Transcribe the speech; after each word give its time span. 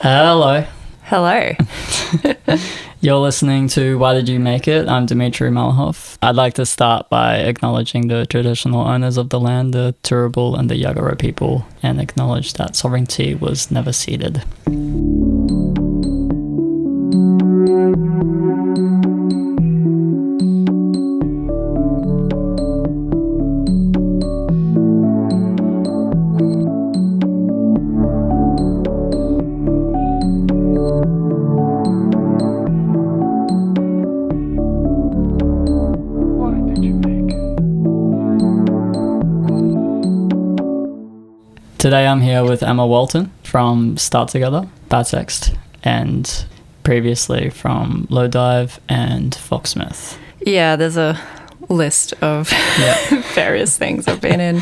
Hello. 0.00 0.64
Hello. 1.02 1.50
You're 3.00 3.16
listening 3.16 3.66
to 3.70 3.98
Why 3.98 4.14
Did 4.14 4.28
You 4.28 4.38
Make 4.38 4.68
It? 4.68 4.88
I'm 4.88 5.06
Dimitri 5.06 5.50
Malahov. 5.50 6.16
I'd 6.22 6.36
like 6.36 6.54
to 6.54 6.66
start 6.66 7.10
by 7.10 7.38
acknowledging 7.38 8.06
the 8.06 8.24
traditional 8.24 8.82
owners 8.82 9.16
of 9.16 9.30
the 9.30 9.40
land, 9.40 9.74
the 9.74 9.96
Turrbal 10.04 10.56
and 10.56 10.70
the 10.70 10.80
Yagara 10.80 11.18
people, 11.18 11.66
and 11.82 12.00
acknowledge 12.00 12.52
that 12.52 12.76
sovereignty 12.76 13.34
was 13.34 13.72
never 13.72 13.92
ceded. 13.92 14.44
Today 41.88 42.06
I'm 42.06 42.20
here 42.20 42.44
with 42.44 42.62
Emma 42.62 42.86
Walton 42.86 43.32
from 43.44 43.96
Start 43.96 44.28
Together, 44.28 44.68
Batext, 44.90 45.56
and 45.82 46.44
previously 46.82 47.48
from 47.48 48.06
Low 48.10 48.28
Dive 48.28 48.78
and 48.90 49.32
Foxsmith. 49.32 50.18
Yeah, 50.44 50.76
there's 50.76 50.98
a 50.98 51.18
list 51.70 52.12
of 52.22 52.52
Yeah. 52.78 53.22
various 53.32 53.78
things 53.78 54.06
I've 54.06 54.20
been 54.20 54.38
in 54.38 54.60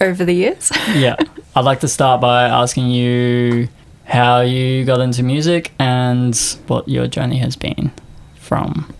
over 0.00 0.24
the 0.24 0.32
years. 0.32 0.72
yeah. 0.94 1.16
I'd 1.54 1.66
like 1.66 1.80
to 1.80 1.88
start 1.88 2.22
by 2.22 2.44
asking 2.44 2.88
you 2.88 3.68
how 4.06 4.40
you 4.40 4.86
got 4.86 5.00
into 5.00 5.22
music 5.22 5.70
and 5.78 6.34
what 6.66 6.88
your 6.88 7.06
journey 7.08 7.40
has 7.40 7.56
been 7.56 7.92
from 8.36 8.90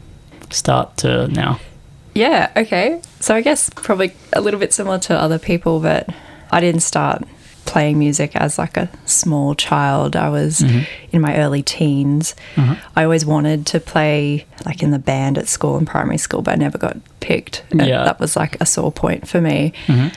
start 0.50 0.98
to 0.98 1.28
now. 1.28 1.58
Yeah, 2.14 2.52
okay. 2.58 3.00
So 3.20 3.34
I 3.34 3.40
guess 3.40 3.70
probably 3.70 4.12
a 4.34 4.42
little 4.42 4.60
bit 4.60 4.74
similar 4.74 4.98
to 4.98 5.18
other 5.18 5.38
people, 5.38 5.80
but 5.80 6.10
I 6.50 6.60
didn't 6.60 6.82
start 6.82 7.24
playing 7.74 7.98
music 7.98 8.36
as 8.36 8.56
like 8.56 8.76
a 8.76 8.88
small 9.04 9.56
child. 9.56 10.14
I 10.14 10.28
was 10.28 10.60
mm-hmm. 10.60 10.84
in 11.10 11.20
my 11.20 11.36
early 11.38 11.60
teens. 11.60 12.36
Mm-hmm. 12.54 12.74
I 12.94 13.02
always 13.02 13.26
wanted 13.26 13.66
to 13.66 13.80
play 13.80 14.46
like 14.64 14.80
in 14.80 14.92
the 14.92 15.00
band 15.00 15.38
at 15.38 15.48
school 15.48 15.76
in 15.76 15.84
primary 15.84 16.18
school, 16.18 16.40
but 16.40 16.52
I 16.52 16.54
never 16.54 16.78
got 16.78 16.96
picked. 17.18 17.64
And 17.72 17.84
Yeah. 17.84 18.04
That 18.04 18.20
was 18.20 18.36
like 18.36 18.60
a 18.60 18.64
sore 18.64 18.92
point 18.92 19.26
for 19.26 19.40
me. 19.40 19.72
Mm-hmm. 19.86 20.14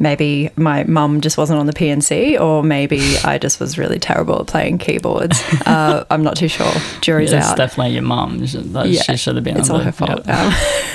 Maybe 0.00 0.50
my 0.56 0.84
mum 0.84 1.20
just 1.20 1.36
wasn't 1.36 1.58
on 1.58 1.66
the 1.66 1.72
P&C, 1.72 2.38
or 2.38 2.62
maybe 2.62 3.16
I 3.24 3.36
just 3.38 3.58
was 3.58 3.76
really 3.78 3.98
terrible 3.98 4.40
at 4.40 4.46
playing 4.46 4.78
keyboards. 4.78 5.42
Uh, 5.66 6.04
I'm 6.08 6.22
not 6.22 6.36
too 6.36 6.48
sure. 6.48 6.70
Jury's 7.02 7.32
it's 7.32 7.46
out. 7.46 7.56
definitely 7.56 7.92
your 7.94 8.02
mum. 8.02 8.46
She, 8.46 8.58
that- 8.58 8.86
she 9.04 9.16
should 9.16 9.34
have 9.34 9.44
been 9.44 9.58
It's 9.58 9.68
on 9.68 9.74
all 9.74 9.78
the- 9.80 9.84
her 9.86 9.92
fault. 9.92 10.22
yeah. 10.24 10.46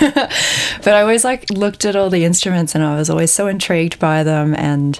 Um, 0.01 0.13
but 0.83 0.93
I 0.95 1.01
always 1.01 1.23
like 1.23 1.49
looked 1.51 1.85
at 1.85 1.95
all 1.95 2.09
the 2.09 2.23
instruments 2.25 2.73
and 2.75 2.83
I 2.83 2.95
was 2.95 3.09
always 3.09 3.31
so 3.31 3.47
intrigued 3.47 3.99
by 3.99 4.23
them 4.23 4.55
and 4.55 4.99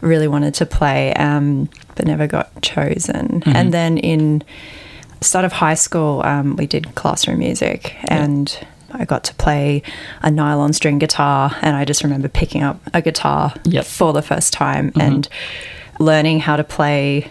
really 0.00 0.26
wanted 0.26 0.54
to 0.54 0.66
play, 0.66 1.12
um, 1.14 1.68
but 1.94 2.06
never 2.06 2.26
got 2.26 2.60
chosen. 2.62 3.40
Mm-hmm. 3.40 3.50
And 3.56 3.72
then 3.72 3.98
in 3.98 4.42
start 5.20 5.44
of 5.44 5.52
high 5.52 5.74
school, 5.74 6.22
um, 6.24 6.56
we 6.56 6.66
did 6.66 6.94
classroom 6.94 7.38
music 7.38 7.94
and. 8.08 8.58
I 8.94 9.04
got 9.04 9.24
to 9.24 9.34
play 9.34 9.82
a 10.22 10.30
nylon 10.30 10.72
string 10.72 10.98
guitar, 10.98 11.54
and 11.62 11.76
I 11.76 11.84
just 11.84 12.02
remember 12.04 12.28
picking 12.28 12.62
up 12.62 12.80
a 12.94 13.02
guitar 13.02 13.52
Yep. 13.64 13.84
for 13.84 14.12
the 14.12 14.22
first 14.22 14.52
time 14.52 14.92
and 14.98 15.28
learning 15.98 16.40
how 16.40 16.56
to 16.56 16.64
play 16.64 17.30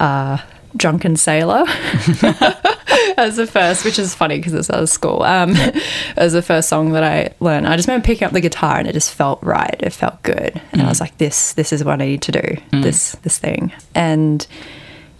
uh, 0.00 0.38
Drunken 0.76 1.16
Sailor 1.16 1.64
as 3.16 3.36
the 3.36 3.46
first, 3.50 3.84
which 3.84 3.98
is 3.98 4.14
funny 4.14 4.36
because 4.38 4.52
it's 4.54 4.70
out 4.70 4.82
of 4.82 4.88
school, 4.88 5.22
um, 5.22 5.54
as 6.16 6.32
the 6.32 6.42
first 6.42 6.68
song 6.68 6.92
that 6.92 7.04
I 7.04 7.32
learned. 7.40 7.66
I 7.66 7.76
just 7.76 7.88
remember 7.88 8.04
picking 8.06 8.26
up 8.26 8.32
the 8.32 8.40
guitar 8.40 8.76
and 8.78 8.88
it 8.88 8.92
just 8.92 9.12
felt 9.12 9.42
right. 9.42 9.76
It 9.80 9.90
felt 9.92 10.22
good, 10.22 10.60
and 10.72 10.82
I 10.82 10.88
was 10.88 11.00
like, 11.00 11.16
"This, 11.18 11.52
this 11.54 11.72
is 11.72 11.84
what 11.84 12.00
I 12.00 12.04
need 12.06 12.22
to 12.22 12.32
do. 12.32 12.56
This, 12.72 13.12
this 13.22 13.38
thing." 13.38 13.72
And 13.94 14.46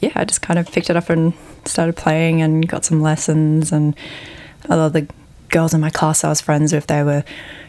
yeah, 0.01 0.13
I 0.15 0.25
just 0.25 0.43
kind 0.43 0.59
of 0.59 0.71
picked 0.71 0.91
it 0.91 0.97
up 0.97 1.09
and 1.09 1.33
started 1.65 1.97
playing 1.97 2.43
and 2.43 2.67
got 2.69 2.85
some 2.85 3.01
lessons. 3.01 3.73
And 3.73 3.95
a 4.69 4.77
lot 4.77 4.87
of 4.87 4.93
the 4.93 5.09
girls 5.55 5.73
in 5.73 5.81
my 5.81 5.91
class 5.91 6.25
I 6.25 6.29
was 6.29 6.41
friends 6.41 6.73
with, 6.73 6.89
they 6.89 7.03
were, 7.03 7.25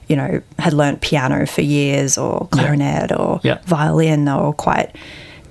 you 0.07 0.15
know, 0.15 0.41
had 0.59 0.73
learnt 0.73 1.01
piano 1.01 1.45
for 1.45 1.61
years 1.61 2.17
or 2.17 2.47
clarinet 2.51 3.11
or 3.17 3.39
Yeah. 3.43 3.59
violin. 3.65 4.25
They 4.25 4.33
were 4.33 4.53
quite 4.53 4.95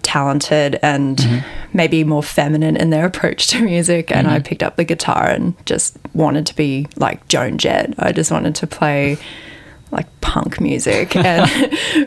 talented 0.02 0.78
and 0.82 1.16
mm-hmm. 1.16 1.48
maybe 1.72 2.04
more 2.04 2.22
feminine 2.22 2.76
in 2.76 2.90
their 2.90 3.06
approach 3.10 3.46
to 3.48 3.62
music. 3.62 4.10
And 4.10 4.26
I 4.26 4.34
mm-hmm. 4.38 4.44
picked 4.44 4.62
up 4.62 4.76
the 4.76 4.84
guitar 4.84 5.28
and 5.28 5.54
just 5.64 5.96
wanted 6.12 6.44
to 6.46 6.56
be 6.56 6.88
like 6.96 7.26
Joan 7.28 7.56
Jett. 7.56 7.94
I 7.98 8.12
just 8.12 8.30
wanted 8.30 8.54
to 8.56 8.66
play 8.66 9.16
like 9.94 10.20
punk 10.20 10.60
music 10.60 11.16
and 11.16 11.48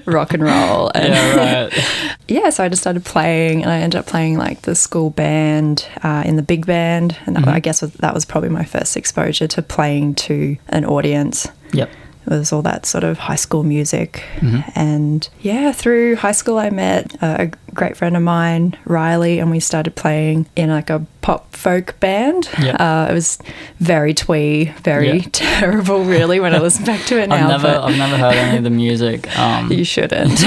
rock 0.05 0.33
and 0.33 0.43
roll. 0.43 0.91
And 0.93 1.13
Yeah, 1.13 1.63
right. 1.63 2.17
yeah, 2.27 2.49
so 2.49 2.63
I 2.63 2.69
just 2.69 2.81
started 2.81 3.05
playing, 3.05 3.63
and 3.63 3.71
I 3.71 3.79
ended 3.79 3.99
up 3.99 4.05
playing 4.05 4.37
like 4.37 4.63
the 4.63 4.75
school 4.75 5.09
band 5.09 5.87
uh, 6.03 6.23
in 6.25 6.35
the 6.35 6.41
big 6.41 6.65
band, 6.65 7.17
and 7.25 7.35
that, 7.35 7.47
I 7.47 7.59
guess 7.59 7.79
that 7.79 8.13
was 8.13 8.25
probably 8.25 8.49
my 8.49 8.65
first 8.65 8.97
exposure 8.97 9.47
to 9.47 9.61
playing 9.61 10.15
to 10.15 10.57
an 10.69 10.85
audience. 10.85 11.47
yep. 11.73 11.89
It 12.27 12.31
was 12.31 12.51
all 12.51 12.61
that 12.63 12.85
sort 12.85 13.03
of 13.03 13.17
high 13.17 13.35
school 13.35 13.63
music, 13.63 14.23
Mm-hmm. 14.37 14.69
and 14.75 15.29
yeah, 15.41 15.71
through 15.71 16.17
high 16.17 16.31
school 16.33 16.57
I 16.59 16.69
met 16.69 17.15
a, 17.21 17.51
great 17.73 17.95
friend 17.95 18.17
of 18.17 18.23
mine, 18.23 18.75
Riley, 18.85 19.37
and 19.37 19.51
we 19.51 19.59
started 19.59 19.95
playing 19.95 20.47
in 20.55 20.69
like 20.71 20.89
a 20.89 21.05
pop 21.21 21.55
folk 21.55 21.99
band. 21.99 22.49
Yeah. 22.59 22.75
Uh, 22.75 23.07
it 23.11 23.13
was 23.13 23.37
very 23.79 24.15
twee, 24.15 24.73
very 24.83 25.19
Yeah. 25.19 25.27
terrible, 25.31 26.03
really, 26.03 26.39
when 26.39 26.55
I 26.55 26.57
listen 26.57 26.85
back 26.85 27.05
to 27.05 27.19
it 27.21 27.27
now. 27.29 27.35
I've 27.35 27.61
never, 27.61 27.67
I've 27.79 27.97
never 27.97 28.17
heard 28.17 28.33
any 28.33 28.57
of 28.57 28.63
the 28.63 28.71
music. 28.71 29.27
Um, 29.37 29.71
you 29.79 29.83
shouldn't. 29.83 30.39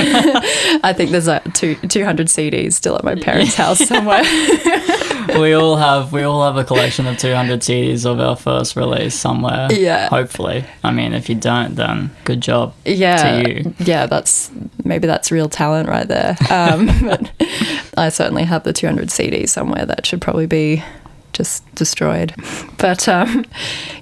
I 0.83 0.93
think 0.93 1.13
there's 1.13 1.29
like 1.29 1.55
two, 1.55 1.77
200 1.77 2.27
CDs 2.27 2.73
still 2.73 2.97
at 2.97 3.05
my 3.05 3.15
parents' 3.15 3.55
house 3.55 3.79
somewhere. 3.79 4.25
We 5.29 5.53
all 5.53 5.77
have, 5.77 6.13
we 6.13 6.23
all 6.23 6.45
have 6.45 6.57
a 6.57 6.65
collection 6.65 7.07
of 7.07 7.19
200 7.19 7.61
CDs 7.61 8.05
of 8.07 8.21
our 8.21 8.37
first 8.37 8.77
release 8.77 9.15
somewhere. 9.15 9.69
Yeah. 9.71 10.09
Hopefully. 10.09 10.65
I 10.83 10.91
mean, 10.93 11.13
if 11.13 11.29
you 11.29 11.35
don't, 11.35 11.75
then 11.77 12.11
good 12.25 12.41
job. 12.41 12.75
yeah. 12.85 13.43
To 13.43 13.51
you. 13.51 13.75
Yeah, 13.79 14.07
that's 14.07 14.51
maybe 14.85 15.07
that's 15.07 15.31
real 15.31 15.49
talent 15.49 15.89
right 15.89 16.07
there. 16.09 16.37
Um, 16.51 16.87
but 17.03 17.31
I 17.97 18.09
certainly 18.09 18.45
have 18.45 18.65
the 18.65 18.73
200 18.73 19.09
CDs 19.09 19.51
somewhere 19.51 19.87
that 19.87 20.07
should 20.07 20.21
probably 20.21 20.47
be 20.47 20.83
just 21.33 21.73
destroyed. 21.75 22.35
But 22.79 23.09
um, 23.09 23.45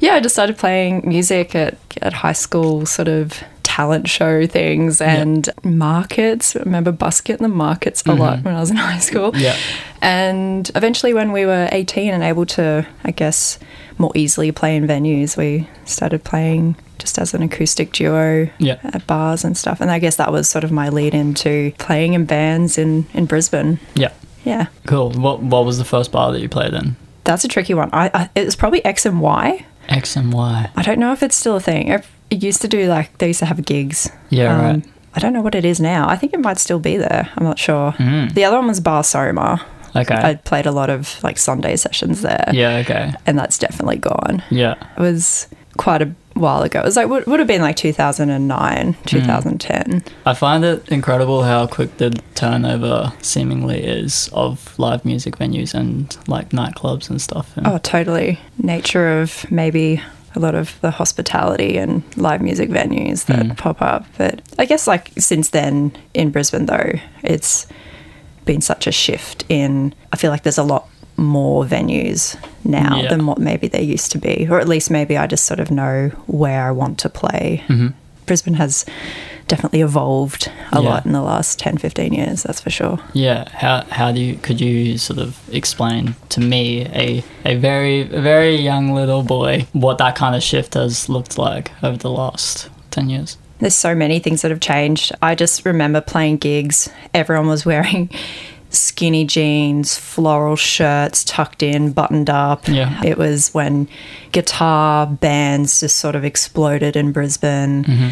yeah, 0.01 0.15
I 0.15 0.21
just 0.21 0.35
started 0.35 0.57
playing 0.59 1.03
music 1.07 1.55
at, 1.55 1.79
at 2.03 2.13
high 2.13 2.33
school, 2.33 2.87
sort 2.87 3.09
of 3.09 3.43
talent 3.79 4.09
show 4.09 4.45
things 4.45 5.01
and 5.01 5.49
markets. 5.63 6.57
I 6.57 6.61
remember 6.61 6.91
busking 6.91 7.35
at 7.35 7.39
the 7.39 7.47
markets 7.47 8.05
a 8.07 8.13
lot 8.13 8.39
mm-hmm. 8.39 8.47
when 8.47 8.57
I 8.57 8.61
was 8.61 8.71
in 8.73 8.77
high 8.91 8.99
school. 8.99 9.31
Yeah. 9.37 9.57
And 10.03 10.69
eventually, 10.75 11.15
when 11.15 11.31
we 11.31 11.47
were 11.47 11.69
18 11.71 12.13
and 12.13 12.25
able 12.25 12.45
to, 12.47 12.85
I 13.05 13.13
guess, 13.13 13.57
more 13.97 14.11
easily 14.17 14.51
play 14.51 14.75
in 14.75 14.85
venues, 14.89 15.37
we 15.37 15.69
started 15.85 16.25
playing 16.25 16.75
just 16.99 17.21
as 17.21 17.35
an 17.35 17.43
acoustic 17.43 17.93
duo 17.93 18.51
Yeah. 18.59 18.79
at 18.83 19.07
bars 19.07 19.45
and 19.45 19.57
stuff. 19.57 19.81
And 19.81 19.93
I 19.93 20.01
guess 20.01 20.17
that 20.17 20.33
was 20.33 20.49
sort 20.49 20.65
of 20.65 20.73
my 20.73 20.89
lead 20.89 21.15
into 21.15 21.71
playing 21.79 22.15
in 22.15 22.25
bands 22.25 22.79
in, 22.79 23.07
in 23.15 23.27
Brisbane. 23.27 23.79
Yeah. 23.95 24.13
Yeah. 24.45 24.67
Cool. 24.87 25.13
What, 25.13 25.41
what 25.41 25.65
was 25.65 25.79
the 25.79 25.85
first 25.85 26.11
bar 26.11 26.33
that 26.33 26.41
you 26.41 26.49
played 26.49 26.75
in? 26.75 26.97
That's 27.23 27.45
a 27.45 27.49
tricky 27.49 27.75
one. 27.75 27.91
I, 27.93 28.11
I 28.13 28.31
It 28.35 28.45
was 28.45 28.57
probably 28.57 28.85
X 28.85 29.07
and 29.07 29.21
Y. 29.21 29.65
X 29.89 30.17
and 30.17 30.33
Y. 30.33 30.69
I 30.75 30.83
don't 30.83 30.99
know 30.99 31.13
if 31.13 31.23
it's 31.23 31.37
still 31.37 31.57
a 31.57 31.61
thing. 31.61 31.89
It 31.89 32.05
it 32.31 32.43
used 32.43 32.61
to 32.63 32.69
do 32.69 32.87
like, 32.89 33.17
they 33.19 33.29
used 33.29 33.41
to 33.41 33.47
have 33.47 33.65
gigs. 33.65 34.11
Yeah, 34.31 34.61
right. 34.75 34.85
I 35.15 35.21
don't 35.21 35.33
know 35.33 35.41
what 35.41 35.55
it 35.55 35.65
is 35.65 35.81
now. 35.81 36.09
I 36.09 36.17
think 36.17 36.33
it 36.33 36.41
might 36.41 36.59
still 36.59 36.79
be 36.79 36.97
there. 36.97 37.31
I'm 37.37 37.45
not 37.45 37.59
sure. 37.59 37.93
Mm. 37.93 38.35
The 38.35 38.45
other 38.45 38.57
one 38.59 38.69
was 38.69 38.81
Bar 38.81 39.03
Soma. 39.05 39.65
Okay. 39.97 40.15
I 40.15 40.35
played 40.35 40.67
a 40.67 40.71
lot 40.71 40.91
of 40.91 41.21
like 41.25 41.39
Sunday 41.39 41.75
sessions 41.77 42.21
there. 42.23 42.51
yeah, 42.53 42.77
okay. 42.79 43.13
and 43.27 43.39
that's 43.39 43.59
definitely 43.59 43.97
gone. 43.97 44.43
Yeah. 44.51 44.75
It 44.97 45.01
was 45.01 45.49
quite 45.79 46.03
a 46.03 46.13
while 46.35 46.63
ago. 46.63 46.81
It 46.81 46.85
was 46.85 46.97
like 46.97 47.09
would, 47.09 47.27
would 47.27 47.41
have 47.41 47.49
been 47.49 47.63
like 47.63 47.77
2009, 47.77 48.97
2010. 49.07 50.05
I 50.27 50.35
find 50.35 50.65
it 50.65 50.89
incredible 50.89 51.43
how 51.43 51.67
quick 51.67 51.97
the 51.97 52.11
turnover 52.35 53.13
seemingly 53.23 53.83
is 53.83 54.29
of 54.33 54.79
live 54.79 55.05
music 55.05 55.37
venues 55.39 55.75
and 55.75 56.17
like 56.29 56.51
nightclubs 56.51 57.11
and 57.11 57.21
stuff. 57.21 57.57
And 57.57 57.67
Oh, 57.67 57.79
totally. 57.79 58.39
Nature 58.59 59.21
of 59.21 59.51
maybe 59.51 60.03
a 60.35 60.41
lot 60.41 60.55
of 60.55 60.81
the 60.81 60.91
hospitality 60.91 61.79
and 61.79 62.03
live 62.17 62.41
music 62.41 62.71
venues 62.71 63.27
that 63.27 63.47
mm. 63.47 63.57
pop 63.57 63.81
up. 63.83 64.07
But 64.17 64.43
I 64.59 64.65
guess 64.65 64.87
like 64.87 65.11
since 65.19 65.51
then 65.51 65.97
in 66.15 66.31
Brisbane 66.31 66.67
though, 66.67 66.93
it's 67.23 67.67
been 68.45 68.61
such 68.61 68.87
a 68.87 68.93
shift 68.93 69.45
in 69.49 69.95
I 70.13 70.17
feel 70.17 70.31
like 70.31 70.43
there's 70.43 70.59
a 70.59 70.63
lot 70.63 70.89
more 71.17 71.65
venues 71.65 72.37
now 72.65 73.01
Yeah. 73.03 73.09
than 73.09 73.27
what 73.27 73.39
maybe 73.39 73.69
there 73.69 73.83
used 73.83 74.13
to 74.13 74.19
be. 74.19 74.47
Or 74.49 74.61
at 74.61 74.69
least 74.69 74.91
maybe 74.91 75.17
I 75.17 75.27
just 75.27 75.45
sort 75.45 75.61
of 75.61 75.71
know 75.71 76.09
where 76.27 76.63
I 76.67 76.71
want 76.71 76.99
to 77.01 77.09
play. 77.09 77.65
Mm-hmm. 77.69 77.89
Brisbane 78.27 78.55
has 78.55 78.85
definitely 79.49 79.81
evolved 79.81 80.51
a 80.73 80.81
Yeah. 80.81 80.89
lot 80.89 81.07
in 81.07 81.13
the 81.13 81.23
last 81.23 81.59
10, 81.59 81.79
15 81.79 82.13
years, 82.13 82.43
that's 82.45 82.61
for 82.61 82.71
sure. 82.71 82.99
Yeah, 83.13 83.49
how 83.53 83.85
how 83.91 84.13
do 84.13 84.21
you 84.21 84.37
could 84.37 84.61
you 84.61 84.99
sort 84.99 85.19
of 85.19 85.37
explain 85.53 86.15
to 86.29 86.41
me 86.41 86.87
a 86.87 87.25
a 87.45 87.57
very 87.57 88.05
very 88.05 88.57
young 88.57 88.95
little 88.95 89.23
boy 89.23 89.67
what 89.73 89.99
that 89.99 90.15
kind 90.15 90.35
of 90.37 90.43
shift 90.43 90.75
has 90.75 91.09
looked 91.09 91.39
like 91.39 91.71
over 91.83 91.97
the 91.97 92.11
last 92.11 92.69
10 92.91 93.11
years? 93.11 93.37
There's 93.59 93.75
so 93.75 93.95
many 93.95 94.21
things 94.21 94.43
that 94.43 94.51
have 94.53 94.61
changed. 94.61 95.11
I 95.21 95.35
just 95.35 95.65
remember 95.65 96.01
playing 96.01 96.37
gigs, 96.39 96.89
everyone 97.13 97.49
was 97.49 97.67
wearing 97.67 98.09
skinny 98.71 99.25
jeans, 99.25 99.97
floral 99.97 100.57
shirts 100.57 101.25
tucked 101.25 101.63
in, 101.63 101.93
buttoned 101.93 102.31
up. 102.31 102.69
Yeah. 102.69 103.03
It 103.05 103.19
was 103.19 103.53
when 103.55 103.89
guitar 104.33 105.07
bands 105.07 105.81
just 105.81 105.97
sort 105.97 106.15
of 106.15 106.25
exploded 106.25 106.95
in 106.95 107.13
Brisbane 107.13 107.85
mm-hmm. 107.85 108.09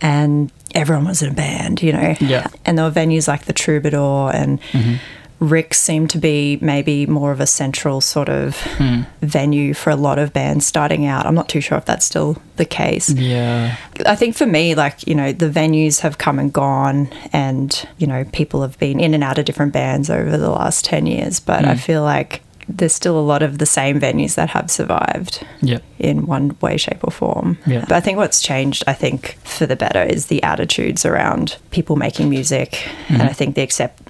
and 0.00 0.50
everyone 0.76 1.06
was 1.06 1.22
in 1.22 1.32
a 1.32 1.34
band, 1.34 1.82
you 1.82 1.92
know. 1.92 2.14
Yeah. 2.20 2.46
And 2.64 2.78
there 2.78 2.84
were 2.84 2.90
venues 2.90 3.26
like 3.26 3.46
the 3.46 3.52
Troubadour 3.52 4.30
and 4.32 4.60
mm-hmm. 4.72 4.96
Ric's 5.38 5.78
seemed 5.78 6.10
to 6.10 6.18
be 6.18 6.58
maybe 6.62 7.04
more 7.04 7.30
of 7.30 7.40
a 7.40 7.46
central 7.46 8.00
sort 8.00 8.30
of 8.30 8.58
hmm. 8.78 9.02
venue 9.20 9.74
for 9.74 9.90
a 9.90 9.96
lot 9.96 10.18
of 10.18 10.32
bands 10.32 10.66
starting 10.66 11.04
out. 11.04 11.26
I'm 11.26 11.34
not 11.34 11.48
too 11.50 11.60
sure 11.60 11.76
if 11.76 11.84
that's 11.84 12.06
still 12.06 12.40
the 12.56 12.64
case. 12.64 13.10
Yeah. 13.10 13.76
I 14.06 14.16
think 14.16 14.34
for 14.34 14.46
me, 14.46 14.74
like, 14.74 15.06
you 15.06 15.14
know, 15.14 15.32
the 15.32 15.50
venues 15.50 16.00
have 16.00 16.16
come 16.16 16.38
and 16.38 16.50
gone, 16.50 17.10
and, 17.34 17.86
you 17.98 18.06
know, 18.06 18.24
people 18.32 18.62
have 18.62 18.78
been 18.78 18.98
in 18.98 19.12
and 19.12 19.22
out 19.22 19.38
of 19.38 19.44
different 19.44 19.74
bands 19.74 20.08
over 20.08 20.38
the 20.38 20.50
last 20.50 20.86
10 20.86 21.04
years. 21.04 21.38
But 21.38 21.66
I 21.66 21.74
hmm. 21.74 21.80
feel 21.80 22.02
like 22.02 22.40
there's 22.68 22.92
still 22.92 23.18
a 23.18 23.22
lot 23.22 23.42
of 23.42 23.58
the 23.58 23.66
same 23.66 24.00
venues 24.00 24.34
that 24.34 24.50
have 24.50 24.70
survived 24.70 25.46
Yeah. 25.62 25.78
in 25.98 26.26
one 26.26 26.56
way, 26.60 26.76
shape, 26.76 27.02
or 27.02 27.10
form. 27.10 27.58
Yeah. 27.66 27.80
But 27.80 27.92
I 27.92 28.00
think 28.00 28.18
what's 28.18 28.42
changed, 28.42 28.82
I 28.86 28.92
think, 28.92 29.38
for 29.44 29.66
the 29.66 29.76
better 29.76 30.02
is 30.02 30.26
the 30.26 30.42
attitudes 30.42 31.06
around 31.06 31.56
people 31.70 31.96
making 31.96 32.28
music. 32.28 32.88
And 33.08 33.18
mm-hmm. 33.18 33.28
I 33.28 33.32
think 33.32 33.54
the 33.54 33.62
accept, 33.62 34.02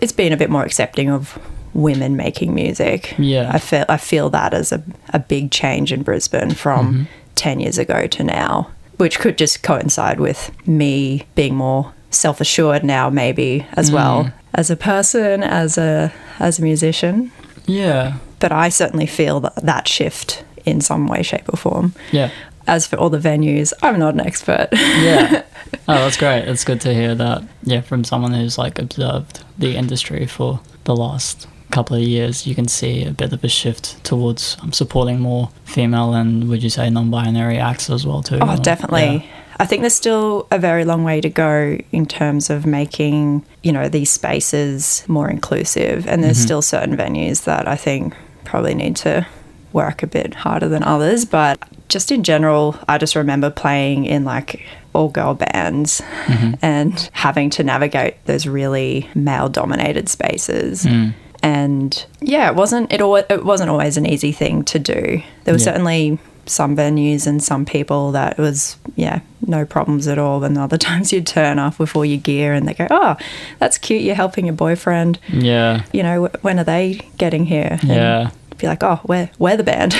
it's 0.00 0.12
been 0.12 0.32
a 0.32 0.36
bit 0.36 0.50
more 0.50 0.64
accepting 0.64 1.08
of 1.08 1.38
women 1.72 2.16
making 2.16 2.52
music. 2.54 3.14
Yeah. 3.16 3.50
I 3.52 3.58
feel, 3.58 3.84
I 3.88 3.96
feel 3.96 4.28
that 4.30 4.54
as 4.54 4.72
a, 4.72 4.82
a 5.10 5.20
big 5.20 5.52
change 5.52 5.92
in 5.92 6.02
Brisbane 6.02 6.50
from 6.50 6.92
mm-hmm. 6.92 7.02
10 7.36 7.60
years 7.60 7.78
ago 7.78 8.08
to 8.08 8.24
now, 8.24 8.70
which 8.96 9.20
could 9.20 9.38
just 9.38 9.62
coincide 9.62 10.18
with 10.18 10.50
me 10.66 11.26
being 11.36 11.54
more 11.54 11.92
self 12.10 12.40
assured 12.40 12.82
now, 12.82 13.08
maybe 13.08 13.64
as 13.74 13.90
mm. 13.90 13.94
well 13.94 14.32
as 14.52 14.68
a 14.68 14.76
person, 14.76 15.44
as 15.44 15.78
a, 15.78 16.12
as 16.40 16.58
a 16.58 16.62
musician 16.62 17.30
Yeah. 17.70 18.18
but 18.38 18.52
I 18.52 18.68
certainly 18.68 19.06
feel 19.06 19.40
that, 19.40 19.56
that 19.56 19.88
shift 19.88 20.44
in 20.64 20.80
some 20.80 21.06
way, 21.06 21.22
shape, 21.22 21.48
or 21.52 21.56
form. 21.56 21.94
Yeah. 22.12 22.30
As 22.66 22.86
for 22.86 22.96
all 22.96 23.10
the 23.10 23.18
venues, 23.18 23.72
I'm 23.82 23.98
not 23.98 24.14
an 24.14 24.20
expert. 24.20 24.68
Yeah. 24.72 25.42
oh, 25.88 25.94
that's 25.94 26.16
great. 26.16 26.46
It's 26.46 26.64
good 26.64 26.80
to 26.82 26.94
hear 26.94 27.14
that. 27.14 27.42
Yeah, 27.62 27.80
from 27.80 28.04
someone 28.04 28.32
who's 28.32 28.58
like 28.58 28.78
observed 28.78 29.44
the 29.58 29.76
industry 29.76 30.26
for 30.26 30.60
the 30.84 30.94
last 30.94 31.48
couple 31.70 31.96
of 31.96 32.02
years, 32.02 32.46
you 32.46 32.54
can 32.54 32.68
see 32.68 33.04
a 33.04 33.12
bit 33.12 33.32
of 33.32 33.42
a 33.44 33.48
shift 33.48 34.02
towards 34.04 34.56
um, 34.62 34.72
supporting 34.72 35.20
more 35.20 35.50
female 35.64 36.12
and 36.14 36.48
would 36.48 36.62
you 36.62 36.70
say 36.70 36.90
non-binary 36.90 37.58
acts 37.58 37.88
as 37.90 38.06
well 38.06 38.22
too? 38.22 38.38
oh, 38.40 38.56
definitely. 38.56 39.28
I 39.60 39.66
think 39.66 39.82
there's 39.82 39.94
still 39.94 40.48
a 40.50 40.58
very 40.58 40.86
long 40.86 41.04
way 41.04 41.20
to 41.20 41.28
go 41.28 41.76
in 41.92 42.06
terms 42.06 42.48
of 42.48 42.64
making, 42.64 43.44
you 43.62 43.72
know, 43.72 43.90
these 43.90 44.10
spaces 44.10 45.04
more 45.06 45.28
inclusive. 45.28 46.06
And 46.08 46.24
there's 46.24 46.38
mm-hmm. 46.38 46.44
still 46.46 46.62
certain 46.62 46.96
venues 46.96 47.44
that 47.44 47.68
I 47.68 47.76
think 47.76 48.14
probably 48.44 48.74
need 48.74 48.96
to 48.96 49.26
work 49.74 50.02
a 50.02 50.06
bit 50.06 50.34
harder 50.34 50.66
than 50.66 50.82
others. 50.82 51.26
But 51.26 51.62
just 51.90 52.10
in 52.10 52.24
general, 52.24 52.74
I 52.88 52.96
just 52.96 53.14
remember 53.14 53.50
playing 53.50 54.06
in 54.06 54.24
like 54.24 54.64
all 54.94 55.10
girl 55.10 55.34
bands 55.34 56.00
mm-hmm. 56.24 56.54
and 56.62 57.10
having 57.12 57.50
to 57.50 57.62
navigate 57.62 58.24
those 58.24 58.46
really 58.46 59.10
male 59.14 59.50
dominated 59.50 60.08
spaces. 60.08 60.84
Mm. 60.84 61.12
And 61.42 62.06
yeah, 62.20 62.48
it 62.48 62.56
wasn't 62.56 62.90
it, 62.92 63.00
al- 63.00 63.16
it 63.16 63.44
wasn't 63.44 63.70
always 63.70 63.98
an 63.98 64.06
easy 64.06 64.32
thing 64.32 64.64
to 64.64 64.78
do. 64.78 65.22
There 65.44 65.54
were 65.54 65.58
Yeah. 65.58 65.64
certainly 65.64 66.18
some 66.50 66.76
venues 66.76 67.26
and 67.26 67.42
some 67.42 67.64
people 67.64 68.10
that 68.12 68.36
was 68.38 68.76
yeah 68.96 69.20
no 69.46 69.64
problems 69.64 70.08
at 70.08 70.18
all 70.18 70.42
and 70.44 70.58
other 70.58 70.76
times 70.88 71.12
you'd 71.12 71.26
turn 71.26 71.58
off 71.58 71.78
with 71.78 71.94
all 71.94 72.04
your 72.04 72.18
gear 72.20 72.52
and 72.52 72.66
they 72.66 72.74
go 72.74 72.86
oh 72.90 73.16
that's 73.58 73.78
cute 73.78 74.02
you're 74.02 74.14
helping 74.14 74.46
your 74.46 74.54
boyfriend 74.54 75.18
Yeah. 75.28 75.84
you 75.92 76.02
know 76.02 76.26
when 76.42 76.58
are 76.58 76.64
they 76.64 77.00
getting 77.18 77.46
here 77.46 77.78
And 77.82 77.88
Yeah. 77.90 78.30
be 78.58 78.66
like 78.66 78.82
oh 78.82 79.00
we're, 79.06 79.30
we're 79.38 79.56
the 79.56 79.62
band 79.64 79.94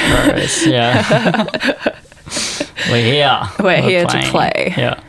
yeah. 0.66 1.46
We're 2.90 3.04
here. 3.04 3.40
We're 3.60 3.82
here 3.82 4.04
to 4.06 4.22
play. 4.30 4.72
Yeah. 4.76 5.00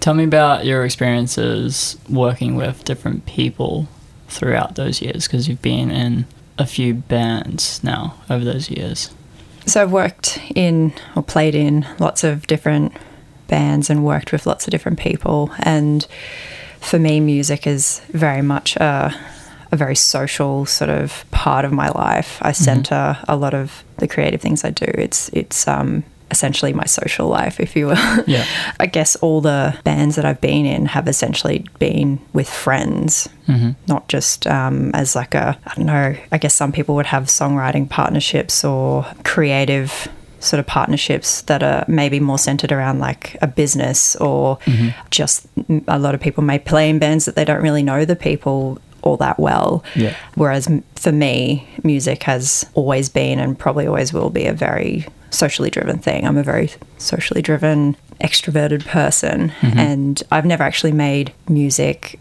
Tell 0.00 0.14
me 0.14 0.24
about 0.24 0.64
your 0.64 0.84
experiences 0.84 1.98
working 2.08 2.54
with 2.54 2.84
different 2.84 3.26
people 3.26 3.88
throughout 4.28 4.76
those 4.76 5.02
years 5.02 5.26
because 5.26 5.48
you've 5.48 5.62
been 5.62 5.90
in 5.90 6.26
a 6.58 6.66
few 6.66 6.94
bands 6.94 7.82
now 7.82 8.14
over 8.30 8.44
those 8.44 8.70
years. 8.70 9.10
So 9.66 9.82
I've 9.82 9.92
worked 9.92 10.40
in 10.54 10.92
or 11.16 11.22
played 11.22 11.54
in 11.54 11.86
lots 11.98 12.24
of 12.24 12.46
different 12.46 12.92
bands 13.48 13.90
and 13.90 14.04
worked 14.04 14.32
with 14.32 14.46
lots 14.46 14.66
of 14.66 14.70
different 14.70 14.98
people. 14.98 15.50
And 15.60 16.06
for 16.80 16.98
me 16.98 17.20
music 17.20 17.66
is 17.66 18.00
very 18.08 18.42
much 18.42 18.76
a, 18.76 19.14
a 19.70 19.76
very 19.76 19.94
social 19.94 20.66
sort 20.66 20.90
of 20.90 21.24
part 21.30 21.64
of 21.64 21.72
my 21.72 21.88
life. 21.90 22.38
I 22.42 22.52
center 22.52 23.18
a 23.28 23.36
lot 23.36 23.54
of 23.54 23.84
the 23.98 24.08
creative 24.08 24.40
things 24.40 24.64
I 24.64 24.70
do. 24.70 24.86
It's 24.86 25.28
it's 25.30 25.68
um 25.68 26.04
essentially 26.32 26.72
my 26.72 26.84
social 26.86 27.28
life 27.28 27.60
if 27.60 27.76
you 27.76 27.86
will 27.86 28.24
Yeah. 28.26 28.44
I 28.80 28.86
guess 28.86 29.14
all 29.16 29.40
the 29.40 29.78
bands 29.84 30.16
that 30.16 30.24
I've 30.24 30.40
been 30.40 30.66
in 30.66 30.86
have 30.86 31.06
essentially 31.06 31.64
been 31.78 32.18
with 32.32 32.48
friends, 32.48 33.28
not 33.86 34.08
just 34.08 34.46
um, 34.46 34.90
as 34.94 35.14
like 35.14 35.34
a, 35.34 35.56
I 35.66 35.74
don't 35.74 35.86
know, 35.86 36.16
I 36.32 36.38
guess 36.38 36.54
some 36.54 36.72
people 36.72 36.94
would 36.96 37.06
have 37.06 37.24
songwriting 37.24 37.88
partnerships 37.88 38.64
or 38.64 39.06
creative 39.24 40.08
sort 40.40 40.58
of 40.58 40.66
partnerships 40.66 41.42
that 41.42 41.62
are 41.62 41.84
maybe 41.86 42.18
more 42.18 42.38
centered 42.38 42.72
around 42.72 42.98
like 42.98 43.36
a 43.42 43.46
business 43.46 44.16
or 44.16 44.58
just 45.10 45.46
a 45.86 45.98
lot 45.98 46.14
of 46.16 46.20
people 46.20 46.42
may 46.42 46.58
play 46.58 46.88
in 46.90 46.98
bands 46.98 47.26
that 47.26 47.36
they 47.36 47.44
don't 47.44 47.62
really 47.62 47.82
know 47.82 48.04
the 48.04 48.16
people 48.16 48.78
all 49.02 49.16
that 49.16 49.38
well. 49.38 49.84
Yeah. 49.96 50.14
Whereas 50.34 50.68
for 50.96 51.12
me, 51.12 51.68
music 51.82 52.22
has 52.24 52.64
always 52.74 53.08
been 53.08 53.38
and 53.40 53.58
probably 53.58 53.86
always 53.86 54.12
will 54.12 54.30
be 54.30 54.46
a 54.46 54.52
very 54.52 55.06
socially 55.32 55.70
driven 55.70 55.98
thing. 55.98 56.26
I'm 56.26 56.36
a 56.36 56.42
very 56.42 56.70
socially 56.98 57.42
driven, 57.42 57.96
extroverted 58.20 58.84
person, 58.86 59.50
mm-hmm. 59.60 59.78
and 59.78 60.22
I've 60.30 60.46
never 60.46 60.62
actually 60.62 60.92
made 60.92 61.32
music 61.48 62.18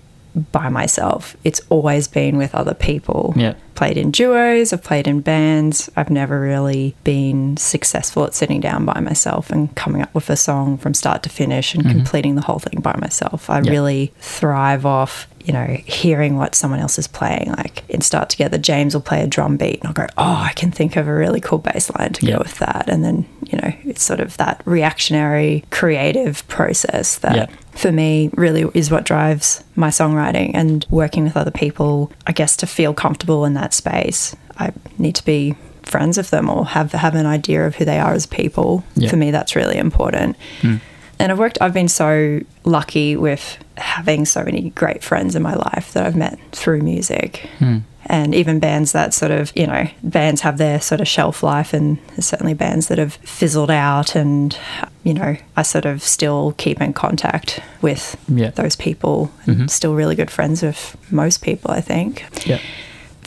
by 0.51 0.69
myself. 0.69 1.36
It's 1.44 1.62
always 1.69 2.07
been 2.07 2.38
with 2.38 2.56
other 2.56 2.74
people. 2.74 3.33
Yeah. 3.36 3.56
Played 3.75 3.98
in 3.98 4.12
duos, 4.12 4.74
I've 4.74 4.83
played 4.83 5.07
in 5.07 5.22
bands. 5.22 5.89
I've 5.95 6.10
never 6.10 6.40
really 6.40 6.95
been 7.04 7.57
successful 7.57 8.26
at 8.26 8.35
sitting 8.35 8.59
down 8.59 8.85
by 8.85 9.00
myself 9.00 9.50
and 9.50 9.73
coming 9.76 10.02
up 10.02 10.14
with 10.14 10.30
a 10.30 10.35
song 10.35 10.78
from 10.78 10.94
start 10.94 11.23
to 11.23 11.30
finish 11.30 11.73
and 11.73 11.83
mm-hmm. 11.83 11.97
completing 11.97 12.35
the 12.35 12.42
whole 12.42 12.59
thing 12.59 12.80
by 12.81 12.95
myself. 12.97 13.50
I 13.50 13.61
Yeah. 13.61 13.71
really 13.71 14.14
thrive 14.19 14.85
off 14.85 15.28
you 15.45 15.54
know, 15.54 15.66
hearing 15.85 16.38
what 16.38 16.56
someone 16.56 16.80
else 16.80 17.00
is 17.00 17.07
playing. 17.07 17.52
Like 17.57 17.83
in 17.90 18.02
Start 18.02 18.30
Together, 18.30 18.57
James 18.57 18.94
will 18.94 19.02
play 19.02 19.23
a 19.23 19.28
drum 19.28 19.57
beat 19.57 19.80
and 19.80 19.88
I'll 19.88 19.94
go, 19.94 20.07
oh, 20.18 20.44
I 20.47 20.54
can 20.56 20.71
think 20.71 20.95
of 20.95 21.07
a 21.07 21.14
really 21.14 21.42
cool 21.42 21.57
bass 21.57 21.90
line 21.97 22.14
to 22.14 22.26
Yeah. 22.26 22.33
go 22.33 22.40
with 22.40 22.59
that. 22.59 22.85
And 22.88 23.04
then, 23.04 23.26
you 23.45 23.57
know, 23.57 23.73
it's 23.83 24.04
sort 24.04 24.19
of 24.19 24.38
that 24.38 24.61
reactionary 24.66 25.64
creative 25.71 26.47
process 26.47 27.18
that 27.19 27.35
Yeah. 27.35 27.45
For 27.73 27.92
me 27.92 28.30
really 28.33 28.66
is 28.73 28.92
what 28.92 29.06
drives 29.06 29.63
my 29.75 29.90
songwriting 29.90 30.51
and 30.54 30.85
working 30.90 31.23
with 31.23 31.37
other 31.37 31.51
people. 31.51 32.11
I 32.28 32.31
guess 32.31 32.56
to 32.57 32.68
feel 32.68 32.94
comfortable 32.94 33.45
in 33.45 33.54
that 33.56 33.73
space, 33.73 34.35
I 34.57 34.71
need 34.97 35.16
to 35.16 35.25
be 35.25 35.56
friends 35.83 36.18
with 36.18 36.30
them 36.30 36.49
or 36.49 36.66
have 36.66 36.92
have 36.92 37.16
an 37.16 37.25
idea 37.25 37.66
of 37.66 37.75
who 37.75 37.85
they 37.85 37.99
are 37.99 38.13
as 38.13 38.25
people. 38.25 38.83
Yeah. 38.95 39.09
For 39.09 39.18
me, 39.18 39.31
that's 39.31 39.56
really 39.56 39.78
important. 39.78 40.35
Hmm. 40.61 40.78
And 41.19 41.31
I've 41.31 41.37
worked, 41.37 41.59
I've 41.61 41.73
been 41.73 41.87
so 41.87 42.40
lucky 42.63 43.16
with 43.16 43.57
having 43.78 44.25
so 44.25 44.44
many 44.44 44.71
great 44.71 45.04
friends 45.04 45.35
in 45.35 45.44
my 45.44 45.54
life 45.54 45.94
that 45.94 46.04
I've 46.04 46.16
met 46.16 46.40
through 46.51 46.81
music. 46.81 47.47
Hmm. 47.59 47.80
And 48.11 48.35
even 48.35 48.59
bands 48.59 48.91
that 48.91 49.13
sort 49.13 49.31
of, 49.31 49.53
you 49.56 49.65
know, 49.65 49.87
bands 50.03 50.41
have 50.41 50.57
their 50.57 50.81
sort 50.81 50.99
of 50.99 51.07
shelf 51.07 51.44
life, 51.44 51.73
and 51.73 51.97
there's 52.09 52.25
certainly 52.25 52.53
bands 52.53 52.87
that 52.89 52.97
have 52.97 53.13
fizzled 53.13 53.71
out. 53.71 54.15
And, 54.18 54.57
you 55.03 55.13
know, 55.13 55.37
I 55.56 55.61
sort 55.61 55.85
of 55.85 56.03
still 56.03 56.53
keep 56.57 56.81
in 56.81 56.91
contact 56.91 57.61
with 57.81 58.18
Yeah. 58.27 58.49
those 58.49 58.75
people, 58.75 59.31
and 59.45 59.56
mm-hmm. 59.56 59.68
still 59.68 59.95
really 59.95 60.15
good 60.15 60.30
friends 60.30 60.61
with 60.61 60.97
most 61.09 61.41
people, 61.41 61.71
I 61.71 61.80
think 61.80 62.25
Yeah. 62.45 62.59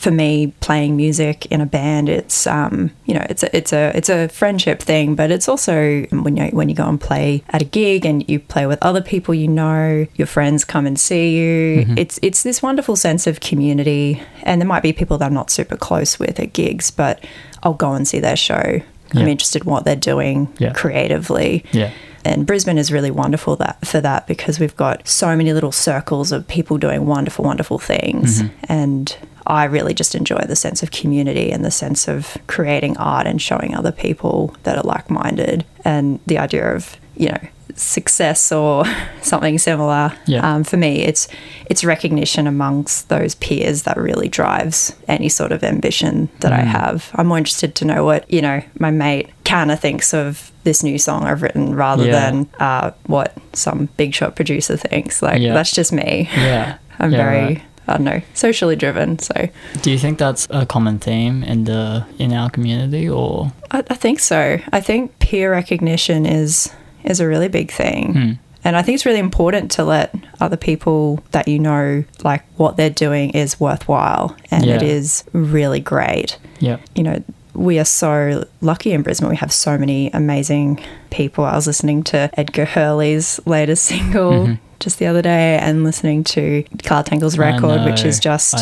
For 0.05 0.11
me 0.11 0.49
playing 0.61 0.97
music 0.97 1.47
in 1.47 1.63
a 1.63 1.67
band 1.67 2.11
it's 2.11 2.47
um 2.47 2.91
you 3.07 3.15
know 3.15 3.25
it's 3.31 3.43
a 3.43 3.57
it's 3.57 3.73
a 3.73 3.91
it's 3.97 4.11
a 4.11 4.29
friendship 4.29 4.79
thing 4.81 5.15
but 5.15 5.31
it's 5.31 5.49
also 5.49 6.03
when 6.25 6.37
you 6.37 6.45
when 6.49 6.69
you 6.69 6.75
go 6.75 6.87
and 6.87 7.01
play 7.01 7.43
at 7.49 7.63
a 7.63 7.65
gig 7.65 8.05
and 8.05 8.29
you 8.29 8.39
play 8.39 8.67
with 8.67 8.79
other 8.83 9.01
people 9.01 9.33
you 9.35 9.49
know 9.49 10.07
your 10.17 10.27
friends 10.27 10.63
come 10.63 10.85
and 10.87 11.01
see 11.01 11.27
you 11.39 11.87
it's 11.97 12.19
it's 12.21 12.43
this 12.43 12.63
wonderful 12.63 12.97
sense 12.97 13.27
of 13.27 13.41
community 13.41 14.23
and 14.43 14.61
there 14.61 14.69
might 14.69 14.83
be 14.83 14.93
people 14.93 15.17
that 15.17 15.25
I'm 15.25 15.35
not 15.35 15.51
super 15.51 15.77
close 15.77 16.19
with 16.19 16.39
at 16.39 16.53
gigs 16.53 16.91
but 16.91 17.25
I'll 17.63 17.73
go 17.73 17.95
and 17.95 18.07
see 18.07 18.21
their 18.21 18.37
show 18.37 18.81
I'm 19.15 19.29
interested 19.29 19.63
in 19.65 19.71
what 19.71 19.85
they're 19.87 19.97
doing 20.13 20.49
Yeah. 20.59 20.73
creatively 20.73 21.65
Yeah. 21.73 21.91
And 22.27 22.47
Brisbane 22.47 22.79
is 22.79 22.91
really 22.91 23.11
wonderful 23.11 23.55
that 23.57 23.87
for 23.87 24.01
that 24.01 24.27
because 24.27 24.59
we've 24.59 24.77
got 24.77 25.07
so 25.07 25.37
many 25.37 25.53
little 25.53 25.73
circles 25.73 26.33
of 26.33 26.49
people 26.49 26.79
doing 26.79 27.05
wonderful, 27.07 27.45
wonderful 27.45 27.79
things. 27.79 28.43
And 28.69 29.15
I 29.47 29.65
really 29.65 29.95
just 29.95 30.15
enjoy 30.15 30.41
the 30.47 30.57
sense 30.57 30.83
of 30.83 30.91
community 30.91 31.51
and 31.53 31.65
the 31.65 31.71
sense 31.71 32.09
of 32.09 32.37
creating 32.47 32.97
art 32.97 33.27
and 33.27 33.41
showing 33.41 33.75
other 33.75 33.93
people 33.93 34.55
that 34.63 34.77
are 34.77 34.83
like 34.85 35.11
minded 35.11 35.65
and 35.85 36.19
the 36.27 36.39
idea 36.39 36.75
of, 36.75 36.97
you 37.17 37.29
know, 37.29 37.39
success 37.77 38.53
or 38.53 38.85
something 39.23 39.59
similar. 39.59 40.13
Yeah. 40.27 40.55
Um, 40.55 40.65
for 40.65 40.77
me, 40.77 41.03
it's 41.03 41.29
it's 41.67 41.85
recognition 41.85 42.47
amongst 42.47 43.09
those 43.09 43.35
peers 43.35 43.83
that 43.83 43.97
really 43.97 44.29
drives 44.29 44.95
any 45.09 45.29
sort 45.29 45.51
of 45.53 45.65
ambition 45.65 46.29
that 46.41 46.53
I 46.53 46.61
have. 46.61 47.11
I'm 47.15 47.27
more 47.27 47.39
interested 47.39 47.75
to 47.77 47.85
know 47.85 48.05
what 48.05 48.31
you 48.31 48.41
know 48.43 48.63
my 48.79 48.91
mate 48.91 49.31
Kana 49.45 49.77
thinks 49.77 50.15
of 50.15 50.53
this 50.65 50.83
new 50.83 50.99
song 50.99 51.25
I've 51.25 51.43
written 51.43 51.75
rather 51.75 52.07
Yeah. 52.07 52.13
than 52.31 52.49
uh, 52.61 52.91
what 53.07 53.37
some 53.53 53.89
big 53.97 54.15
shot 54.15 54.37
producer 54.37 54.77
thinks. 54.77 55.21
Like 55.23 55.41
Yeah. 55.41 55.53
that's 55.55 55.73
just 55.73 55.93
me. 55.93 56.29
Yeah. 56.35 56.79
I'm 56.99 57.11
Yeah, 57.13 57.19
very 57.25 57.43
right. 57.55 57.63
I 57.87 57.93
don't 57.97 58.05
know 58.05 58.21
socially 58.35 58.77
driven. 58.77 59.19
So 59.19 59.49
Do 59.83 59.91
you 59.91 59.99
think 59.99 60.19
that's 60.19 60.47
a 60.51 60.65
common 60.67 60.99
theme 60.99 61.43
in 61.45 61.65
the 61.65 62.07
in 62.19 62.33
our 62.33 62.51
community 62.51 63.09
or 63.09 63.53
I, 63.71 63.79
I 63.91 63.95
think 63.95 64.21
so. 64.21 64.59
I 64.73 64.81
think 64.81 65.19
peer 65.19 65.51
recognition 65.51 66.27
is 66.27 66.73
is 67.05 67.21
a 67.21 67.27
really 67.29 67.49
big 67.49 67.71
thing. 67.71 68.13
Hmm. 68.15 68.33
And 68.67 68.77
I 68.79 68.83
think 68.83 68.95
it's 68.95 69.05
really 69.05 69.19
important 69.19 69.71
to 69.73 69.85
let 69.85 70.15
other 70.41 70.57
people 70.57 71.23
that 71.33 71.49
you 71.49 71.59
know 71.59 72.05
like 72.23 72.43
what 72.57 72.77
they're 72.79 72.89
doing 72.89 73.31
is 73.31 73.61
worthwhile 73.61 74.35
and 74.51 74.65
it 74.65 74.81
Yeah. 74.83 74.89
is 74.89 75.23
really 75.35 75.81
great. 75.81 76.39
yeah. 76.61 76.79
You 76.95 77.03
know, 77.03 77.23
we 77.53 77.79
are 77.79 77.85
so 77.85 78.47
lucky 78.63 78.93
in 78.93 79.03
Brisbane. 79.03 79.29
We 79.29 79.37
have 79.37 79.53
so 79.53 79.77
many 79.77 80.11
amazing 80.13 80.81
people. 81.11 81.45
I 81.45 81.55
was 81.55 81.67
listening 81.67 82.03
to 82.05 82.31
Edgar 82.41 82.65
Hurley's 82.65 83.39
latest 83.47 83.85
single 83.85 84.57
just 84.85 84.99
the 85.01 85.07
other 85.07 85.23
day 85.23 85.59
and 85.59 85.83
listening 85.83 86.23
to 86.25 86.63
Carl 86.85 87.03
Tangle's. 87.03 87.37
Record, 87.39 87.85
which 87.85 88.05
is 88.05 88.21
just 88.21 88.55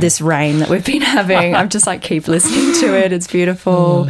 this 0.00 0.20
rain 0.20 0.58
that 0.58 0.68
we've 0.68 0.84
been 0.84 1.02
having. 1.18 1.54
I'm 1.54 1.68
just 1.68 1.86
like 1.86 2.02
keep 2.02 2.26
listening 2.26 2.72
to 2.80 2.96
it. 2.98 3.12
It's 3.12 3.26
beautiful. 3.28 4.08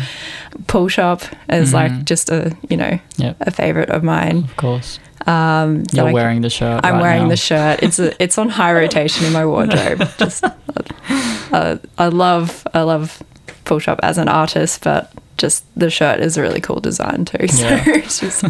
Pool 0.68 0.88
shop 0.88 1.23
is 1.50 1.75
like 1.75 1.92
Mhm. 1.92 2.04
just 2.06 2.30
a 2.30 2.56
you 2.70 2.76
know 2.78 2.99
Yep. 3.18 3.37
a 3.40 3.50
favorite 3.50 3.90
of 3.90 4.02
mine. 4.02 4.44
Of 4.44 4.56
course. 4.56 4.99
Um, 5.26 5.82
You're 5.92 6.12
wearing 6.12 6.40
the 6.42 6.50
shirt. 6.50 6.80
I'm 6.85 6.94
right 6.94 7.02
wearing 7.02 7.23
now. 7.25 7.28
the 7.30 7.37
shirt. 7.37 7.82
It's 7.82 7.99
a, 7.99 8.23
it's 8.23 8.38
on 8.38 8.49
high 8.49 8.73
rotation 8.73 9.26
in 9.26 9.32
my 9.32 9.44
wardrobe. 9.44 10.08
Just 10.18 10.44
uh, 11.52 11.76
I 11.99 12.06
love 12.08 12.66
I 12.73 12.82
love 12.82 13.23
Full 13.64 13.80
Shop 13.80 13.99
as 14.02 14.18
an 14.18 14.28
artist, 14.28 14.82
but 14.85 15.12
just 15.37 15.64
the 15.78 15.90
shirt 15.90 16.20
is 16.20 16.38
a 16.38 16.42
really 16.42 16.61
cool 16.62 16.80
design 16.80 17.25
too. 17.26 17.46
So 17.49 17.66
Yeah. 17.66 17.82
it's 17.87 18.20
just 18.20 18.44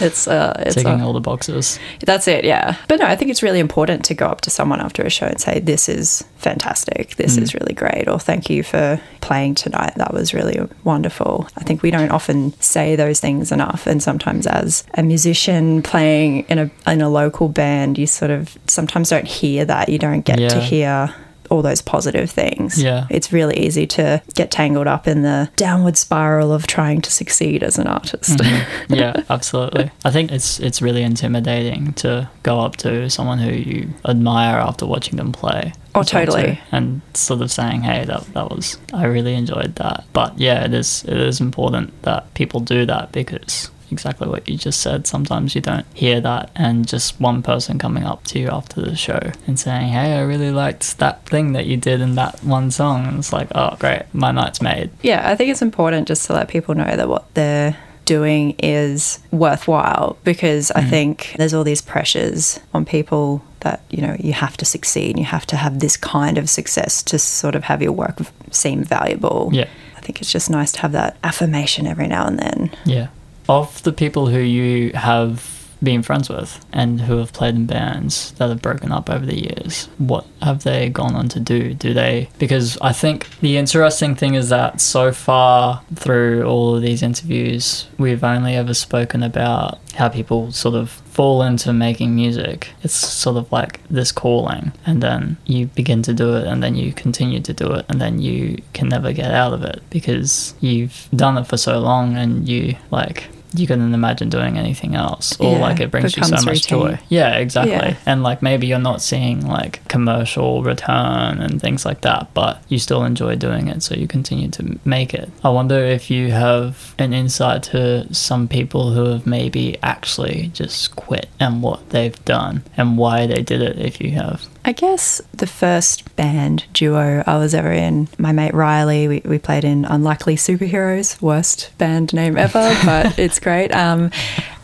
it's 0.00 0.26
uh 0.28 0.54
it's 0.66 0.74
ticking 0.74 1.00
all 1.00 1.12
the 1.12 1.20
boxes. 1.20 1.78
that's 2.04 2.28
it, 2.28 2.44
yeah. 2.44 2.76
But 2.88 3.00
no, 3.00 3.06
I 3.06 3.16
think 3.16 3.30
it's 3.30 3.42
really 3.42 3.60
important 3.60 4.04
to 4.06 4.14
go 4.14 4.26
up 4.26 4.40
to 4.42 4.50
someone 4.50 4.80
after 4.80 5.02
a 5.02 5.10
show 5.10 5.26
and 5.26 5.40
say, 5.40 5.60
This 5.60 5.88
is 5.88 6.24
fantastic. 6.36 7.16
This 7.16 7.36
Mm. 7.36 7.42
is 7.42 7.54
really 7.54 7.74
great. 7.74 8.08
Or 8.08 8.18
thank 8.18 8.48
you 8.50 8.62
for 8.62 9.00
playing 9.20 9.54
tonight. 9.56 9.94
That 9.96 10.12
was 10.14 10.32
really 10.32 10.60
wonderful. 10.84 11.48
I 11.56 11.64
think 11.64 11.82
we 11.82 11.90
don't 11.90 12.10
often 12.10 12.52
say 12.60 12.96
those 12.96 13.20
things 13.20 13.50
enough. 13.52 13.86
And 13.86 14.02
sometimes, 14.02 14.46
as 14.46 14.84
a 14.94 15.02
musician 15.02 15.82
playing 15.82 16.44
in 16.48 16.58
a, 16.58 16.70
in 16.90 17.00
a 17.00 17.08
local 17.08 17.48
band, 17.48 17.98
you 17.98 18.06
sort 18.06 18.30
of 18.30 18.56
sometimes 18.66 19.10
don't 19.10 19.26
hear 19.26 19.64
that. 19.64 19.88
You 19.88 19.98
don't 19.98 20.24
get 20.24 20.38
to 20.50 20.60
hear 20.60 21.14
all 21.46 21.62
those 21.62 21.82
positive 21.82 22.30
things. 22.30 22.82
Yeah. 22.82 23.06
It's 23.10 23.32
really 23.32 23.58
easy 23.58 23.86
to 23.88 24.22
get 24.34 24.50
tangled 24.50 24.86
up 24.86 25.06
in 25.06 25.22
the 25.22 25.50
downward 25.56 25.96
spiral 25.96 26.52
of 26.52 26.66
trying 26.66 27.00
to 27.02 27.10
succeed 27.10 27.62
as 27.62 27.78
an 27.78 27.86
artist. 27.86 28.38
Mm-hmm. 28.38 28.94
yeah, 28.94 29.22
absolutely. 29.30 29.90
I 30.04 30.10
think 30.10 30.32
it's 30.32 30.60
it's 30.60 30.82
really 30.82 31.02
intimidating 31.02 31.92
to 31.94 32.28
go 32.42 32.60
up 32.60 32.76
to 32.76 33.08
someone 33.10 33.38
who 33.38 33.52
you 33.52 33.90
admire 34.04 34.58
after 34.58 34.86
watching 34.86 35.16
them 35.16 35.32
play. 35.32 35.72
Oh, 35.94 36.02
totally. 36.02 36.60
And 36.72 37.00
sort 37.14 37.40
of 37.40 37.50
saying, 37.50 37.82
"Hey, 37.82 38.04
that 38.04 38.24
that 38.34 38.50
was 38.50 38.78
I 38.92 39.06
really 39.06 39.34
enjoyed 39.34 39.76
that." 39.76 40.04
But 40.12 40.38
yeah, 40.38 40.64
it 40.64 40.74
is 40.74 41.04
it 41.04 41.16
is 41.16 41.40
important 41.40 42.02
that 42.02 42.32
people 42.34 42.60
do 42.60 42.84
that 42.86 43.12
because 43.12 43.70
exactly 43.90 44.28
what 44.28 44.48
you 44.48 44.56
just 44.56 44.80
said. 44.80 45.06
Sometimes 45.06 45.54
you 45.54 45.60
don't 45.60 45.86
hear 45.94 46.20
that, 46.20 46.50
and 46.54 46.86
just 46.86 47.20
one 47.20 47.42
person 47.42 47.78
coming 47.78 48.04
up 48.04 48.24
to 48.24 48.38
you 48.38 48.48
after 48.48 48.80
the 48.80 48.96
show 48.96 49.20
and 49.46 49.58
saying, 49.58 49.88
"Hey, 49.88 50.16
I 50.16 50.20
really 50.22 50.50
liked 50.50 50.98
that 50.98 51.24
thing 51.26 51.52
that 51.52 51.66
you 51.66 51.76
did 51.76 52.00
in 52.00 52.14
that 52.16 52.42
one 52.44 52.70
song," 52.70 53.06
and 53.06 53.18
it's 53.18 53.32
like, 53.32 53.48
"Oh, 53.54 53.76
great, 53.78 54.02
my 54.12 54.32
night's 54.32 54.60
made." 54.60 54.90
Yeah, 55.02 55.28
I 55.28 55.36
think 55.36 55.50
it's 55.50 55.62
important 55.62 56.08
just 56.08 56.26
to 56.26 56.32
let 56.32 56.48
people 56.48 56.74
know 56.74 56.96
that 56.96 57.08
what 57.08 57.32
they're 57.34 57.76
doing 58.06 58.54
is 58.60 59.18
worthwhile 59.30 60.16
because 60.24 60.70
I 60.70 60.80
mm. 60.80 60.90
think 60.90 61.34
there's 61.36 61.52
all 61.52 61.64
these 61.64 61.82
pressures 61.82 62.58
on 62.72 62.86
people 62.86 63.42
that, 63.60 63.82
you 63.90 64.00
know, 64.00 64.16
you 64.18 64.32
have 64.32 64.56
to 64.58 64.64
succeed, 64.64 65.18
you 65.18 65.24
have 65.24 65.44
to 65.46 65.56
have 65.56 65.80
this 65.80 65.96
kind 65.96 66.38
of 66.38 66.48
success 66.48 67.02
to 67.02 67.18
sort 67.18 67.54
of 67.54 67.64
have 67.64 67.82
your 67.82 67.92
work 67.92 68.18
seem 68.50 68.84
valuable. 68.84 69.50
Yeah. 69.52 69.68
I 69.96 70.00
think 70.00 70.20
it's 70.20 70.32
just 70.32 70.48
nice 70.48 70.72
to 70.72 70.80
have 70.80 70.92
that 70.92 71.16
affirmation 71.24 71.86
every 71.86 72.06
now 72.06 72.26
and 72.26 72.38
then. 72.38 72.70
Yeah. 72.84 73.08
Of 73.48 73.82
the 73.84 73.92
people 73.92 74.26
who 74.26 74.40
you 74.40 74.92
have 74.94 75.54
been 75.82 76.02
friends 76.02 76.28
with 76.28 76.64
and 76.72 77.02
who 77.02 77.18
have 77.18 77.32
played 77.32 77.54
in 77.54 77.66
bands 77.66 78.32
that 78.32 78.48
have 78.48 78.62
broken 78.62 78.90
up 78.90 79.10
over 79.10 79.26
the 79.26 79.40
years, 79.40 79.88
what 79.98 80.26
have 80.42 80.64
they 80.64 80.88
gone 80.88 81.14
on 81.14 81.28
to 81.28 81.38
do? 81.38 81.74
Do 81.74 81.92
they? 81.92 82.30
Because 82.38 82.78
I 82.80 82.92
think 82.92 83.28
the 83.40 83.56
interesting 83.56 84.14
thing 84.14 84.34
is 84.34 84.48
that 84.48 84.80
so 84.80 85.12
far 85.12 85.82
through 85.94 86.44
all 86.44 86.76
of 86.76 86.82
these 86.82 87.02
interviews, 87.02 87.86
we've 87.98 88.24
only 88.24 88.54
ever 88.54 88.74
spoken 88.74 89.22
about 89.22 89.78
how 89.94 90.08
people 90.08 90.50
sort 90.52 90.74
of 90.74 90.90
fall 90.90 91.42
into 91.42 91.72
making 91.72 92.14
music. 92.14 92.70
It's 92.82 92.94
sort 92.94 93.36
of 93.36 93.50
like 93.52 93.86
this 93.88 94.12
calling, 94.12 94.72
and 94.84 95.02
then 95.02 95.36
you 95.46 95.66
begin 95.66 96.02
to 96.02 96.12
do 96.12 96.36
it, 96.36 96.46
and 96.46 96.62
then 96.62 96.74
you 96.74 96.92
continue 96.92 97.40
to 97.40 97.52
do 97.52 97.72
it, 97.72 97.86
and 97.88 98.00
then 98.00 98.20
you 98.20 98.62
can 98.72 98.88
never 98.88 99.12
get 99.12 99.30
out 99.30 99.52
of 99.52 99.62
it 99.62 99.82
because 99.88 100.54
you've 100.60 101.08
done 101.14 101.38
it 101.38 101.46
for 101.46 101.56
so 101.56 101.78
long, 101.78 102.16
and 102.16 102.48
you 102.48 102.76
like 102.90 103.28
you 103.58 103.66
couldn't 103.66 103.92
imagine 103.94 104.28
doing 104.28 104.58
anything 104.58 104.94
else, 104.94 105.38
or 105.40 105.52
Yeah, 105.52 105.58
like 105.60 105.80
it 105.80 105.90
brings 105.90 106.16
you 106.16 106.22
so 106.24 106.34
much 106.36 106.46
routine. 106.46 106.78
joy. 106.80 106.98
Yeah, 107.08 107.36
exactly. 107.36 107.72
Yeah. 107.72 107.96
And 108.06 108.22
like 108.22 108.42
maybe 108.42 108.66
you're 108.66 108.78
not 108.78 109.02
seeing 109.02 109.46
like 109.46 109.86
commercial 109.88 110.62
return 110.62 111.40
and 111.40 111.60
things 111.60 111.84
like 111.84 112.00
that, 112.02 112.28
but 112.34 112.62
you 112.68 112.78
still 112.78 113.04
enjoy 113.04 113.36
doing 113.36 113.68
it, 113.68 113.82
so 113.82 113.94
you 113.94 114.06
continue 114.06 114.48
to 114.50 114.78
make 114.84 115.14
it. 115.14 115.30
I 115.44 115.48
wonder 115.50 115.78
if 115.78 116.10
you 116.10 116.30
have 116.32 116.94
an 116.98 117.12
insight 117.12 117.62
to 117.64 118.12
some 118.14 118.48
people 118.48 118.92
who 118.92 119.04
have 119.06 119.26
maybe 119.26 119.76
actually 119.82 120.50
just 120.54 120.96
quit 120.96 121.28
and 121.40 121.62
what 121.62 121.90
they've 121.90 122.22
done 122.24 122.62
and 122.76 122.98
why 122.98 123.26
they 123.26 123.42
did 123.42 123.62
it 123.62 123.78
if 123.78 124.00
you 124.00 124.10
have. 124.12 124.46
I 124.66 124.72
guess 124.72 125.22
the 125.32 125.46
first 125.46 126.16
band 126.16 126.64
duo 126.72 127.22
I 127.24 127.38
was 127.38 127.54
ever 127.54 127.70
in, 127.70 128.08
my 128.18 128.32
mate 128.32 128.52
Riley, 128.52 129.06
we, 129.06 129.22
we 129.24 129.38
played 129.38 129.64
in 129.64 129.84
Unlikely 129.84 130.34
Superheroes, 130.34 131.22
worst 131.22 131.70
band 131.78 132.12
name 132.12 132.36
ever, 132.36 132.76
but 132.84 133.16
it's 133.16 133.38
great. 133.38 133.72
Um, 133.72 134.10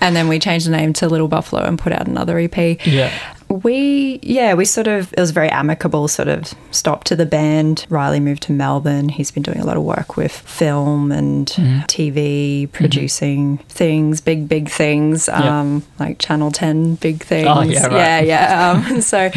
and 0.01 0.17
then 0.17 0.27
we 0.27 0.41
changed 0.41 0.67
the 0.67 0.73
name 0.73 0.93
to 0.95 1.09
Little 1.09 1.29
Buffalo 1.29 1.63
and 1.63 1.79
put 1.79 1.93
out 1.93 2.09
another 2.09 2.37
EP. 2.41 2.85
Yeah. 2.85 3.13
We, 3.53 4.19
yeah, 4.23 4.55
we 4.55 4.65
sort 4.65 4.87
of, 4.87 5.13
it 5.13 5.21
was 5.21 5.31
a 5.31 5.33
very 5.35 5.51
amicable 5.51 6.09
sort 6.09 6.29
of 6.29 6.55
stop 6.71 7.05
to 7.05 7.17
the 7.17 7.27
band. 7.27 7.87
Riley 7.91 8.21
moved 8.21 8.43
to 8.45 8.53
Melbourne. 8.53 9.09
He's 9.11 9.31
been 9.31 9.43
doing 9.43 9.61
a 9.61 9.65
lot 9.67 9.77
of 9.77 9.83
work 9.83 10.17
with 10.17 10.33
film 10.33 11.13
and 11.13 11.47
TV, 11.47 12.71
producing 12.73 13.59
things, 13.69 14.21
big, 14.21 14.49
big 14.49 14.71
things, 14.71 15.29
um, 15.29 15.85
like 15.99 16.19
Channel 16.19 16.51
10 16.51 16.95
big 16.97 17.23
things. 17.23 17.49
Oh, 17.49 17.63
yeah, 17.63 17.87
right. 17.87 17.93
yeah, 17.93 18.21
yeah. 18.21 18.71
Um, 18.89 19.01
so 19.13 19.31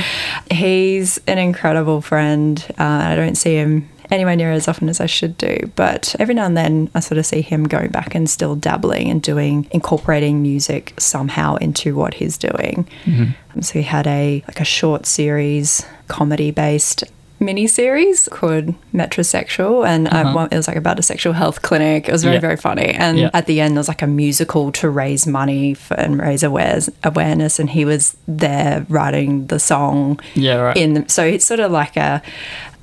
he's 0.49 1.19
an 1.27 1.37
incredible 1.37 2.01
friend. 2.01 2.65
Uh, 2.79 2.83
I 2.83 3.15
don't 3.15 3.35
see 3.35 3.55
him 3.55 3.89
anywhere 4.11 4.35
near 4.35 4.51
as 4.51 4.67
often 4.67 4.89
as 4.89 4.99
I 5.01 5.05
should 5.05 5.37
do, 5.37 5.57
but 5.75 6.15
every 6.19 6.33
now 6.35 6.45
and 6.45 6.55
then 6.55 6.89
I 6.95 6.99
sort 6.99 7.17
of 7.17 7.25
see 7.25 7.41
him 7.41 7.63
going 7.65 7.89
back 7.89 8.15
and 8.15 8.29
still 8.29 8.55
dabbling 8.55 9.09
and 9.09 9.21
doing 9.21 9.67
incorporating 9.71 10.41
music 10.41 10.93
somehow 10.97 11.55
into 11.57 11.95
what 11.95 12.15
he's 12.15 12.37
doing. 12.37 12.87
Um, 13.07 13.61
so 13.61 13.73
he 13.73 13.83
had 13.83 14.05
a 14.07 14.43
like 14.47 14.59
a 14.59 14.65
short 14.65 15.05
series 15.05 15.85
comedy 16.07 16.51
based 16.51 17.03
mini 17.39 17.67
series 17.67 18.29
called 18.31 18.73
Metrosexual 18.93 19.85
and 19.85 20.07
Uh-huh. 20.07 20.47
it 20.51 20.55
was 20.55 20.67
like 20.69 20.77
about 20.77 20.99
a 20.99 21.03
sexual 21.03 21.33
health 21.33 21.61
clinic. 21.61 22.07
It 22.07 22.11
was 22.11 22.23
very 22.23 22.35
Yeah. 22.35 22.41
very 22.41 22.55
funny 22.57 22.91
and 22.93 23.17
Yeah. 23.19 23.29
at 23.33 23.45
the 23.45 23.59
end 23.59 23.71
there 23.75 23.79
was 23.79 23.89
like 23.89 24.01
a 24.01 24.07
musical 24.07 24.71
to 24.73 24.89
raise 24.89 25.27
money 25.27 25.73
for, 25.73 25.95
and 25.95 26.17
raise 26.19 26.43
awares, 26.43 26.89
awareness 27.03 27.59
and 27.59 27.69
he 27.69 27.83
was 27.85 28.15
there 28.27 28.85
writing 28.89 29.47
the 29.47 29.59
song 29.59 30.19
Yeah, 30.33 30.55
right. 30.55 30.77
in 30.77 30.93
the, 30.93 31.03
so 31.07 31.23
it's 31.25 31.45
sort 31.45 31.59
of 31.59 31.71
like 31.71 31.97
a 31.97 32.21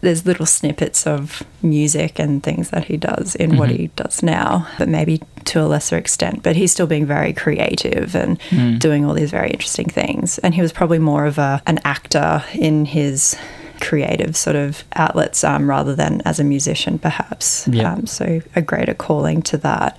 there's 0.03 0.27
little 0.27 0.45
snippets 0.47 1.07
of 1.07 1.43
music 1.63 2.19
and 2.19 2.43
things 2.43 2.71
that 2.71 2.85
he 2.85 2.97
does 2.97 3.35
in 3.37 3.57
what 3.57 3.71
he 3.71 3.87
does 3.97 4.23
now 4.23 4.67
but 4.79 4.89
maybe 4.89 5.23
to 5.45 5.61
a 5.61 5.65
lesser 5.67 5.97
extent 5.97 6.43
but 6.43 6.55
he's 6.57 6.71
still 6.73 6.87
being 6.87 7.07
very 7.07 7.33
creative 7.33 8.15
and 8.15 8.39
doing 8.79 9.05
all 9.05 9.15
these 9.15 9.31
very 9.31 9.49
interesting 9.51 9.89
things 9.89 10.39
and 10.39 10.55
he 10.55 10.61
was 10.61 10.73
probably 10.73 10.99
more 10.99 11.25
of 11.25 11.39
a 11.39 11.63
an 11.67 11.79
actor 11.85 12.45
in 12.55 12.85
his 12.85 13.37
creative 13.81 14.37
sort 14.37 14.55
of 14.57 14.85
outlets 14.95 15.43
um, 15.43 15.69
rather 15.69 15.95
than 15.95 16.21
as 16.25 16.39
a 16.39 16.45
musician 16.45 16.99
perhaps 16.99 17.67
Yeah. 17.69 17.93
um, 17.95 18.07
so 18.07 18.41
a 18.55 18.63
greater 18.63 18.95
calling 18.95 19.41
to 19.43 19.57
that 19.59 19.97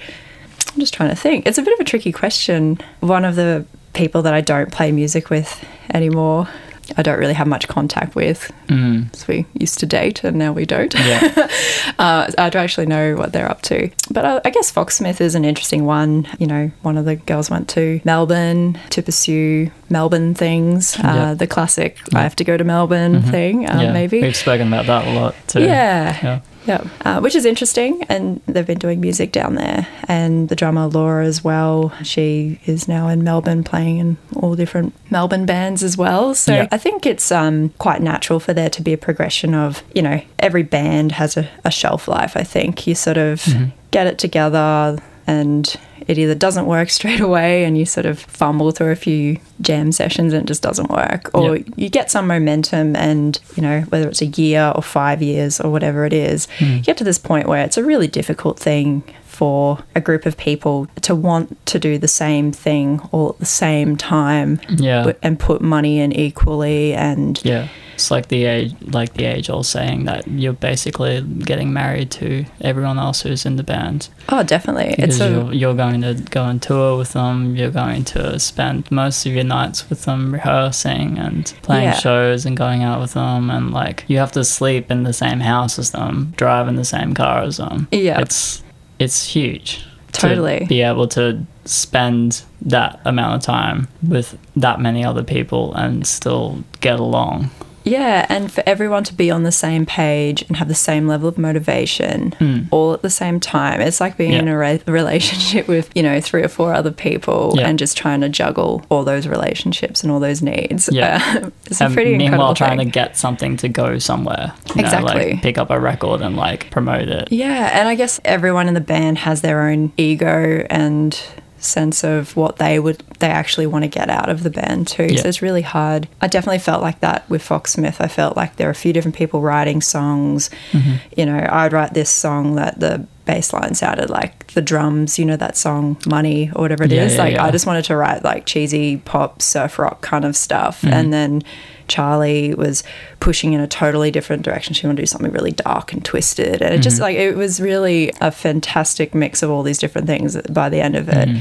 I'm 0.74 0.80
just 0.80 0.94
trying 0.96 1.10
to 1.10 1.16
think. 1.16 1.46
It's 1.46 1.60
a 1.60 1.62
bit 1.62 1.74
of 1.76 1.80
a 1.82 1.84
tricky 1.84 2.12
question. 2.12 2.80
One 3.02 3.26
of 3.26 3.36
the 3.36 3.64
people 3.94 4.24
that 4.24 4.34
I 4.34 4.42
don't 4.42 4.72
play 4.72 4.92
music 4.92 5.30
with 5.30 5.64
anymore, 5.94 6.48
I 6.98 7.02
don't 7.02 7.18
really 7.20 7.34
have 7.34 7.48
much 7.48 7.68
contact 7.68 8.16
with. 8.16 8.52
Mm. 8.68 9.16
So 9.16 9.26
we 9.30 9.46
used 9.54 9.80
to 9.80 9.86
date 9.86 10.24
and 10.24 10.38
now 10.38 10.52
we 10.52 10.66
don't. 10.66 10.94
Yeah. 10.94 11.34
uh, 12.00 12.32
I 12.38 12.50
don't 12.50 12.64
actually 12.64 12.86
know 12.88 13.16
what 13.16 13.32
they're 13.34 13.50
up 13.50 13.62
to. 13.64 13.90
But 14.12 14.26
I, 14.26 14.42
I 14.46 14.50
guess 14.50 14.72
Foxsmith 14.72 15.22
is 15.22 15.36
an 15.36 15.46
interesting 15.46 15.86
one. 15.86 16.28
You 16.40 16.48
know, 16.48 16.72
one 16.82 16.98
of 16.98 17.06
the 17.06 17.16
girls 17.16 17.50
went 17.50 17.70
to 17.70 18.02
Melbourne 18.04 18.80
to 18.92 19.02
pursue 19.02 19.72
Melbourne 19.90 20.34
things, 20.34 20.98
uh, 20.98 21.02
Yeah. 21.04 21.34
the 21.36 21.48
classic 21.48 22.00
Yeah. 22.12 22.20
I 22.20 22.24
have 22.24 22.36
to 22.38 22.44
go 22.44 22.58
to 22.58 22.64
Melbourne 22.64 23.22
Mhm. 23.22 23.32
thing, 23.32 23.70
uh, 23.70 23.82
yeah. 23.82 23.92
maybe. 23.94 24.22
We've 24.22 24.36
spoken 24.36 24.68
about 24.68 24.86
that 24.88 25.08
a 25.08 25.12
lot 25.20 25.36
too. 25.48 25.62
Yeah. 25.62 26.40
Yeah. 26.66 26.84
Uh, 27.04 27.20
which 27.20 27.36
is 27.36 27.46
interesting, 27.46 28.04
and 28.10 28.40
they've 28.48 28.66
been 28.66 28.80
doing 28.80 29.02
music 29.02 29.32
down 29.32 29.56
there. 29.56 29.88
And 30.08 30.48
the 30.50 30.56
drummer 30.56 30.88
Laura 30.88 31.26
as 31.26 31.44
well, 31.44 31.92
she 32.04 32.60
is 32.66 32.88
now 32.88 33.08
in 33.10 33.24
Melbourne 33.24 33.64
playing 33.64 33.98
in 33.98 34.18
all 34.36 34.56
different 34.56 34.94
Melbourne 35.12 35.46
bands 35.46 35.84
as 35.84 35.98
well. 35.98 36.34
So 36.36 36.54
Yeah. 36.54 36.68
I 36.72 36.78
think 36.78 37.06
it's 37.06 37.32
um, 37.32 37.70
quite 37.80 38.02
natural 38.02 38.40
for 38.40 38.54
there 38.54 38.70
to 38.70 38.82
be 38.82 38.94
a 38.94 38.98
progression 38.98 39.54
of, 39.54 39.84
you 39.94 40.02
know, 40.02 40.22
every 40.40 40.64
band 40.64 41.14
has 41.14 41.36
a, 41.38 41.50
a 41.66 41.72
shelf 41.72 42.08
life. 42.08 42.38
I 42.38 42.44
think 42.44 42.88
you 42.88 42.96
sort 42.96 43.18
of 43.18 43.42
Mhm. 43.44 43.72
get 43.92 44.08
it 44.08 44.18
together 44.18 44.98
and 45.28 45.76
it 46.08 46.18
either 46.18 46.36
doesn't 46.36 46.66
work 46.66 46.90
straight 46.90 47.20
away 47.20 47.64
and 47.64 47.78
you 47.78 47.86
sort 47.86 48.06
of 48.06 48.20
fumble 48.20 48.72
through 48.72 48.92
a 48.92 48.96
few 48.96 49.38
jam 49.62 49.92
sessions 49.92 50.34
and 50.34 50.44
it 50.44 50.48
just 50.48 50.62
doesn't 50.62 50.90
work 50.90 51.30
or 51.34 51.58
Yep. 51.58 51.68
you 51.76 51.90
get 51.90 52.12
some 52.12 52.28
momentum 52.28 52.96
and 52.96 53.40
you 53.56 53.62
know 53.64 53.82
whether 53.90 54.08
it's 54.08 54.22
a 54.22 54.26
year 54.26 54.72
or 54.76 54.82
5 54.82 55.22
years 55.22 55.60
or 55.60 55.72
whatever 55.72 56.06
it 56.06 56.14
is 56.14 56.48
Mm. 56.60 56.78
you 56.78 56.82
get 56.84 56.98
to 56.98 57.04
this 57.04 57.18
point 57.20 57.48
where 57.48 57.64
it's 57.64 57.78
a 57.78 57.84
really 57.84 58.08
difficult 58.08 58.60
thing 58.60 59.04
for 59.34 59.80
a 59.96 60.02
group 60.02 60.26
of 60.26 60.38
people 60.38 60.88
to 61.02 61.16
want 61.16 61.64
to 61.66 61.80
do 61.80 61.98
the 61.98 62.08
same 62.08 62.52
thing 62.52 63.02
all 63.12 63.30
at 63.30 63.40
the 63.40 63.46
same 63.46 63.96
time 63.98 64.60
Yeah. 64.70 65.14
and 65.24 65.40
put 65.40 65.62
money 65.62 66.00
in 66.00 66.12
equally 66.14 66.94
and 66.94 67.40
Yeah. 67.44 67.68
It's 67.96 68.10
like 68.10 68.30
the 68.30 68.46
age, 68.46 68.74
like 68.88 69.14
the 69.14 69.26
age 69.26 69.52
old 69.52 69.68
saying 69.68 70.06
that 70.06 70.28
you're 70.28 70.54
basically 70.54 71.22
getting 71.22 71.74
married 71.74 72.10
to 72.12 72.44
everyone 72.62 72.98
else 72.98 73.22
who's 73.22 73.46
in 73.46 73.56
the 73.56 73.64
band 73.64 74.10
oh 74.30 74.42
definitely 74.42 74.96
because 74.98 75.20
it's 75.20 75.22
a 75.22 75.30
you're, 75.30 75.54
you're 75.54 75.74
going 75.76 76.02
to 76.02 76.16
go 76.32 76.42
on 76.42 76.60
tour 76.60 76.98
with 76.98 77.14
them. 77.14 77.56
You're 77.56 77.70
going 77.70 78.04
to 78.06 78.40
spend 78.40 78.90
most 78.92 79.26
of 79.28 79.34
your 79.34 79.44
nights 79.44 79.90
with 79.92 80.06
them 80.06 80.34
rehearsing 80.34 81.20
and 81.20 81.54
playing 81.62 81.84
Yeah. 81.90 81.94
shows 81.94 82.46
and 82.48 82.58
going 82.58 82.82
out 82.84 83.00
with 83.00 83.14
them, 83.14 83.52
and 83.52 83.72
like 83.72 84.06
you 84.08 84.18
have 84.18 84.32
to 84.34 84.44
sleep 84.44 84.90
in 84.90 85.04
the 85.04 85.14
same 85.14 85.40
house 85.42 85.78
as 85.78 85.92
them, 85.92 86.34
drive 86.36 86.68
in 86.68 86.76
the 86.78 86.86
same 86.86 87.14
car 87.14 87.44
as 87.44 87.58
them. 87.58 87.88
Yeah. 87.92 88.20
it's 88.22 88.63
it's 89.00 89.26
huge. 89.26 89.86
Totally. 90.12 90.60
to 90.60 90.66
be 90.66 90.82
able 90.82 91.08
to 91.10 91.44
spend 91.66 92.44
that 92.62 93.02
amount 93.04 93.36
of 93.36 93.42
time 93.42 93.88
with 94.08 94.38
that 94.56 94.80
many 94.80 95.04
other 95.04 95.24
people 95.24 95.74
and 95.74 96.06
still 96.06 96.64
get 96.82 97.00
along. 97.00 97.50
Yeah, 97.84 98.26
and 98.30 98.52
for 98.52 98.64
everyone 98.66 99.04
to 99.06 99.14
be 99.14 99.30
on 99.30 99.44
the 99.44 99.52
same 99.52 99.86
page 99.86 100.44
and 100.48 100.58
have 100.58 100.68
the 100.68 100.74
same 100.76 101.08
level 101.08 101.28
of 101.28 101.38
motivation 101.38 102.34
Mm. 102.40 102.68
all 102.72 102.94
at 102.94 103.02
the 103.02 103.10
same 103.10 103.40
time. 103.40 103.82
It's 103.82 104.00
like 104.00 104.18
being 104.18 104.32
Yeah. 104.34 104.40
in 104.40 104.48
a 104.48 104.58
re- 104.58 104.82
relationship 104.88 105.68
with, 105.68 105.90
you 105.96 106.02
know, 106.04 106.20
three 106.22 106.44
or 106.44 106.48
four 106.48 106.74
other 106.74 106.92
people 106.92 107.54
Yeah. 107.58 107.68
and 107.68 107.78
just 107.78 107.98
trying 107.98 108.22
to 108.22 108.30
juggle 108.30 108.84
all 108.90 109.04
those 109.04 109.28
relationships 109.28 110.04
and 110.04 110.12
all 110.12 110.20
those 110.20 110.42
needs. 110.42 110.90
Yeah. 110.92 111.22
Uh, 111.44 111.50
it's 111.66 111.82
a 111.82 111.86
and 111.86 111.94
pretty 111.94 112.12
meanwhile 112.18 112.52
incredible 112.52 112.54
trying 112.56 112.78
to 112.80 112.86
get 112.86 113.18
something 113.18 113.58
to 113.58 113.68
go 113.68 114.00
somewhere. 114.00 114.54
you 114.76 114.82
know, 114.82 114.88
Exactly. 114.88 115.32
like 115.34 115.42
pick 115.42 115.58
up 115.58 115.70
a 115.70 115.80
record 115.80 116.22
and 116.22 116.36
like 116.38 116.70
promote 116.72 117.08
it. 117.10 117.28
Yeah, 117.32 117.70
and 117.74 117.88
I 117.88 117.96
guess 117.96 118.20
everyone 118.26 118.68
in 118.68 118.74
the 118.74 118.82
band 118.82 119.20
has 119.20 119.42
their 119.42 119.62
own 119.62 119.92
ego 119.98 120.66
and 120.70 121.20
sense 121.64 122.04
of 122.04 122.36
what 122.36 122.58
they 122.58 122.80
would 122.80 123.00
they 123.20 123.28
actually 123.28 123.68
want 123.68 123.84
to 123.84 123.88
get 123.88 124.10
out 124.10 124.30
of 124.30 124.44
the 124.44 124.50
band 124.50 124.88
too. 124.88 125.08
Yeah. 125.10 125.22
So 125.22 125.28
it's 125.28 125.42
really 125.42 125.62
hard. 125.62 126.08
I 126.22 126.28
definitely 126.28 126.60
felt 126.60 126.82
like 126.82 127.00
that 127.00 127.30
with 127.30 127.42
Foxsmith. 127.42 128.02
I 128.02 128.08
felt 128.08 128.36
like 128.36 128.58
there 128.58 128.68
are 128.68 128.72
a 128.72 128.76
few 128.76 128.94
different 128.94 129.16
people 129.16 129.42
writing 129.42 129.82
songs. 129.82 130.50
Mm-hmm. 130.72 130.96
You 131.18 131.26
know, 131.26 131.48
I'd 131.50 131.74
write 131.74 131.94
this 131.94 132.10
song 132.10 132.56
that 132.56 132.80
the 132.80 133.08
bass 133.26 133.54
line 133.54 133.74
sounded 133.76 134.10
like 134.10 134.48
the 134.48 134.62
drums, 134.62 135.18
you 135.18 135.26
know, 135.26 135.38
that 135.38 135.56
song 135.56 135.98
Money 136.06 136.52
or 136.56 136.64
whatever 136.64 136.84
it 136.84 136.92
is. 136.92 137.14
Yeah, 137.14 137.18
yeah, 137.18 137.24
like 137.24 137.34
yeah. 137.36 137.46
I 137.46 137.52
just 137.52 137.66
wanted 137.66 137.86
to 137.86 137.96
write 137.96 138.24
like 138.24 138.46
cheesy 138.46 138.98
pop 138.98 139.42
surf 139.42 139.80
rock 139.80 140.02
kind 140.02 140.26
of 140.26 140.36
stuff. 140.36 140.82
Mm-hmm. 140.82 140.94
And 140.94 141.14
then 141.14 141.44
Charlie 141.88 142.54
was 142.54 142.84
pushing 143.20 143.54
in 143.54 143.60
a 143.60 143.68
totally 143.68 144.12
different 144.12 144.44
direction. 144.44 144.74
She 144.74 144.86
wanted 144.88 144.98
to 144.98 145.02
do 145.04 145.08
something 145.08 145.32
really 145.32 145.52
dark 145.52 145.94
and 145.94 146.04
twisted. 146.04 146.62
And 146.62 146.74
it 146.74 146.82
just 146.82 146.96
Mm-hmm. 146.96 147.04
like 147.04 147.18
it 147.18 147.36
was 147.36 147.60
really 147.62 148.12
a 148.22 148.32
fantastic 148.32 149.14
mix 149.16 149.44
of 149.44 149.50
all 149.50 149.64
these 149.64 149.78
different 149.78 150.08
things 150.08 150.40
by 150.44 150.70
the 150.70 150.82
end 150.82 150.96
of 150.96 151.10
it. 151.10 151.30
Mm-hmm. 151.30 151.40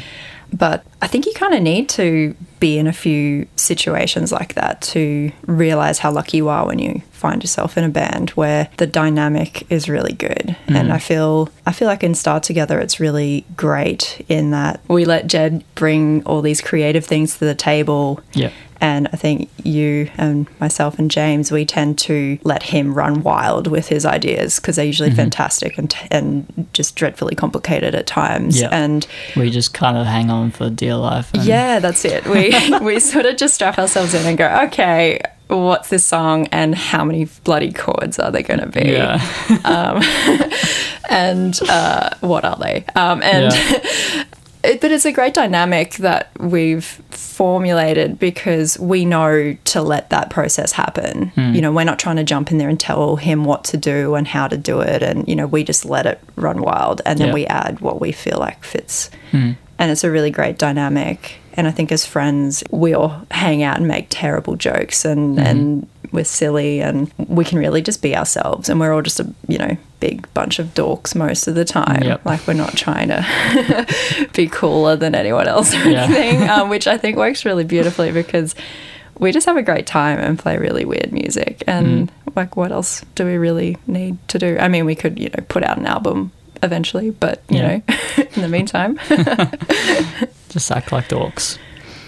But 0.55 0.85
I 1.01 1.07
think 1.07 1.25
you 1.25 1.33
kind 1.33 1.55
of 1.55 1.63
need 1.63 1.89
to 1.91 2.35
be 2.61 2.77
in 2.79 2.87
a 2.87 2.93
few 2.93 3.47
situations 3.57 4.33
like 4.33 4.55
that 4.55 4.83
to 4.83 5.33
realize 5.47 5.99
how 5.99 6.11
lucky 6.11 6.37
you 6.37 6.49
are 6.49 6.67
when 6.67 6.79
you 6.79 7.01
find 7.23 7.41
yourself 7.43 7.79
in 7.79 7.85
a 7.85 7.89
band 7.89 8.31
where 8.31 8.69
the 8.79 8.87
dynamic 8.87 9.65
is 9.71 9.89
really 9.89 10.13
good. 10.13 10.57
And 10.67 10.77
mm-hmm. 10.77 10.93
I 10.93 10.99
feel 10.99 11.49
I 11.67 11.73
feel 11.73 11.87
like 11.87 12.03
in 12.03 12.15
Star 12.17 12.41
Together 12.41 12.81
it's 12.81 12.99
really 12.99 13.45
great 13.57 14.25
in 14.29 14.51
that 14.51 14.81
we 14.89 15.05
let 15.05 15.29
Jed 15.29 15.65
bring 15.77 16.25
all 16.25 16.43
these 16.43 16.61
creative 16.61 17.05
things 17.05 17.39
to 17.39 17.45
the 17.45 17.55
table 17.55 18.21
Yeah. 18.33 18.51
and 18.81 19.09
I 19.13 19.17
think 19.17 19.49
you 19.63 20.11
and 20.19 20.47
myself 20.59 20.99
and 20.99 21.09
James, 21.09 21.53
we 21.53 21.65
tend 21.65 21.99
to 22.01 22.39
let 22.43 22.65
him 22.65 22.93
run 22.93 23.23
wild 23.23 23.69
with 23.69 23.87
his 23.87 24.05
ideas 24.05 24.59
because 24.59 24.75
they're 24.75 24.85
usually 24.85 25.11
mm-hmm. 25.11 25.17
fantastic 25.25 25.79
and, 25.79 25.95
and 26.11 26.67
just 26.73 26.97
dreadfully 26.97 27.37
complicated 27.37 27.95
at 27.95 28.07
times. 28.09 28.61
Yeah. 28.61 28.71
And 28.73 29.07
We 29.37 29.51
just 29.51 29.73
kind 29.75 29.97
of 29.97 30.07
hang 30.07 30.31
on 30.31 30.51
for 30.51 30.69
dear 30.71 30.97
life. 30.97 31.33
and- 31.35 31.45
yeah, 31.45 31.79
that's 31.79 32.05
it. 32.05 32.27
We, 32.27 32.53
we 32.81 32.99
sort 32.99 33.27
of 33.27 33.37
just 33.37 33.55
strap 33.55 33.79
ourselves 33.79 34.15
in 34.15 34.27
and 34.27 34.37
go, 34.37 34.49
okay, 34.67 35.21
what's 35.57 35.89
this 35.89 36.05
song 36.05 36.47
and 36.53 36.75
how 36.75 37.05
many 37.05 37.27
bloody 37.45 37.73
chords 37.73 38.19
are 38.19 38.31
they 38.31 38.43
going 38.43 38.61
to 38.61 38.67
be? 38.67 38.91
Yeah. 38.91 39.21
and 41.11 41.59
uh, 41.69 42.11
what 42.21 42.45
are 42.45 42.57
they? 42.57 42.85
Um, 42.95 43.23
and 43.23 43.53
it, 44.65 44.81
but 44.81 44.91
it's 44.93 45.05
a 45.05 45.13
great 45.13 45.35
dynamic 45.35 45.95
that 45.97 46.31
we've 46.39 46.85
formulated 47.11 48.19
because 48.19 48.79
we 48.79 49.05
know 49.05 49.57
to 49.65 49.83
let 49.83 50.11
that 50.11 50.31
process 50.31 50.73
happen. 50.73 51.29
Hmm. 51.31 51.55
You 51.55 51.61
know, 51.61 51.73
we're 51.73 51.85
not 51.85 51.99
trying 51.99 52.17
to 52.17 52.25
jump 52.25 52.51
in 52.51 52.59
there 52.59 52.69
and 52.69 52.79
tell 52.79 53.17
him 53.17 53.45
what 53.45 53.65
to 53.65 53.77
do 53.77 54.15
and 54.15 54.29
how 54.29 54.49
to 54.49 54.57
do 54.57 54.81
it, 54.81 55.03
and 55.03 55.27
you 55.27 55.35
know, 55.35 55.47
we 55.47 55.65
just 55.65 55.85
let 55.85 56.07
it 56.07 56.21
run 56.37 56.63
wild, 56.63 57.01
and 57.07 57.19
then 57.19 57.29
Yeah. 57.29 57.35
we 57.35 57.47
add 57.47 57.81
what 57.81 58.01
we 58.01 58.13
feel 58.13 58.39
like 58.39 58.63
fits. 58.65 59.11
Hmm. 59.31 59.53
And 59.83 59.91
it's 59.91 60.05
a 60.05 60.11
really 60.13 60.31
great 60.31 60.59
dynamic. 60.59 61.39
And 61.55 61.67
I 61.67 61.73
think 61.73 61.91
as 61.91 62.07
friends, 62.07 62.63
we 62.71 62.95
all 62.95 63.27
hang 63.33 63.65
out 63.65 63.79
and 63.79 63.89
make 63.89 64.07
terrible 64.11 64.55
jokes 64.55 65.05
and, 65.05 65.41
and 65.41 65.89
we're 66.13 66.23
silly 66.25 66.81
and 66.81 67.13
we 67.19 67.45
can 67.45 67.59
really 67.59 67.83
just 67.83 68.01
be 68.01 68.17
ourselves. 68.17 68.69
And 68.69 68.79
we're 68.79 68.95
all 68.95 69.03
just 69.03 69.19
a, 69.19 69.35
you 69.49 69.59
know, 69.59 69.77
big 69.99 70.33
bunch 70.35 70.61
of 70.61 70.69
dorks 70.75 71.17
most 71.17 71.49
of 71.49 71.57
the 71.57 71.65
time. 71.65 72.05
Yep. 72.05 72.25
Like 72.25 72.47
we're 72.47 72.53
not 72.55 72.77
trying 72.77 73.09
to 73.09 74.29
be 74.35 74.47
cooler 74.47 74.95
than 74.95 75.17
anyone 75.17 75.49
else 75.49 75.75
or 75.75 75.79
Yeah. 75.91 76.05
anything, 76.05 76.49
um, 76.49 76.69
which 76.71 76.87
I 76.87 76.97
think 76.97 77.17
works 77.17 77.45
really 77.45 77.65
beautifully 77.65 78.13
because 78.13 78.55
we 79.19 79.33
just 79.33 79.47
have 79.47 79.57
a 79.57 79.63
great 79.63 79.89
time 79.89 80.21
and 80.21 80.39
play 80.39 80.59
really 80.59 80.85
weird 80.85 81.11
music. 81.13 81.65
And 81.67 82.13
like, 82.37 82.57
what 82.57 82.71
else 82.71 83.05
do 83.17 83.27
we 83.27 83.37
really 83.37 83.79
need 83.89 84.17
to 84.29 84.39
do? 84.39 84.59
I 84.61 84.69
mean, 84.69 84.85
we 84.87 84.95
could, 84.95 85.19
you 85.19 85.29
know, 85.31 85.45
put 85.49 85.65
out 85.65 85.77
an 85.77 85.87
album 85.87 86.31
eventually, 86.63 87.11
but, 87.11 87.43
you 87.49 87.59
Yeah. 87.59 87.69
know, 87.69 87.83
in 88.37 88.43
the 88.43 88.49
meantime, 88.49 88.99
Just 90.49 90.71
act 90.71 90.93
like 90.93 91.09
dorks. 91.09 91.59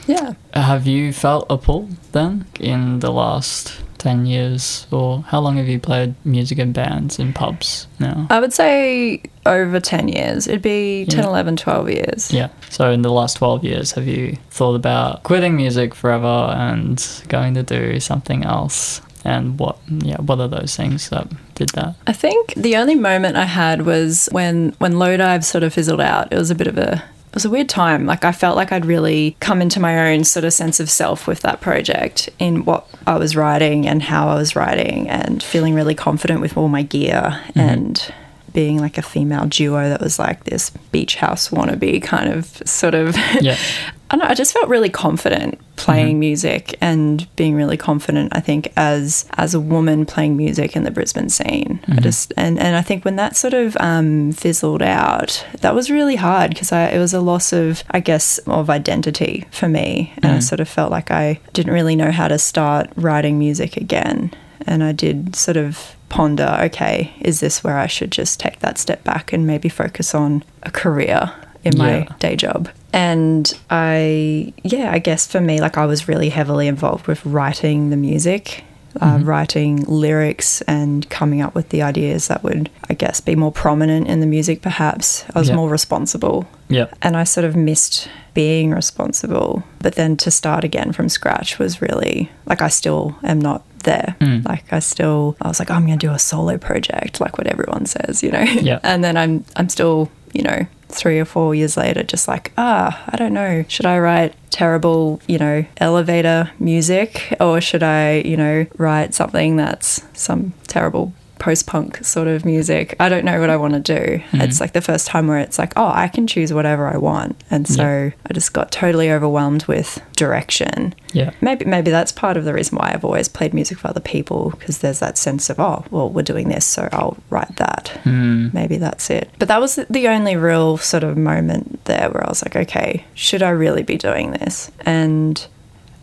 yeah. 0.06 0.34
Have 0.52 0.86
you 0.86 1.12
felt 1.12 1.46
a 1.48 1.56
pull 1.56 1.88
then 2.12 2.44
in 2.60 3.00
the 3.00 3.10
last 3.10 3.80
10 3.98 4.26
years? 4.26 4.86
Or 4.90 5.22
how 5.22 5.40
long 5.40 5.56
have 5.56 5.66
you 5.66 5.78
played 5.80 6.14
music 6.26 6.58
in 6.58 6.72
bands 6.72 7.18
in 7.18 7.32
pubs 7.32 7.86
now? 7.98 8.26
I 8.28 8.38
would 8.40 8.52
say 8.52 9.22
over 9.46 9.80
10 9.80 10.08
years. 10.08 10.46
It'd 10.46 10.60
be 10.60 11.06
10, 11.06 11.20
Yeah. 11.20 11.28
11, 11.30 11.56
12 11.56 11.88
years. 11.90 12.30
Yeah. 12.30 12.48
So 12.68 12.90
in 12.90 13.00
the 13.00 13.10
last 13.10 13.38
12 13.38 13.64
years, 13.64 13.92
have 13.92 14.06
you 14.06 14.36
thought 14.50 14.74
about 14.74 15.22
quitting 15.22 15.56
music 15.56 15.94
forever 15.94 16.52
and 16.54 17.02
going 17.28 17.54
to 17.54 17.62
do 17.62 17.98
something 18.00 18.44
else? 18.44 19.00
And 19.24 19.58
what, 19.58 19.78
yeah, 19.88 20.18
what 20.20 20.38
are 20.38 20.48
those 20.48 20.76
things 20.76 21.08
that 21.08 21.26
did 21.54 21.70
that? 21.70 21.94
I 22.06 22.12
think 22.12 22.54
the 22.54 22.76
only 22.76 22.94
moment 22.94 23.36
I 23.36 23.44
had 23.44 23.82
was 23.82 24.28
when 24.32 24.74
when 24.78 24.98
Low 24.98 25.16
Dive 25.16 25.44
sort 25.44 25.64
of 25.64 25.72
fizzled 25.72 26.00
out. 26.00 26.32
It 26.32 26.38
was 26.38 26.50
a 26.50 26.54
bit 26.54 26.66
of 26.66 26.78
a 26.78 27.02
it 27.34 27.34
was 27.34 27.44
a 27.44 27.50
weird 27.50 27.68
time. 27.68 28.06
Like 28.06 28.24
I 28.24 28.30
felt 28.30 28.56
like 28.56 28.70
I'd 28.70 28.86
really 28.86 29.36
come 29.40 29.60
into 29.60 29.80
my 29.80 30.12
own 30.12 30.22
sort 30.22 30.44
of 30.44 30.52
sense 30.52 30.78
of 30.78 30.88
self 30.88 31.26
with 31.26 31.40
that 31.40 31.60
project 31.60 32.30
in 32.38 32.64
what 32.64 32.86
I 33.06 33.16
was 33.16 33.34
writing 33.34 33.88
and 33.88 34.02
how 34.02 34.28
I 34.28 34.36
was 34.36 34.54
writing 34.54 35.08
and 35.08 35.42
feeling 35.42 35.74
really 35.74 35.96
confident 35.96 36.40
with 36.40 36.56
all 36.56 36.68
my 36.68 36.82
gear 36.82 37.42
mm-hmm. 37.48 37.58
and 37.58 38.14
being 38.54 38.78
like 38.78 38.96
a 38.96 39.02
female 39.02 39.44
duo 39.44 39.90
that 39.90 40.00
was 40.00 40.18
like 40.18 40.44
this 40.44 40.70
beach 40.70 41.16
house 41.16 41.50
wannabe 41.50 42.02
kind 42.02 42.32
of 42.32 42.46
sort 42.64 42.94
of 42.94 43.14
Yeah. 43.40 43.58
I, 44.10 44.16
know, 44.16 44.24
I 44.26 44.34
just 44.34 44.52
felt 44.52 44.68
really 44.68 44.90
confident 44.90 45.58
playing 45.74 46.14
mm-hmm. 46.14 46.20
music 46.20 46.76
and 46.80 47.26
being 47.34 47.54
really 47.56 47.76
confident. 47.76 48.36
I 48.36 48.38
think 48.38 48.72
as 48.76 49.26
as 49.32 49.54
a 49.54 49.60
woman 49.60 50.06
playing 50.06 50.36
music 50.36 50.76
in 50.76 50.84
the 50.84 50.92
Brisbane 50.92 51.30
scene, 51.30 51.80
I 51.88 51.92
mm-hmm. 51.92 52.00
just 52.00 52.32
and 52.36 52.58
and 52.60 52.76
I 52.76 52.82
think 52.82 53.04
when 53.04 53.16
that 53.16 53.34
sort 53.34 53.54
of 53.54 53.76
um, 53.80 54.30
fizzled 54.30 54.82
out, 54.82 55.44
that 55.62 55.74
was 55.74 55.90
really 55.90 56.14
hard 56.16 56.50
because 56.50 56.70
it 56.70 56.98
was 56.98 57.12
a 57.12 57.20
loss 57.20 57.52
of 57.52 57.82
I 57.90 57.98
guess 57.98 58.38
of 58.38 58.70
identity 58.70 59.46
for 59.50 59.68
me, 59.68 60.12
and 60.16 60.26
I 60.26 60.28
mm-hmm. 60.28 60.40
sort 60.40 60.60
of 60.60 60.68
felt 60.68 60.92
like 60.92 61.10
I 61.10 61.40
didn't 61.52 61.72
really 61.72 61.96
know 61.96 62.12
how 62.12 62.28
to 62.28 62.38
start 62.38 62.90
writing 62.94 63.38
music 63.38 63.76
again, 63.76 64.32
and 64.66 64.84
I 64.84 64.92
did 64.92 65.34
sort 65.34 65.56
of 65.56 65.96
ponder, 66.08 66.58
okay, 66.62 67.12
is 67.20 67.40
this 67.40 67.64
where 67.64 67.78
I 67.78 67.86
should 67.86 68.12
just 68.12 68.38
take 68.40 68.60
that 68.60 68.78
step 68.78 69.02
back 69.04 69.32
and 69.32 69.46
maybe 69.46 69.68
focus 69.68 70.14
on 70.14 70.44
a 70.62 70.70
career 70.70 71.32
in 71.64 71.76
my 71.78 71.98
Yeah. 71.98 72.08
day 72.18 72.36
job. 72.36 72.68
And 72.92 73.52
I, 73.70 74.52
yeah, 74.62 74.92
I 74.92 74.98
guess 74.98 75.26
for 75.26 75.40
me, 75.40 75.60
like 75.60 75.76
I 75.78 75.86
was 75.86 76.06
really 76.08 76.28
heavily 76.28 76.68
involved 76.68 77.06
with 77.06 77.24
writing 77.26 77.90
the 77.90 77.96
music, 77.96 78.64
uh, 79.00 79.18
writing 79.22 79.84
lyrics, 79.88 80.60
and 80.62 81.08
coming 81.10 81.40
up 81.42 81.54
with 81.54 81.68
the 81.70 81.82
ideas 81.82 82.28
that 82.28 82.42
would, 82.44 82.70
I 82.90 82.94
guess, 82.94 83.20
be 83.20 83.34
more 83.34 83.52
prominent 83.52 84.06
in 84.08 84.20
the 84.20 84.26
music, 84.26 84.62
perhaps. 84.62 85.24
I 85.34 85.38
was 85.38 85.48
Yeah. 85.48 85.56
more 85.56 85.68
responsible. 85.68 86.46
Yep. 86.68 86.96
And 87.02 87.16
I 87.16 87.24
sort 87.24 87.44
of 87.44 87.54
missed 87.56 88.08
being 88.34 88.70
responsible. 88.72 89.62
But 89.80 89.94
then 89.96 90.16
to 90.18 90.30
start 90.30 90.64
again 90.64 90.92
from 90.92 91.08
scratch 91.08 91.58
was 91.58 91.80
really 91.82 92.30
like 92.46 92.62
I 92.62 92.68
still 92.68 93.16
am 93.22 93.38
not 93.40 93.62
there. 93.84 94.16
Like 94.20 94.72
I 94.72 94.78
still 94.78 95.36
I 95.42 95.48
was 95.48 95.58
like, 95.58 95.70
oh, 95.70 95.74
I'm 95.74 95.84
gonna 95.86 95.98
do 95.98 96.10
a 96.10 96.18
solo 96.18 96.56
project, 96.58 97.20
like 97.20 97.36
what 97.38 97.46
everyone 97.46 97.86
says, 97.86 98.22
you 98.22 98.30
know? 98.30 98.40
Yeah. 98.40 98.80
and 98.84 99.04
then 99.04 99.16
I'm 99.16 99.44
I'm 99.56 99.68
still, 99.68 100.10
you 100.32 100.42
know, 100.42 100.66
three 100.94 101.18
or 101.18 101.24
four 101.24 101.54
years 101.54 101.76
later, 101.76 102.02
just 102.02 102.28
like, 102.28 102.52
ah, 102.56 103.02
I 103.08 103.16
don't 103.16 103.34
know. 103.34 103.64
Should 103.68 103.86
I 103.86 103.98
write 103.98 104.34
terrible, 104.50 105.20
you 105.26 105.38
know, 105.38 105.64
elevator 105.78 106.50
music? 106.58 107.36
Or 107.40 107.60
should 107.60 107.82
I, 107.82 108.18
you 108.18 108.36
know, 108.36 108.66
write 108.78 109.14
something 109.14 109.56
that's 109.56 110.02
some 110.14 110.52
terrible 110.66 111.12
post 111.44 111.66
punk 111.66 112.02
sort 112.02 112.26
of 112.26 112.46
music. 112.46 112.96
I 112.98 113.10
don't 113.10 113.22
know 113.22 113.38
what 113.38 113.50
I 113.50 113.58
want 113.58 113.74
to 113.74 113.80
do. 113.80 114.16
Mm-hmm. 114.16 114.40
It's 114.40 114.62
like 114.62 114.72
the 114.72 114.80
first 114.80 115.06
time 115.06 115.26
where 115.26 115.36
it's 115.36 115.58
like, 115.58 115.74
oh, 115.76 115.92
I 115.94 116.08
can 116.08 116.26
choose 116.26 116.54
whatever 116.54 116.86
I 116.86 116.96
want. 116.96 117.38
And 117.50 117.68
so 117.68 117.84
I 117.84 118.32
just 118.32 118.54
got 118.54 118.72
totally 118.72 119.10
overwhelmed 119.12 119.66
with 119.66 120.00
direction. 120.16 120.94
Yeah. 121.12 121.32
Maybe 121.42 121.66
maybe 121.66 121.90
that's 121.90 122.12
part 122.12 122.38
of 122.38 122.46
the 122.46 122.54
reason 122.54 122.78
why 122.78 122.92
I've 122.94 123.04
always 123.04 123.28
played 123.28 123.52
music 123.52 123.76
for 123.76 123.88
other 123.88 124.00
people 124.00 124.50
because 124.58 124.78
there's 124.78 125.00
that 125.00 125.18
sense 125.18 125.50
of 125.50 125.60
oh 125.60 125.84
well 125.90 126.08
we're 126.08 126.22
doing 126.22 126.48
this 126.48 126.64
so 126.64 126.88
I'll 126.92 127.18
write 127.28 127.54
that. 127.56 127.92
Mm. 128.04 128.54
Maybe 128.54 128.78
that's 128.78 129.10
it. 129.10 129.28
But 129.38 129.48
that 129.48 129.60
was 129.60 129.78
the 129.90 130.08
only 130.08 130.36
real 130.36 130.78
sort 130.78 131.04
of 131.04 131.18
moment 131.18 131.84
there 131.84 132.08
where 132.10 132.24
I 132.24 132.28
was 132.30 132.42
like 132.42 132.56
okay 132.56 133.04
should 133.12 133.42
I 133.42 133.50
really 133.50 133.82
be 133.82 133.98
doing 133.98 134.30
this 134.30 134.70
and. 134.80 135.46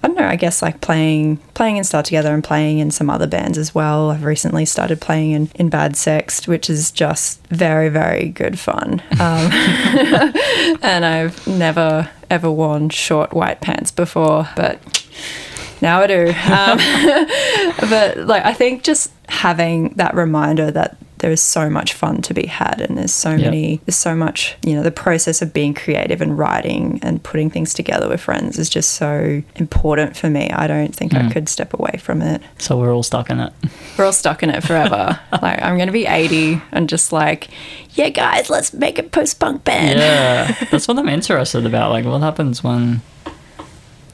I 0.03 0.07
don't 0.07 0.17
know. 0.17 0.25
I 0.25 0.35
guess 0.35 0.61
like 0.61 0.81
playing, 0.81 1.37
playing 1.53 1.77
in 1.77 1.83
Star 1.83 2.01
Together 2.01 2.33
and 2.33 2.43
playing 2.43 2.79
in 2.79 2.89
some 2.89 3.09
other 3.09 3.27
bands 3.27 3.57
as 3.57 3.75
well. 3.75 4.09
I've 4.09 4.23
recently 4.23 4.65
started 4.65 4.99
playing 4.99 5.31
in, 5.31 5.51
in 5.55 5.69
Bad 5.69 5.93
Sext, 5.93 6.47
which 6.47 6.69
is 6.69 6.91
just 6.91 7.45
very, 7.47 7.89
very 7.89 8.29
good 8.29 8.57
fun. 8.57 9.01
Um, 9.19 9.51
and 10.81 11.05
I've 11.05 11.45
never 11.45 12.09
ever 12.31 12.49
worn 12.49 12.89
short 12.89 13.33
white 13.33 13.61
pants 13.61 13.91
before, 13.91 14.47
but 14.55 14.79
now 15.81 16.01
I 16.01 16.07
do. 16.07 16.27
Um, 16.29 16.77
but 17.89 18.17
like, 18.17 18.45
I 18.45 18.53
think 18.53 18.83
just 18.83 19.11
having 19.27 19.89
that 19.95 20.15
reminder 20.15 20.71
that 20.71 20.97
there 21.21 21.31
is 21.31 21.41
so 21.41 21.69
much 21.69 21.93
fun 21.93 22.21
to 22.23 22.33
be 22.33 22.47
had, 22.47 22.81
and 22.81 22.97
there's 22.97 23.13
so 23.13 23.31
Yeah. 23.31 23.45
many, 23.45 23.79
there's 23.85 23.95
so 23.95 24.15
much, 24.15 24.55
you 24.65 24.73
know, 24.75 24.81
the 24.81 24.91
process 24.91 25.41
of 25.41 25.53
being 25.53 25.73
creative 25.73 26.19
and 26.19 26.37
writing 26.37 26.99
and 27.03 27.21
putting 27.21 27.49
things 27.49 27.73
together 27.73 28.09
with 28.09 28.19
friends 28.19 28.57
is 28.57 28.69
just 28.69 28.93
so 28.93 29.43
important 29.55 30.17
for 30.17 30.29
me. 30.29 30.49
I 30.49 30.65
don't 30.65 30.95
think 30.95 31.13
I 31.13 31.19
mm. 31.19 31.31
could 31.31 31.47
step 31.47 31.73
away 31.73 31.99
from 31.99 32.23
it. 32.23 32.41
So 32.57 32.77
we're 32.77 32.93
all 32.93 33.03
stuck 33.03 33.29
in 33.29 33.39
it. 33.39 33.53
We're 33.97 34.05
all 34.05 34.13
stuck 34.13 34.41
in 34.41 34.49
it 34.49 34.63
forever. 34.63 35.19
like, 35.41 35.61
I'm 35.61 35.77
to 35.85 35.91
be 35.91 36.07
80 36.07 36.61
and 36.71 36.89
just 36.89 37.11
like, 37.11 37.49
yeah, 37.91 38.09
guys, 38.09 38.49
let's 38.49 38.73
make 38.73 38.97
a 38.97 39.03
post 39.03 39.39
punk 39.39 39.63
band. 39.63 39.99
Yeah. 39.99 40.55
That's 40.71 40.87
what 40.87 40.97
I'm 40.97 41.09
interested 41.09 41.65
about. 41.65 41.91
Like, 41.91 42.05
what 42.05 42.21
happens 42.21 42.63
when. 42.63 43.01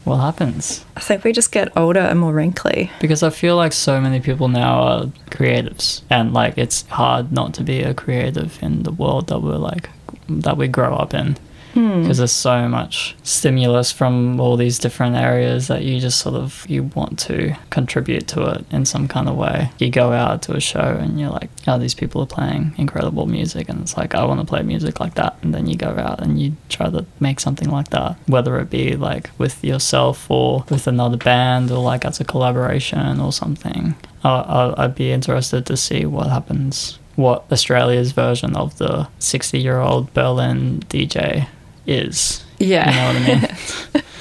What 0.07 0.21
happens? 0.21 0.85
I 0.95 1.01
think 1.01 1.25
we 1.25 1.33
just 1.33 1.51
get 1.51 1.75
older 1.75 1.99
and 1.99 2.17
more 2.17 2.31
wrinkly. 2.31 2.89
Because 3.01 3.23
I 3.23 3.29
feel 3.29 3.57
like 3.57 3.73
so 3.73 3.99
many 3.99 4.21
people 4.21 4.47
now 4.47 4.79
are 4.79 5.05
creatives, 5.31 6.01
and 6.09 6.33
like 6.33 6.57
it's 6.57 6.83
hard 6.87 7.33
not 7.33 7.53
to 7.55 7.63
be 7.63 7.81
a 7.83 7.93
creative 7.93 8.57
in 8.63 8.83
the 8.83 8.91
world 8.93 9.27
that 9.27 9.39
we're 9.39 9.57
like 9.57 9.89
that 10.29 10.55
we 10.55 10.69
grow 10.69 10.95
up 10.95 11.13
in. 11.13 11.35
Hmm. 11.73 12.01
Because 12.01 12.17
there's 12.17 12.31
so 12.31 12.67
much 12.67 13.15
stimulus 13.23 13.91
from 13.91 14.39
all 14.39 14.57
these 14.57 14.79
different 14.79 15.15
areas 15.15 15.67
that 15.67 15.83
you 15.83 15.99
just 15.99 16.19
sort 16.19 16.35
of 16.35 16.65
you 16.67 16.83
want 16.95 17.19
to 17.19 17.55
contribute 17.69 18.27
to 18.29 18.45
it 18.51 18.65
in 18.71 18.85
some 18.85 19.07
kind 19.07 19.27
of 19.27 19.35
way. 19.35 19.71
You 19.79 19.89
go 19.89 20.11
out 20.11 20.41
to 20.43 20.53
a 20.53 20.59
show 20.59 20.97
and 20.99 21.19
you're 21.19 21.29
like, 21.29 21.49
oh, 21.67 21.77
these 21.77 21.93
people 21.93 22.21
are 22.21 22.27
playing 22.27 22.73
incredible 22.77 23.25
music, 23.25 23.69
and 23.69 23.81
it's 23.81 23.97
like 23.97 24.15
I 24.15 24.25
want 24.25 24.39
to 24.39 24.45
play 24.45 24.63
music 24.63 24.99
like 24.99 25.15
that. 25.15 25.37
And 25.41 25.53
then 25.53 25.67
you 25.67 25.75
go 25.75 25.89
out 25.89 26.21
and 26.21 26.39
you 26.41 26.55
try 26.69 26.89
to 26.89 27.05
make 27.19 27.39
something 27.39 27.69
like 27.69 27.89
that, 27.89 28.17
whether 28.27 28.59
it 28.59 28.69
be 28.69 28.95
like 28.95 29.29
with 29.37 29.63
yourself 29.63 30.29
or 30.29 30.65
with 30.69 30.87
another 30.87 31.17
band 31.17 31.71
or 31.71 31.83
like 31.83 32.05
as 32.05 32.19
a 32.19 32.25
collaboration 32.25 33.19
or 33.19 33.31
something. 33.31 33.95
I, 34.23 34.73
I'd 34.77 34.95
be 34.95 35.11
interested 35.11 35.65
to 35.67 35.77
see 35.77 36.05
what 36.05 36.27
happens, 36.27 36.99
what 37.15 37.45
Australia's 37.51 38.11
version 38.11 38.55
of 38.55 38.77
the 38.77 39.07
60 39.19 39.59
year 39.59 39.79
old 39.79 40.13
Berlin 40.13 40.81
DJ 40.89 41.47
is. 41.87 42.43
Yeah. 42.59 42.89
You 42.89 42.95
know 42.95 43.19
what 43.19 43.29
I 43.29 43.93
mean? 43.93 44.03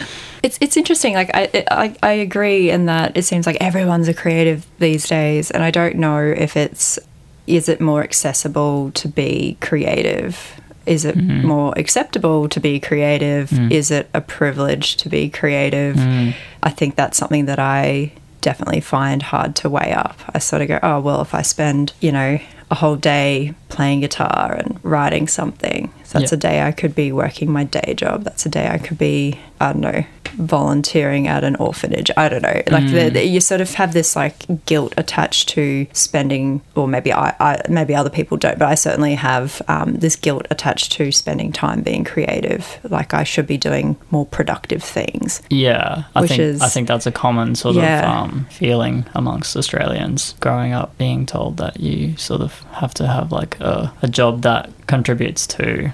It's 0.42 0.59
it's 0.61 0.76
interesting. 0.76 1.14
Like 1.14 1.31
I, 1.35 1.64
I 1.72 1.96
I 2.05 2.12
agree 2.12 2.70
in 2.70 2.87
that 2.87 3.16
it 3.16 3.24
seems 3.24 3.46
like 3.46 3.57
everyone's 3.61 4.07
a 4.07 4.14
creative 4.14 4.64
these 4.79 5.09
days, 5.09 5.50
and 5.50 5.64
I 5.64 5.72
don't 5.72 5.96
know 5.96 6.20
if 6.20 6.57
it's 6.57 7.00
is 7.48 7.68
it 7.68 7.81
more 7.81 8.05
accessible 8.05 8.92
to 8.92 9.09
be 9.09 9.57
creative. 9.61 10.61
Is 10.85 11.05
it 11.05 11.16
mm-hmm. 11.16 11.48
more 11.48 11.74
acceptable 11.76 12.48
to 12.48 12.61
be 12.61 12.79
creative? 12.79 13.50
Mm. 13.50 13.72
Is 13.72 13.90
it 13.90 14.09
a 14.14 14.20
privilege 14.20 14.96
to 14.98 15.09
be 15.09 15.29
creative? 15.29 15.96
Mm. 15.96 16.35
I 16.62 16.70
think 16.70 16.94
that's 16.94 17.18
something 17.18 17.46
that 17.46 17.59
I 17.59 18.12
definitely 18.40 18.81
find 18.81 19.22
hard 19.22 19.57
to 19.57 19.68
weigh 19.68 19.92
up. 19.92 20.20
I 20.33 20.38
sort 20.38 20.62
of 20.62 20.68
go, 20.68 20.79
oh, 20.81 21.00
well, 21.00 21.20
if 21.22 21.35
I 21.35 21.42
spend, 21.42 21.92
you 22.00 22.12
know, 22.12 22.38
a 22.70 22.74
whole 22.76 22.94
day 22.94 23.55
playing 23.68 24.00
guitar 24.00 24.55
and 24.55 24.79
writing 24.85 25.26
something, 25.26 25.92
so 26.07 26.19
that's 26.19 26.33
Yeah. 26.33 26.37
a 26.37 26.40
day 26.40 26.62
I 26.62 26.73
could 26.73 26.95
be 26.95 27.12
working 27.12 27.51
my 27.51 27.64
day 27.64 27.95
job. 27.95 28.25
That's 28.25 28.47
a 28.47 28.49
day 28.49 28.69
I 28.69 28.79
could 28.79 28.99
be, 28.99 29.38
I 29.61 29.73
don't 29.73 29.81
know, 29.83 30.05
volunteering 30.51 31.27
at 31.29 31.45
an 31.45 31.57
orphanage. 31.57 32.11
I 32.16 32.29
don't 32.29 32.42
know. 32.42 32.62
Like 32.71 32.90
the, 32.90 33.11
the, 33.11 33.25
you 33.27 33.40
sort 33.40 33.61
of 33.61 33.73
have 33.75 33.92
this 33.92 34.14
like 34.16 34.45
guilt 34.66 34.95
attached 34.97 35.49
to 35.51 35.87
spending, 35.92 36.61
or 36.75 36.87
maybe 36.87 37.12
I, 37.12 37.35
I 37.40 37.62
maybe 37.69 37.95
other 37.95 38.11
people 38.11 38.37
don't, 38.37 38.59
but 38.59 38.69
I 38.69 38.75
certainly 38.75 39.14
have 39.14 39.61
um, 39.69 39.95
this 39.95 40.14
guilt 40.16 40.47
attached 40.51 40.92
to 40.92 41.11
spending 41.12 41.53
time 41.53 41.83
being 41.83 42.05
creative. 42.05 42.79
Like 42.85 43.14
I 43.14 43.25
should 43.25 43.47
be 43.47 43.57
doing 43.59 43.97
more 44.11 44.27
productive 44.27 44.83
things. 44.83 45.42
Yeah, 45.51 46.05
I 46.14 46.21
Which 46.23 46.31
think 46.31 46.40
is- 46.40 46.62
I 46.62 46.69
think 46.69 46.88
that's 46.88 47.07
a 47.07 47.12
common 47.12 47.55
sort 47.55 47.77
Yeah. 47.77 48.01
of 48.01 48.31
um, 48.31 48.47
feeling 48.51 49.05
amongst 49.14 49.57
Australians 49.57 50.35
growing 50.40 50.73
up, 50.73 50.97
being 50.99 51.27
told 51.27 51.57
that 51.59 51.81
you 51.81 52.16
sort 52.16 52.40
of 52.40 52.61
have 52.73 52.95
to 52.95 53.07
have 53.07 53.33
like 53.33 53.59
a, 53.61 53.92
a 54.03 54.09
job 54.09 54.42
that 54.42 54.71
contributes 54.87 55.46
to 55.49 55.92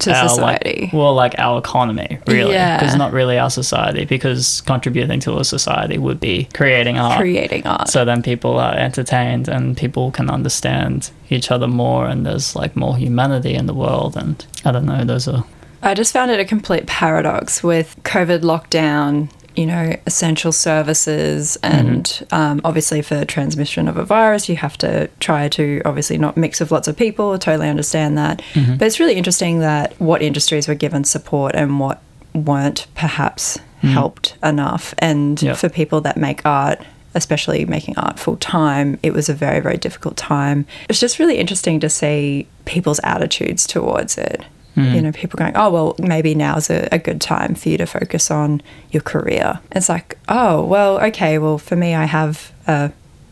To 0.00 0.12
our, 0.14 0.28
society. 0.28 0.80
like, 0.82 0.92
well, 0.92 1.14
like 1.14 1.34
our 1.38 1.58
economy, 1.58 2.18
really, 2.26 2.52
Yeah. 2.52 2.78
because 2.78 2.94
not 2.96 3.12
really 3.12 3.38
our 3.38 3.48
society, 3.50 4.04
because 4.04 4.60
contributing 4.62 5.20
to 5.20 5.38
a 5.38 5.44
society 5.44 5.96
would 5.98 6.20
be 6.20 6.48
creating 6.52 6.98
art. 6.98 7.18
creating 7.20 7.66
art. 7.66 7.88
so 7.88 8.04
then 8.04 8.22
people 8.22 8.58
are 8.58 8.74
entertained 8.74 9.48
and 9.48 9.76
people 9.76 10.10
can 10.10 10.28
understand 10.28 11.10
each 11.30 11.50
other 11.50 11.66
more, 11.68 12.06
and 12.06 12.26
there's 12.26 12.54
like 12.54 12.76
more 12.76 12.96
humanity 12.98 13.54
in 13.54 13.66
the 13.66 13.74
world. 13.74 14.16
And 14.16 14.44
I 14.64 14.72
don't 14.72 14.84
know, 14.86 15.04
those 15.04 15.26
are 15.28 15.44
I 15.84 15.94
just 15.94 16.12
found 16.12 16.30
it 16.30 16.38
a 16.38 16.44
complete 16.44 16.86
paradox 16.86 17.62
with 17.64 17.96
COVID 18.04 18.42
lockdown, 18.42 19.30
you 19.54 19.66
know, 19.66 19.96
essential 20.06 20.52
services, 20.52 21.56
and 21.62 22.04
mm-hmm. 22.04 22.34
um, 22.34 22.60
obviously 22.64 23.02
for 23.02 23.24
transmission 23.24 23.88
of 23.88 23.96
a 23.96 24.04
virus, 24.04 24.48
you 24.48 24.56
have 24.56 24.78
to 24.78 25.08
try 25.20 25.48
to 25.50 25.82
obviously 25.84 26.18
not 26.18 26.36
mix 26.36 26.60
with 26.60 26.70
lots 26.70 26.88
of 26.88 26.96
people. 26.96 27.32
I 27.32 27.36
totally 27.36 27.68
understand 27.68 28.16
that. 28.18 28.42
Mm-hmm. 28.54 28.76
But 28.76 28.86
it's 28.86 29.00
really 29.00 29.14
interesting 29.14 29.60
that 29.60 29.98
what 30.00 30.22
industries 30.22 30.68
were 30.68 30.74
given 30.74 31.04
support 31.04 31.54
and 31.54 31.78
what 31.78 32.00
weren't 32.34 32.86
perhaps 32.94 33.58
mm-hmm. 33.58 33.88
helped 33.88 34.36
enough. 34.42 34.94
And 34.98 35.40
Yep. 35.42 35.56
for 35.56 35.68
people 35.68 36.00
that 36.02 36.16
make 36.16 36.44
art, 36.46 36.80
especially 37.14 37.64
making 37.66 37.98
art 37.98 38.18
full 38.18 38.36
time, 38.38 38.98
it 39.02 39.12
was 39.12 39.28
a 39.28 39.34
very, 39.34 39.60
very 39.60 39.76
difficult 39.76 40.16
time. 40.16 40.66
It's 40.88 41.00
just 41.00 41.18
really 41.18 41.36
interesting 41.36 41.78
to 41.80 41.90
see 41.90 42.46
people's 42.64 43.00
attitudes 43.04 43.66
towards 43.66 44.16
it. 44.16 44.44
You 44.74 45.02
know, 45.02 45.12
people 45.12 45.36
going, 45.36 45.54
oh, 45.54 45.68
well, 45.70 45.96
maybe 45.98 46.34
now's 46.34 46.70
a, 46.70 46.88
a 46.90 46.98
good 46.98 47.20
time 47.20 47.54
for 47.54 47.68
you 47.68 47.76
to 47.76 47.84
focus 47.86 48.30
on 48.30 48.62
your 48.90 49.02
career. 49.02 49.60
It's 49.72 49.90
like, 49.90 50.16
oh, 50.30 50.64
well, 50.64 50.98
okay, 51.04 51.36
well, 51.38 51.58
for 51.58 51.76
me, 51.76 51.94
I 51.94 52.06
have 52.06 52.52
a 52.66 52.90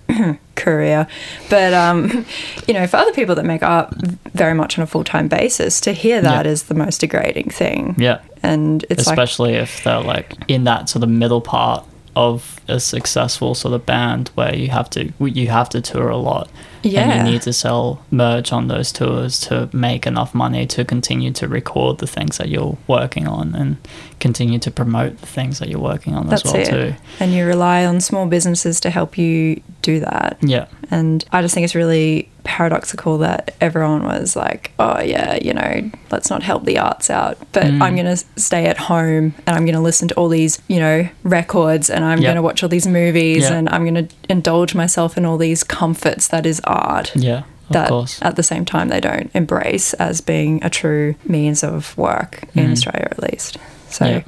career. 0.57 1.07
But 1.49 1.73
um, 1.73 2.27
you 2.69 2.75
know, 2.75 2.87
for 2.87 2.99
other 2.99 3.13
people 3.13 3.35
that 3.37 3.45
make 3.45 3.63
art 3.63 3.93
very 4.35 4.55
much 4.55 4.79
on 4.79 4.83
a 4.83 4.87
full 4.87 5.05
time 5.05 5.29
basis, 5.29 5.81
to 5.83 5.93
hear 5.93 6.21
that 6.21 6.47
is 6.47 6.63
Yeah. 6.63 6.69
the 6.69 6.75
most 6.75 7.01
degrading 7.01 7.51
thing. 7.51 7.95
Yeah. 7.99 8.21
And 8.43 8.85
it's 8.91 9.07
like 9.07 9.15
especially 9.15 9.55
if 9.55 9.83
they're 9.85 10.01
like 10.01 10.35
in 10.49 10.65
that 10.65 10.89
sort 10.89 11.03
of 11.03 11.09
middle 11.09 11.41
part 11.41 11.85
of 12.17 12.61
a 12.69 12.81
successful 12.81 13.55
sort 13.55 13.73
of 13.73 13.87
band 13.87 14.29
where 14.35 14.55
you 14.55 14.69
have 14.69 14.91
to 14.91 15.13
you 15.21 15.49
have 15.49 15.69
to 15.71 15.81
tour 15.81 16.09
a 16.09 16.17
lot 16.17 16.51
Yeah. 16.83 17.03
and 17.11 17.27
you 17.27 17.33
need 17.35 17.43
to 17.43 17.53
sell 17.53 18.03
merch 18.11 18.53
on 18.53 18.69
those 18.69 18.93
tours 18.93 19.41
to 19.41 19.69
make 19.73 20.07
enough 20.07 20.35
money 20.35 20.67
to 20.69 20.85
continue 20.85 21.31
to 21.33 21.49
record 21.49 21.99
the 21.99 22.07
things 22.07 22.39
that 22.39 22.49
you're 22.49 22.77
working 22.87 23.27
on 23.29 23.55
and 23.55 23.77
continue 24.19 24.59
to 24.61 24.71
promote 24.71 25.19
the 25.19 25.27
things 25.27 25.59
that 25.61 25.69
you're 25.69 25.81
working 25.81 26.15
on 26.15 26.27
that's 26.29 26.45
as 26.45 26.53
well 26.53 26.63
it. 26.63 26.71
too 26.71 26.95
And 27.21 27.33
you 27.33 27.47
rely 27.47 27.85
on 27.87 28.01
small 28.01 28.27
businesses 28.27 28.81
to 28.81 28.91
help 28.91 29.17
you 29.17 29.63
do 29.83 30.01
that. 30.01 30.37
yeah 30.43 30.67
And 30.91 31.25
I 31.33 31.41
just 31.43 31.55
think 31.55 31.65
it's 31.65 31.75
really 31.75 32.29
paradoxical 32.43 33.19
that 33.19 33.55
everyone 33.61 34.03
was 34.03 34.35
like, 34.35 34.73
oh, 34.79 34.99
yeah, 35.01 35.37
you 35.43 35.53
know, 35.55 35.91
let's 36.11 36.31
not 36.31 36.43
help 36.43 36.65
the 36.65 36.79
arts 36.79 37.11
out. 37.11 37.37
But 37.53 37.65
Mm. 37.65 37.83
I'm 37.83 37.95
going 37.97 38.07
to 38.17 38.25
stay 38.41 38.65
at 38.67 38.77
home 38.79 39.35
and 39.47 39.57
I'm 39.57 39.65
going 39.67 39.75
to 39.75 39.81
listen 39.81 40.09
to 40.09 40.15
all 40.15 40.29
these, 40.29 40.61
you 40.67 40.79
know, 40.81 41.07
records 41.23 41.91
and 41.91 42.03
I'm 42.05 42.19
Yeah. 42.19 42.29
going 42.29 42.37
to 42.37 42.43
watch 42.43 42.63
all 42.63 42.69
these 42.69 42.87
movies 42.87 43.43
Yeah. 43.49 43.55
and 43.57 43.69
I'm 43.69 43.83
going 43.85 44.07
to 44.09 44.15
indulge 44.29 44.75
myself 44.75 45.17
in 45.19 45.25
all 45.27 45.37
these 45.39 45.63
comforts 45.63 46.29
that 46.29 46.45
is 46.47 46.61
art. 46.71 47.13
yeah 47.17 47.39
of 47.69 47.75
That 47.75 47.89
course 47.89 48.19
at 48.23 48.35
the 48.37 48.43
same 48.43 48.65
time 48.65 48.89
they 48.89 49.01
don't 49.01 49.31
embrace 49.35 49.93
as 49.95 50.21
being 50.21 50.63
a 50.65 50.71
true 50.71 51.15
means 51.25 51.63
of 51.63 51.97
work 51.97 52.43
in 52.55 52.67
Mhm. 52.67 52.73
Australia, 52.73 53.09
at 53.11 53.23
least. 53.23 53.59
So 53.91 54.05
Yeah. 54.07 54.23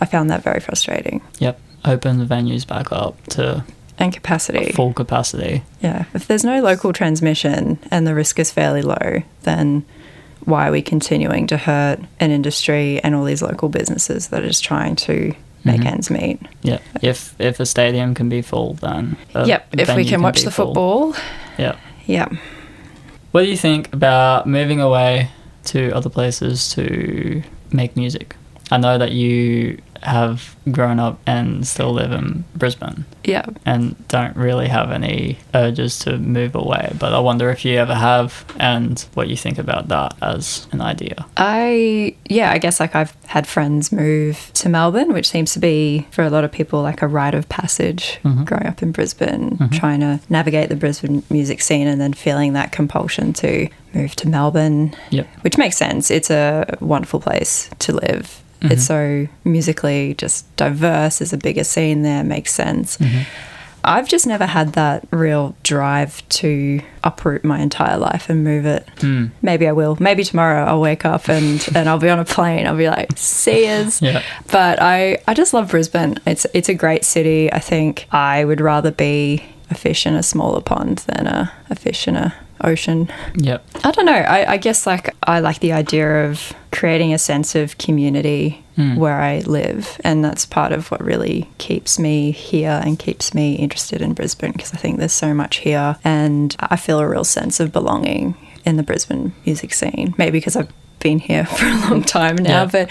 I 0.00 0.04
found 0.04 0.28
that 0.30 0.42
very 0.42 0.60
frustrating. 0.60 1.20
yep 1.38 1.58
open 1.84 2.18
the 2.18 2.24
venues 2.26 2.66
back 2.66 2.90
up 2.92 3.14
to 3.28 3.64
And 3.98 4.12
capacity. 4.12 4.72
full 4.72 4.92
capacity 4.92 5.62
Yeah, 5.80 6.04
if 6.14 6.26
there's 6.26 6.44
no 6.44 6.60
local 6.60 6.92
transmission 6.92 7.78
and 7.90 8.06
the 8.06 8.14
risk 8.14 8.38
is 8.38 8.50
fairly 8.50 8.82
low, 8.82 9.22
then 9.44 9.84
why 10.44 10.68
are 10.68 10.72
we 10.72 10.82
continuing 10.82 11.46
to 11.46 11.56
hurt 11.56 11.98
an 12.20 12.30
industry 12.30 13.00
and 13.02 13.14
all 13.14 13.24
these 13.24 13.40
local 13.42 13.68
businesses 13.70 14.28
that 14.28 14.42
are 14.42 14.48
just 14.48 14.62
trying 14.64 14.96
to 14.96 15.32
make 15.64 15.80
Mhm. 15.80 15.86
ends 15.92 16.10
meet? 16.10 16.38
yeah 16.62 16.78
if 17.02 17.34
if 17.38 17.58
a 17.58 17.64
stadium 17.66 18.14
can 18.14 18.28
be 18.28 18.42
full 18.42 18.74
then 18.82 19.16
yep, 19.46 19.66
if 19.72 19.88
we 19.88 19.94
venue 19.94 20.10
can 20.10 20.22
watch 20.22 20.42
the 20.42 20.50
full. 20.50 20.66
football, 20.66 21.14
yeah 21.58 21.76
yeah. 22.06 22.28
What 23.32 23.42
do 23.42 23.50
you 23.50 23.56
think 23.56 23.92
about 23.92 24.46
moving 24.46 24.80
away 24.80 25.28
to 25.64 25.90
other 25.92 26.08
places 26.08 26.70
to 26.70 27.42
make 27.72 27.96
music? 27.96 28.36
I 28.70 28.78
know 28.78 28.96
that 28.96 29.12
you 29.12 29.82
have 30.02 30.56
grown 30.70 30.98
up 30.98 31.18
and 31.26 31.66
still 31.66 31.92
live 31.92 32.10
in 32.12 32.44
Brisbane 32.54 33.04
Yeah. 33.24 33.44
and 33.64 33.94
don't 34.08 34.36
really 34.36 34.68
have 34.68 34.90
any 34.90 35.38
urges 35.54 35.98
to 36.00 36.18
move 36.18 36.54
away, 36.54 36.92
but 36.98 37.12
I 37.12 37.18
wonder 37.20 37.50
if 37.50 37.64
you 37.64 37.76
ever 37.78 37.94
have 37.94 38.44
and 38.58 39.04
what 39.14 39.28
you 39.28 39.36
think 39.36 39.58
about 39.58 39.88
that 39.88 40.14
as 40.22 40.66
an 40.72 40.80
idea. 40.80 41.24
I, 41.36 42.16
yeah, 42.28 42.50
I 42.50 42.58
guess 42.58 42.80
like 42.80 42.94
I've 42.96 43.16
had 43.26 43.46
friends 43.46 43.92
move 43.92 44.50
to 44.54 44.68
Melbourne, 44.68 45.12
which 45.12 45.28
seems 45.28 45.52
to 45.52 45.58
be 45.60 46.06
for 46.10 46.22
a 46.24 46.30
lot 46.30 46.44
of 46.44 46.50
people 46.52 46.82
like 46.82 47.02
a 47.02 47.06
rite 47.08 47.34
of 47.34 47.48
passage 47.48 48.18
Mhm. 48.24 48.44
growing 48.44 48.66
up 48.66 48.82
in 48.82 48.92
Brisbane, 48.92 49.56
Mhm. 49.58 49.70
trying 49.72 50.00
to 50.00 50.20
navigate 50.28 50.68
the 50.68 50.76
Brisbane 50.76 51.22
music 51.30 51.60
scene 51.62 51.86
and 51.86 52.00
then 52.00 52.12
feeling 52.12 52.52
that 52.54 52.72
compulsion 52.72 53.32
to 53.34 53.68
move 53.94 54.16
to 54.16 54.28
Melbourne, 54.28 54.94
Yep. 55.10 55.26
which 55.42 55.56
makes 55.58 55.76
sense. 55.76 56.10
It's 56.10 56.30
a 56.30 56.66
wonderful 56.80 57.20
place 57.20 57.70
to 57.80 57.92
live. 57.92 58.42
It's 58.70 58.84
Mhm. 58.84 58.86
so 59.26 59.28
musically 59.44 60.14
just 60.14 60.54
diverse. 60.56 61.18
There's 61.18 61.32
a 61.32 61.36
bigger 61.38 61.64
scene 61.64 62.02
there, 62.02 62.22
makes 62.24 62.52
sense. 62.54 62.96
Mm-hmm. 62.98 63.22
I've 63.88 64.08
just 64.08 64.26
never 64.26 64.46
had 64.46 64.72
that 64.72 65.06
real 65.12 65.54
drive 65.62 66.28
to 66.30 66.80
uproot 67.04 67.44
my 67.44 67.60
entire 67.60 67.96
life 67.96 68.28
and 68.28 68.42
move 68.42 68.66
it. 68.66 68.84
Mm. 68.96 69.30
Maybe 69.42 69.68
I 69.68 69.72
will. 69.72 69.96
Maybe 70.00 70.24
tomorrow 70.24 70.64
I'll 70.64 70.80
wake 70.80 71.04
up 71.04 71.28
and, 71.28 71.64
and 71.74 71.88
I'll 71.88 72.00
be 72.00 72.08
on 72.08 72.18
a 72.18 72.24
plane. 72.24 72.66
I'll 72.66 72.76
be 72.76 72.88
like, 72.88 73.10
see 73.14 73.68
yous. 73.68 74.02
Yeah. 74.02 74.22
But 74.50 74.82
I, 74.82 75.18
I 75.28 75.34
just 75.34 75.54
love 75.54 75.70
Brisbane. 75.70 76.18
It's 76.26 76.46
it's 76.52 76.68
a 76.68 76.74
great 76.74 77.04
city. 77.04 77.52
I 77.52 77.60
think 77.60 78.08
I 78.10 78.44
would 78.44 78.60
rather 78.60 78.90
be 78.90 79.44
a 79.70 79.74
fish 79.76 80.04
in 80.04 80.14
a 80.14 80.22
smaller 80.22 80.60
pond 80.62 81.04
than 81.06 81.28
a, 81.28 81.52
a 81.70 81.76
fish 81.76 82.08
in 82.08 82.16
a 82.16 82.34
ocean. 82.64 83.08
Yep. 83.36 83.64
I 83.84 83.90
don't 83.92 84.06
know. 84.06 84.12
I, 84.12 84.54
I 84.54 84.56
guess 84.56 84.84
like 84.84 85.14
I 85.22 85.38
like 85.38 85.60
the 85.60 85.72
idea 85.72 86.24
of 86.28 86.52
creating 86.76 87.12
a 87.14 87.18
sense 87.18 87.54
of 87.54 87.78
community 87.78 88.62
Mm. 88.78 88.98
where 88.98 89.18
I 89.22 89.38
live, 89.38 89.98
and 90.04 90.22
that's 90.22 90.44
part 90.44 90.70
of 90.70 90.90
what 90.90 91.02
really 91.02 91.48
keeps 91.56 91.98
me 91.98 92.30
here 92.30 92.78
and 92.84 92.98
keeps 92.98 93.32
me 93.32 93.54
interested 93.54 94.02
in 94.02 94.12
Brisbane 94.12 94.52
because 94.52 94.74
I 94.74 94.76
think 94.76 94.98
there's 94.98 95.14
so 95.14 95.32
much 95.32 95.56
here, 95.68 95.96
and 96.04 96.54
I 96.60 96.76
feel 96.76 96.98
a 97.00 97.08
real 97.08 97.24
sense 97.24 97.58
of 97.58 97.72
belonging 97.72 98.34
in 98.66 98.76
the 98.76 98.82
Brisbane 98.82 99.32
music 99.46 99.72
scene. 99.72 100.14
Maybe 100.18 100.38
because 100.38 100.56
I've 100.56 100.70
been 101.00 101.20
here 101.20 101.46
for 101.56 101.64
a 101.64 101.76
long 101.88 102.02
time 102.04 102.36
now, 102.36 102.64
Yeah. 102.64 102.68
but 102.70 102.90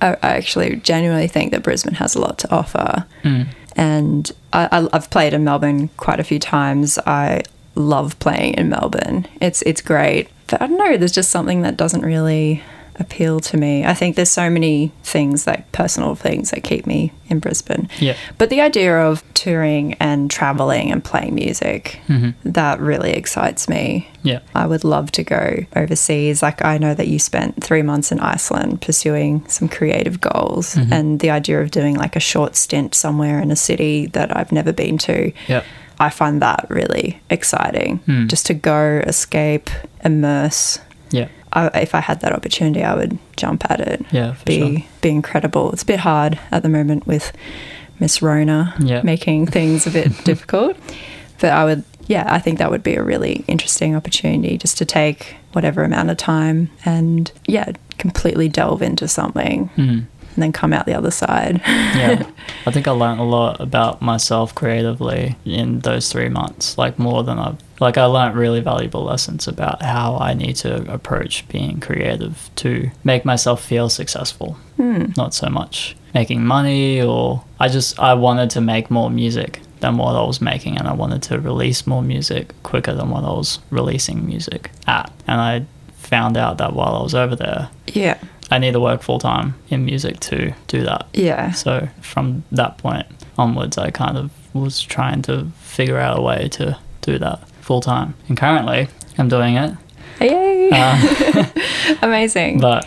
I, 0.00 0.08
I 0.26 0.36
actually 0.36 0.76
genuinely 0.76 1.28
think 1.28 1.52
that 1.52 1.62
Brisbane 1.62 1.94
has 1.96 2.14
a 2.14 2.20
lot 2.20 2.38
to 2.38 2.50
offer 2.50 3.04
Mm. 3.22 3.48
and 3.76 4.32
I, 4.54 4.68
I, 4.72 4.88
I've 4.94 5.10
played 5.10 5.34
in 5.34 5.44
Melbourne 5.44 5.90
quite 5.98 6.18
a 6.18 6.24
few 6.24 6.38
times. 6.38 6.98
I 7.06 7.42
love 7.74 8.18
playing 8.20 8.54
in 8.54 8.70
Melbourne. 8.70 9.26
It's 9.42 9.60
it's 9.62 9.82
great, 9.82 10.28
but 10.46 10.62
I 10.62 10.66
don't 10.66 10.78
know. 10.78 10.96
There's 10.96 11.12
just 11.12 11.30
something 11.30 11.60
that 11.60 11.76
doesn't 11.76 12.00
really 12.00 12.62
appeal 12.98 13.40
to 13.40 13.56
me. 13.56 13.84
I 13.84 13.94
think 13.94 14.16
there's 14.16 14.30
so 14.30 14.48
many 14.50 14.92
things 15.02 15.46
like 15.46 15.70
personal 15.72 16.14
things 16.14 16.50
that 16.50 16.62
keep 16.64 16.86
me 16.86 17.12
in 17.28 17.38
Brisbane. 17.40 17.88
Yeah. 17.98 18.14
But 18.38 18.50
the 18.50 18.60
idea 18.60 18.96
of 18.98 19.22
touring 19.34 19.94
and 19.94 20.30
traveling 20.30 20.90
and 20.92 21.02
playing 21.04 21.34
music, 21.34 22.00
Mhm. 22.08 22.34
that 22.44 22.80
really 22.80 23.12
excites 23.12 23.68
me. 23.68 24.08
Yeah. 24.22 24.38
I 24.54 24.66
would 24.66 24.84
love 24.84 25.12
to 25.12 25.22
go 25.22 25.64
overseas. 25.74 26.42
Like, 26.42 26.64
I 26.64 26.78
know 26.78 26.94
that 26.94 27.08
you 27.08 27.18
spent 27.18 27.62
three 27.62 27.82
months 27.82 28.10
in 28.12 28.20
Iceland 28.20 28.80
pursuing 28.80 29.44
some 29.48 29.68
creative 29.68 30.20
goals, 30.20 30.74
Mhm. 30.76 30.92
and 30.92 31.20
the 31.20 31.30
idea 31.30 31.60
of 31.60 31.70
doing 31.70 31.96
like 31.96 32.16
a 32.16 32.20
short 32.20 32.56
stint 32.56 32.94
somewhere 32.94 33.40
in 33.40 33.50
a 33.50 33.56
city 33.56 34.06
that 34.12 34.36
I've 34.36 34.52
never 34.52 34.72
been 34.72 34.98
to, 34.98 35.32
Yep. 35.48 35.64
I 35.98 36.10
find 36.10 36.42
that 36.42 36.66
really 36.68 37.20
exciting. 37.30 38.00
Hmm. 38.06 38.26
Just 38.26 38.44
to 38.46 38.54
go, 38.54 39.00
escape, 39.06 39.70
immerse. 40.04 40.78
Yeah. 41.10 41.28
I, 41.56 41.80
if 41.80 41.94
I 41.94 42.00
had 42.00 42.20
that 42.20 42.32
opportunity, 42.32 42.82
I 42.84 42.94
would 42.94 43.18
jump 43.36 43.68
at 43.70 43.80
it. 43.80 44.04
Yeah. 44.12 44.34
For 44.34 44.44
Be 44.44 44.58
sure. 44.78 44.88
be 45.00 45.08
incredible. 45.10 45.72
It's 45.72 45.82
a 45.82 45.86
bit 45.86 46.00
hard 46.00 46.38
at 46.50 46.62
the 46.62 46.68
moment 46.68 47.06
with 47.06 47.32
Miss 48.00 48.20
Rona 48.22 48.74
Yeah. 48.78 49.02
making 49.02 49.46
things 49.56 49.86
a 49.86 49.90
bit 49.90 50.12
difficult. 50.24 50.76
But 51.40 51.50
I 51.50 51.64
would, 51.64 51.84
yeah, 52.06 52.24
I 52.28 52.38
think 52.38 52.58
that 52.58 52.70
would 52.70 52.82
be 52.82 52.94
a 52.94 53.02
really 53.02 53.44
interesting 53.48 53.94
opportunity 53.96 54.56
just 54.58 54.78
to 54.78 54.84
take 54.84 55.36
whatever 55.52 55.82
amount 55.84 56.10
of 56.10 56.16
time 56.18 56.70
and, 56.84 57.30
yeah, 57.46 57.72
completely 57.98 58.48
delve 58.48 58.82
into 58.82 59.08
something 59.08 59.70
Mm. 59.76 59.88
and 60.34 60.42
then 60.42 60.52
come 60.52 60.72
out 60.74 60.84
the 60.84 60.92
other 60.94 61.10
side. 61.10 61.62
yeah 61.64 62.22
i 62.66 62.70
think 62.70 62.86
i 62.86 62.90
learned 62.90 63.18
a 63.20 63.24
lot 63.38 63.58
about 63.58 64.02
myself 64.02 64.54
creatively 64.54 65.34
in 65.46 65.78
those 65.80 66.12
three 66.12 66.28
months 66.28 66.76
like 66.76 66.98
more 66.98 67.24
than 67.24 67.38
i've 67.38 67.56
like 67.80 67.96
i 67.98 68.04
learned 68.04 68.34
really 68.36 68.60
valuable 68.60 69.02
lessons 69.04 69.46
about 69.48 69.82
how 69.82 70.16
i 70.18 70.32
need 70.34 70.56
to 70.56 70.90
approach 70.92 71.46
being 71.48 71.78
creative 71.80 72.50
to 72.56 72.90
make 73.04 73.24
myself 73.24 73.62
feel 73.64 73.88
successful 73.88 74.56
Hmm. 74.76 75.06
not 75.16 75.32
so 75.34 75.48
much 75.48 75.96
making 76.14 76.44
money 76.44 77.00
or 77.00 77.42
i 77.58 77.68
just 77.68 77.98
i 77.98 78.12
wanted 78.14 78.50
to 78.50 78.60
make 78.60 78.90
more 78.90 79.10
music 79.10 79.60
than 79.80 79.96
what 79.96 80.14
i 80.16 80.22
was 80.26 80.40
making 80.40 80.76
and 80.78 80.86
i 80.88 80.92
wanted 80.92 81.22
to 81.24 81.40
release 81.40 81.86
more 81.86 82.02
music 82.02 82.52
quicker 82.62 82.94
than 82.94 83.10
what 83.10 83.24
i 83.24 83.28
was 83.30 83.58
releasing 83.70 84.26
music 84.26 84.70
at 84.86 85.10
and 85.26 85.40
i 85.40 85.64
found 85.96 86.36
out 86.36 86.58
that 86.58 86.72
while 86.74 86.94
i 86.94 87.02
was 87.02 87.14
over 87.14 87.34
there 87.36 87.68
Yeah. 87.86 88.18
i 88.50 88.58
need 88.58 88.72
to 88.72 88.80
work 88.80 89.02
full-time 89.02 89.54
in 89.70 89.84
music 89.84 90.20
to 90.20 90.52
do 90.68 90.82
that 90.84 91.06
Yeah. 91.14 91.52
so 91.52 91.88
from 92.00 92.44
that 92.52 92.78
point 92.78 93.06
onwards, 93.38 93.76
I 93.76 93.90
kind 93.90 94.16
of 94.16 94.30
was 94.54 94.80
trying 94.80 95.20
to 95.22 95.46
figure 95.60 95.98
out 95.98 96.18
a 96.18 96.22
way 96.22 96.48
to 96.52 96.78
do 97.02 97.18
that 97.18 97.40
full 97.66 97.80
time. 97.80 98.14
And 98.28 98.36
currently, 98.38 98.88
I'm 99.18 99.28
doing 99.28 99.56
it. 99.56 99.72
Yay. 100.20 100.70
Uh, 100.72 101.44
Amazing. 102.02 102.60
but 102.60 102.86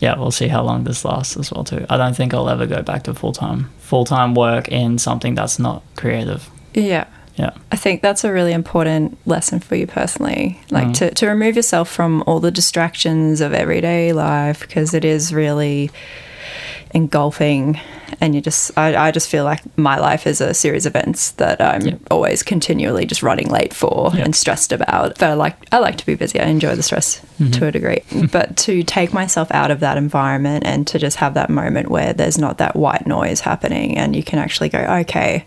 yeah, 0.00 0.18
we'll 0.18 0.30
see 0.30 0.48
how 0.48 0.62
long 0.62 0.84
this 0.84 1.04
lasts 1.04 1.36
as 1.36 1.50
well 1.52 1.64
too. 1.64 1.86
I 1.88 1.96
don't 1.96 2.14
think 2.14 2.34
I'll 2.34 2.50
ever 2.50 2.66
go 2.66 2.82
back 2.82 3.04
to 3.04 3.14
full 3.14 3.32
time 3.32 3.70
full 3.78 4.04
time 4.04 4.34
work 4.34 4.68
in 4.68 4.98
something 4.98 5.34
that's 5.34 5.58
not 5.58 5.82
creative. 5.96 6.50
yeah. 6.74 7.06
Yeah. 7.38 7.50
I 7.70 7.76
think 7.76 8.00
that's 8.00 8.24
a 8.24 8.32
really 8.32 8.54
important 8.54 9.18
lesson 9.26 9.60
for 9.60 9.76
you 9.76 9.86
personally. 9.86 10.58
Like 10.70 10.88
Mm. 10.88 10.94
to, 10.94 11.10
to 11.20 11.26
remove 11.28 11.54
yourself 11.54 11.86
from 11.90 12.24
all 12.26 12.40
the 12.40 12.50
distractions 12.50 13.42
of 13.42 13.52
everyday 13.52 14.14
life 14.14 14.60
because 14.60 14.94
it 14.94 15.04
is 15.04 15.34
really 15.34 15.90
engulfing 16.94 17.78
and 18.20 18.34
you 18.34 18.40
just 18.40 18.76
I, 18.78 18.94
I 19.08 19.10
just 19.10 19.28
feel 19.28 19.44
like 19.44 19.60
my 19.78 19.98
life 19.98 20.26
is 20.26 20.40
a 20.40 20.54
series 20.54 20.86
of 20.86 20.94
events 20.96 21.32
that 21.32 21.60
I'm 21.60 21.82
Yep. 21.86 21.98
always 22.10 22.42
continually 22.42 23.06
just 23.06 23.22
running 23.22 23.48
late 23.48 23.74
for 23.74 24.10
Yep. 24.14 24.24
and 24.24 24.34
stressed 24.36 24.72
about. 24.72 25.18
But 25.18 25.30
I 25.30 25.34
like 25.34 25.56
I 25.72 25.78
like 25.78 25.96
to 25.98 26.06
be 26.06 26.14
busy. 26.14 26.40
I 26.40 26.46
enjoy 26.46 26.74
the 26.76 26.82
stress 26.82 27.20
Mhm. 27.40 27.52
to 27.54 27.66
a 27.66 27.72
degree. 27.72 28.02
but 28.32 28.56
to 28.58 28.82
take 28.82 29.12
myself 29.12 29.48
out 29.50 29.70
of 29.70 29.80
that 29.80 29.96
environment 29.96 30.64
and 30.66 30.86
to 30.86 30.98
just 30.98 31.16
have 31.18 31.34
that 31.34 31.50
moment 31.50 31.90
where 31.90 32.12
there's 32.12 32.38
not 32.38 32.58
that 32.58 32.76
white 32.76 33.06
noise 33.06 33.40
happening 33.40 33.96
and 33.98 34.14
you 34.16 34.22
can 34.22 34.38
actually 34.38 34.68
go, 34.68 34.78
okay, 34.78 35.44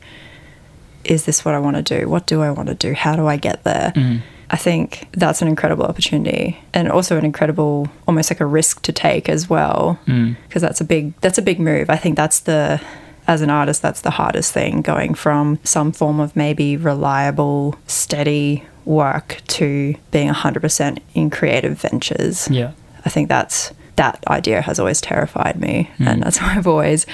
is 1.05 1.25
this 1.25 1.43
what 1.45 1.53
I 1.55 1.59
want 1.59 1.77
to 1.77 1.81
do? 1.99 2.07
What 2.09 2.27
do 2.27 2.41
I 2.41 2.51
want 2.51 2.67
to 2.69 2.75
do? 2.75 2.93
How 2.93 3.15
do 3.15 3.25
I 3.27 3.37
get 3.37 3.63
there? 3.63 3.93
Mm. 3.95 4.21
I 4.51 4.57
think 4.57 5.07
that's 5.11 5.41
an 5.41 5.47
incredible 5.47 5.85
opportunity 5.85 6.57
and 6.73 6.91
also 6.91 7.17
an 7.17 7.25
incredible 7.25 7.87
almost 8.07 8.31
like 8.31 8.39
a 8.39 8.45
risk 8.45 8.81
to 8.83 8.91
take 8.91 9.29
as 9.29 9.49
well 9.49 9.99
Mm. 10.07 10.35
because 10.47 10.61
that's 10.61 10.81
a 10.81 10.83
big 10.85 11.13
that's 11.21 11.37
a 11.37 11.41
big 11.41 11.59
move. 11.59 11.89
I 11.89 11.95
think 11.97 12.15
that's 12.15 12.39
the 12.41 12.81
as 13.27 13.41
an 13.41 13.49
artist 13.51 13.81
that's 13.83 14.01
the 14.01 14.09
hardest 14.11 14.51
thing 14.51 14.81
going 14.81 15.13
from 15.13 15.59
some 15.63 15.91
form 15.91 16.19
of 16.19 16.35
maybe 16.35 16.75
reliable 16.77 17.75
steady 17.85 18.63
work 18.85 19.41
to 19.47 19.93
being 20.09 20.29
100% 20.29 20.97
in 21.13 21.29
creative 21.29 21.79
ventures. 21.79 22.47
Yeah. 22.49 22.71
I 23.05 23.09
think 23.09 23.29
that's 23.29 23.71
that 23.97 24.23
idea 24.27 24.61
has 24.61 24.79
always 24.79 24.99
terrified 25.01 25.59
me, 25.59 25.91
Mm. 25.99 26.07
and 26.07 26.23
that's 26.23 26.41
why 26.41 26.55
I've 26.55 26.65
always 26.67 27.05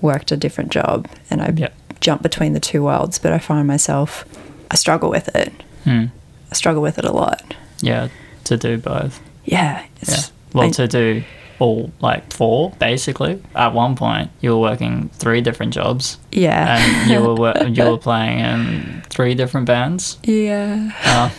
worked 0.00 0.32
a 0.32 0.36
different 0.36 0.70
job, 0.70 1.08
and 1.30 1.42
I 1.42 1.52
Yeah. 1.54 1.68
jump 2.00 2.22
between 2.22 2.52
the 2.54 2.60
two 2.60 2.82
worlds. 2.84 3.18
But 3.18 3.32
I 3.32 3.38
find 3.38 3.66
myself, 3.68 4.24
I 4.70 4.76
struggle 4.76 5.10
with 5.10 5.28
it. 5.36 5.52
Mm. 5.84 6.10
I 6.54 6.56
struggle 6.56 6.82
with 6.82 6.98
it 6.98 7.04
a 7.04 7.10
lot. 7.12 7.42
Yeah. 7.82 8.08
To 8.44 8.56
do 8.56 8.78
both. 8.78 9.20
Yeah, 9.44 9.82
Yeah. 10.08 10.16
Well, 10.52 10.68
I- 10.68 10.70
to 10.70 10.86
do 10.86 11.24
all 11.58 11.90
like 12.00 12.32
four 12.32 12.70
basically. 12.78 13.42
At 13.56 13.74
one 13.74 13.96
point, 13.96 14.30
you 14.40 14.50
were 14.50 14.60
working 14.70 15.08
three 15.14 15.40
different 15.40 15.74
jobs, 15.74 16.18
yeah, 16.30 16.78
and 16.78 17.10
you 17.10 17.20
were 17.20 17.34
wor- 17.34 17.58
you 17.68 17.84
were 17.90 17.98
playing 17.98 18.38
in 18.38 19.02
three 19.10 19.34
different 19.34 19.66
bands. 19.66 20.18
yeah. 20.22 20.90
Uh, 21.04 21.30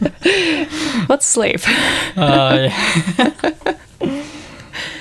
Let's 1.08 1.26
sleep. 1.26 1.60
uh, 2.16 2.68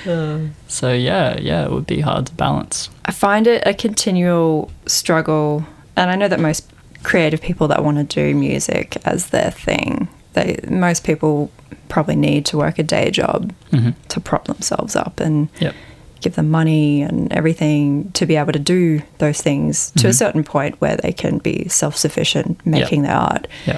yeah. 0.05 0.39
so 0.67 0.91
yeah, 0.93 1.37
yeah, 1.39 1.65
it 1.65 1.71
would 1.71 1.87
be 1.87 2.01
hard 2.01 2.25
to 2.27 2.33
balance. 2.33 2.89
I 3.05 3.11
find 3.11 3.47
it 3.47 3.63
a 3.65 3.73
continual 3.73 4.71
struggle, 4.85 5.65
and 5.95 6.09
I 6.11 6.15
know 6.15 6.27
that 6.27 6.39
most 6.39 6.69
creative 7.03 7.41
people 7.41 7.67
that 7.67 7.83
want 7.83 7.97
to 7.97 8.03
do 8.03 8.33
music 8.35 8.97
as 9.05 9.27
their 9.27 9.51
thing, 9.51 10.07
they 10.33 10.59
most 10.69 11.03
people 11.03 11.51
probably 11.89 12.15
need 12.15 12.45
to 12.45 12.57
work 12.57 12.79
a 12.79 12.83
day 12.83 13.11
job 13.11 13.53
hmm 13.71 13.89
to 14.09 14.19
prop 14.19 14.45
themselves 14.45 14.95
up 14.95 15.19
and 15.19 15.49
Yep. 15.59 15.73
give 16.21 16.35
them 16.35 16.49
money 16.49 17.01
and 17.01 17.31
everything 17.33 18.09
to 18.13 18.25
be 18.25 18.35
able 18.37 18.53
to 18.53 18.59
do 18.59 19.01
those 19.17 19.41
things 19.41 19.91
to 19.97 20.07
a 20.07 20.11
Mhm. 20.11 20.15
certain 20.15 20.43
point 20.43 20.75
where 20.79 20.95
they 20.97 21.11
can 21.11 21.37
be 21.39 21.67
self-sufficient 21.67 22.65
making 22.65 23.01
their 23.03 23.15
art. 23.15 23.47
Yeah. 23.67 23.77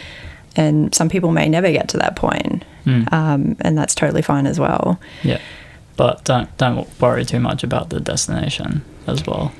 And 0.55 0.93
some 0.95 1.09
people 1.09 1.31
may 1.31 1.49
never 1.49 1.71
get 1.71 1.87
to 1.89 1.97
that 1.97 2.15
point, 2.15 2.63
Mm. 2.85 3.11
um, 3.11 3.57
and 3.61 3.77
that's 3.77 3.95
totally 3.95 4.21
fine 4.21 4.45
as 4.47 4.59
well. 4.59 4.99
Yeah. 5.23 5.39
But 5.97 6.23
don't 6.23 6.49
don't 6.57 6.87
worry 7.01 7.25
too 7.25 7.39
much 7.39 7.63
about 7.63 7.89
the 7.89 7.99
destination 7.99 8.81
as 9.07 9.25
well. 9.25 9.51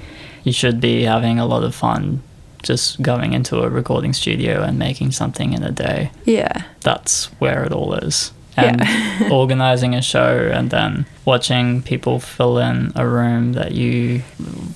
You 0.44 0.52
should 0.54 0.80
be 0.80 1.04
having 1.04 1.40
a 1.40 1.46
lot 1.46 1.64
of 1.64 1.74
fun 1.74 2.22
just 2.66 3.02
going 3.02 3.34
into 3.34 3.62
a 3.62 3.70
recording 3.70 4.12
studio 4.12 4.64
and 4.64 4.78
making 4.78 5.12
something 5.12 5.54
in 5.54 5.64
a 5.64 5.72
day. 5.72 6.12
Yeah, 6.26 6.64
That's 6.82 7.26
where 7.40 7.64
it 7.64 7.72
all 7.72 7.94
is. 7.94 8.32
And 8.58 8.82
Yeah. 8.82 9.30
organizing 9.32 9.96
a 9.96 10.02
show 10.02 10.50
and 10.54 10.72
then 10.72 11.06
watching 11.26 11.82
people 11.82 12.20
fill 12.20 12.58
in 12.58 12.92
a 12.96 13.08
room 13.08 13.54
that 13.54 13.74
you 13.74 14.24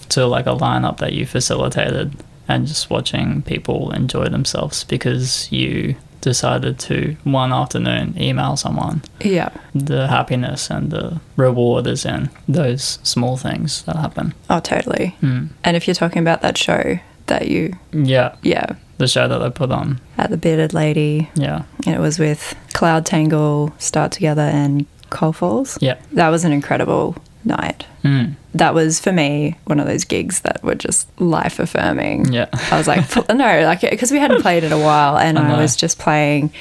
to 0.10 0.26
like 0.26 0.46
a 0.46 0.56
lineup 0.56 0.98
that 0.98 1.14
you 1.14 1.26
facilitated 1.26 2.14
and 2.48 2.68
just 2.68 2.90
watching 2.90 3.42
people 3.42 3.92
enjoy 3.92 4.28
themselves 4.28 4.84
because 4.84 5.52
you 5.52 5.96
decided 6.22 6.78
to 6.78 7.16
one 7.24 7.54
afternoon 7.54 8.14
email 8.22 8.58
someone 8.58 9.02
yeah. 9.22 9.50
the 9.74 10.08
happiness 10.08 10.70
and 10.70 10.92
the 10.92 11.20
reward 11.38 11.88
is 11.88 12.06
in 12.06 12.30
those 12.48 13.00
small 13.04 13.38
things 13.38 13.84
that 13.84 13.96
happen. 13.96 14.34
Oh, 14.50 14.60
totally. 14.60 15.16
Mm. 15.22 15.50
And 15.64 15.78
if 15.78 15.88
you're 15.88 15.96
talking 15.96 16.22
about 16.22 16.42
that 16.42 16.58
show 16.58 17.00
that 17.30 17.48
you, 17.48 17.74
Yeah, 17.92 18.36
yeah, 18.44 18.76
the 18.98 19.08
show 19.08 19.28
that 19.28 19.42
I 19.42 19.50
put 19.50 19.72
on. 19.72 20.00
at 20.18 20.30
the 20.30 20.38
Bearded 20.38 20.74
Lady, 20.74 21.30
Yeah, 21.36 21.64
and 21.86 21.96
it 21.96 22.00
was 22.00 22.20
with 22.20 22.54
Cloud 22.74 23.06
Tangle, 23.06 23.74
Start 23.80 24.12
Together, 24.12 24.42
and 24.44 24.86
Coal 25.10 25.34
Falls. 25.34 25.78
yeah, 25.82 25.96
That 26.12 26.30
was 26.30 26.44
an 26.46 26.52
incredible 26.52 27.16
night. 27.46 27.86
mm. 28.04 28.36
That 28.54 28.74
was 28.74 29.00
for 29.00 29.12
me 29.12 29.56
one 29.66 29.80
of 29.80 29.86
those 29.88 30.04
gigs 30.04 30.42
that 30.42 30.64
were 30.64 30.76
just 30.76 31.08
life 31.22 31.60
affirming. 31.60 32.34
yeah, 32.34 32.48
I 32.72 32.78
was 32.78 32.88
like, 32.88 33.06
no, 33.30 33.62
like 33.64 33.82
because 33.82 34.12
we 34.12 34.20
hadn't 34.20 34.42
played 34.48 34.64
in 34.64 34.72
a 34.72 34.80
while, 34.80 35.18
and 35.18 35.38
I 35.40 35.56
I, 35.56 35.62
was 35.62 35.76
just 35.76 35.98
playing, 36.00 36.52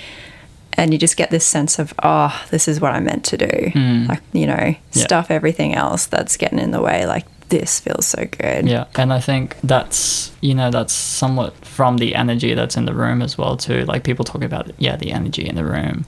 and 0.74 0.92
you 0.92 0.98
just 0.98 1.16
get 1.16 1.31
this 1.31 1.44
sense 1.46 1.78
of, 1.78 1.92
oh, 2.02 2.44
this 2.50 2.68
is 2.68 2.81
what 2.81 2.92
I 2.92 3.00
meant 3.00 3.24
to 3.26 3.37
do. 3.38 3.46
Mm. 3.46 4.07
Like 4.09 4.22
you 4.33 4.46
know, 4.46 4.74
stuff 4.90 5.31
everything 5.31 5.74
else 5.74 6.07
that's 6.07 6.37
getting 6.37 6.59
in 6.59 6.70
the 6.72 6.83
way. 6.83 7.07
Like 7.07 7.26
this 7.48 7.80
feels 7.80 8.06
so 8.06 8.24
good. 8.26 8.66
yeah. 8.66 8.87
And 8.96 9.12
I 9.12 9.20
think 9.20 9.56
that's 9.62 10.32
you 10.40 10.54
know 10.54 10.70
that's 10.70 10.92
somewhat 10.92 11.54
from 11.64 11.98
the 11.98 12.14
energy 12.14 12.54
that's 12.54 12.76
in 12.76 12.84
the 12.84 12.94
room 12.94 13.22
as 13.22 13.38
well 13.38 13.56
too. 13.56 13.84
Like 13.84 14.04
people 14.04 14.24
talk 14.24 14.42
about 14.42 14.70
yeah 14.78 14.96
the 14.96 15.12
energy 15.12 15.46
in 15.48 15.54
the 15.54 15.64
room, 15.64 16.04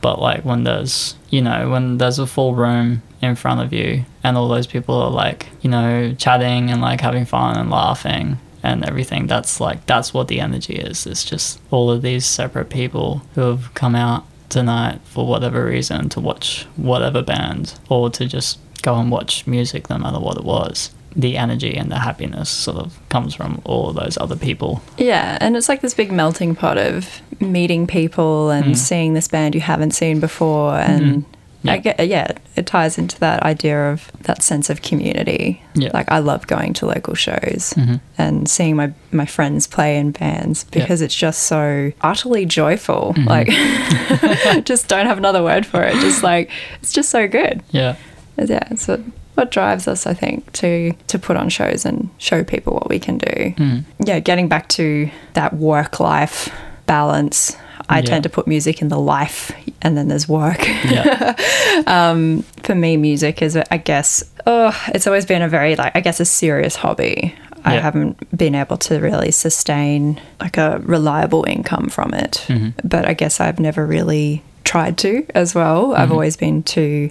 but 0.00 0.20
like 0.20 0.44
when 0.44 0.64
there's 0.64 1.16
you 1.30 1.42
know 1.42 1.70
when 1.70 1.98
there's 1.98 2.18
a 2.18 2.26
full 2.26 2.54
room 2.54 3.02
in 3.20 3.36
front 3.36 3.60
of 3.60 3.72
you 3.72 4.04
and 4.24 4.36
all 4.36 4.48
those 4.48 4.66
people 4.66 4.96
are 4.96 5.10
like 5.10 5.46
you 5.62 5.70
know 5.70 6.14
chatting 6.14 6.70
and 6.70 6.80
like 6.80 7.00
having 7.00 7.24
fun 7.24 7.56
and 7.56 7.70
laughing 7.70 8.38
and 8.64 8.84
everything 8.84 9.26
that's 9.28 9.60
like 9.60 9.86
that's 9.86 10.12
what 10.12 10.28
the 10.28 10.40
energy 10.40 10.74
is 10.74 11.06
it's 11.06 11.24
just 11.24 11.60
all 11.70 11.90
of 11.90 12.02
these 12.02 12.26
separate 12.26 12.68
people 12.68 13.22
who 13.34 13.40
have 13.42 13.72
come 13.74 13.94
out 13.94 14.24
tonight 14.48 15.00
for 15.04 15.26
whatever 15.26 15.64
reason 15.64 16.08
to 16.08 16.20
watch 16.20 16.64
whatever 16.76 17.22
band 17.22 17.78
or 17.88 18.10
to 18.10 18.26
just 18.26 18.58
go 18.82 18.94
and 18.96 19.10
watch 19.10 19.46
music 19.46 19.88
no 19.90 19.98
matter 19.98 20.18
what 20.18 20.36
it 20.36 20.44
was 20.44 20.90
the 21.14 21.36
energy 21.36 21.76
and 21.76 21.90
the 21.92 21.98
happiness 21.98 22.48
sort 22.48 22.78
of 22.78 22.98
comes 23.10 23.34
from 23.34 23.60
all 23.64 23.90
of 23.90 23.96
those 23.96 24.16
other 24.18 24.34
people 24.36 24.82
Yeah, 24.96 25.36
and 25.42 25.56
it's 25.56 25.68
like 25.68 25.82
this 25.82 25.92
big 25.94 26.10
melting 26.10 26.54
pot 26.54 26.78
of 26.78 27.20
meeting 27.38 27.86
people 27.86 28.50
and 28.50 28.74
Mm. 28.74 28.76
seeing 28.76 29.12
this 29.14 29.28
band 29.28 29.54
you 29.54 29.60
haven't 29.60 29.90
seen 29.90 30.20
before, 30.20 30.76
and 30.78 31.02
Mhm. 31.04 31.24
Yeah. 31.64 31.72
I 31.74 31.78
get 31.78 32.08
yeah, 32.08 32.28
it 32.56 32.64
ties 32.66 32.96
into 32.98 33.20
that 33.20 33.42
idea 33.42 33.92
of 33.92 34.10
that 34.22 34.42
sense 34.42 34.70
of 34.70 34.80
community. 34.82 35.62
Yeah. 35.74 35.90
Like 35.92 36.10
I 36.10 36.18
love 36.18 36.46
going 36.46 36.72
to 36.74 36.86
local 36.86 37.14
shows 37.14 37.74
Mhm. 37.76 38.00
and 38.16 38.48
seeing 38.48 38.74
my 38.76 38.92
my 39.12 39.26
friends 39.26 39.66
play 39.66 39.98
in 39.98 40.12
bands 40.12 40.64
Yeah. 40.72 40.80
because 40.80 41.02
it's 41.02 41.14
just 41.14 41.42
so 41.42 41.92
utterly 42.00 42.46
joyful. 42.46 43.14
Mhm. 43.18 43.26
Like, 43.26 44.64
just 44.64 44.88
don't 44.88 45.06
have 45.06 45.18
another 45.18 45.42
word 45.42 45.66
for 45.66 45.82
it. 45.82 45.94
Just 46.00 46.22
like 46.22 46.50
it's 46.82 46.92
just 46.92 47.10
so 47.10 47.28
good. 47.28 47.62
yeah 47.70 47.94
Yeah, 48.36 48.66
it's 48.70 48.88
what 48.88 49.00
what 49.34 49.50
drives 49.50 49.88
us, 49.88 50.06
I 50.06 50.12
think, 50.14 50.52
to 50.52 50.92
to 51.08 51.18
put 51.18 51.36
on 51.36 51.48
shows 51.48 51.84
and 51.86 52.08
show 52.18 52.44
people 52.44 52.74
what 52.74 52.88
we 52.88 52.98
can 52.98 53.18
do 53.18 53.54
mm. 53.56 53.84
yeah, 54.04 54.20
getting 54.20 54.46
back 54.48 54.68
to 54.70 55.10
that 55.34 55.54
work 55.54 56.00
life 56.00 56.50
balance. 56.86 57.56
I 57.88 57.98
Yeah. 57.98 58.04
tend 58.04 58.22
to 58.24 58.28
put 58.28 58.46
music 58.46 58.80
in 58.80 58.88
the 58.88 58.98
life 58.98 59.50
and 59.82 59.96
then 59.96 60.08
there's 60.08 60.28
work. 60.28 60.66
yeah 60.84 61.34
um, 61.86 62.42
for 62.62 62.74
me, 62.74 62.96
music 62.96 63.42
is, 63.42 63.56
I 63.56 63.76
guess, 63.78 64.22
oh, 64.46 64.72
it's 64.94 65.06
always 65.06 65.26
been 65.26 65.42
a 65.42 65.48
very, 65.48 65.74
like, 65.76 65.94
I 65.96 66.00
guess, 66.00 66.20
a 66.20 66.24
serious 66.24 66.76
hobby. 66.76 67.34
I 67.64 67.74
Yeah. 67.74 67.80
haven't 67.80 68.36
been 68.36 68.54
able 68.54 68.76
to 68.78 68.98
really 69.00 69.30
sustain 69.32 70.20
like 70.40 70.58
a 70.58 70.78
reliable 70.84 71.44
income 71.48 71.88
from 71.88 72.14
it. 72.14 72.44
Mhm. 72.48 72.74
But 72.84 73.06
I 73.06 73.14
guess 73.14 73.40
I've 73.40 73.58
never 73.58 73.84
really 73.86 74.42
tried 74.64 74.96
to 74.98 75.26
as 75.34 75.54
well. 75.54 75.94
I've 75.94 76.08
Mhm. 76.10 76.12
always 76.12 76.36
been 76.36 76.62
too, 76.62 77.10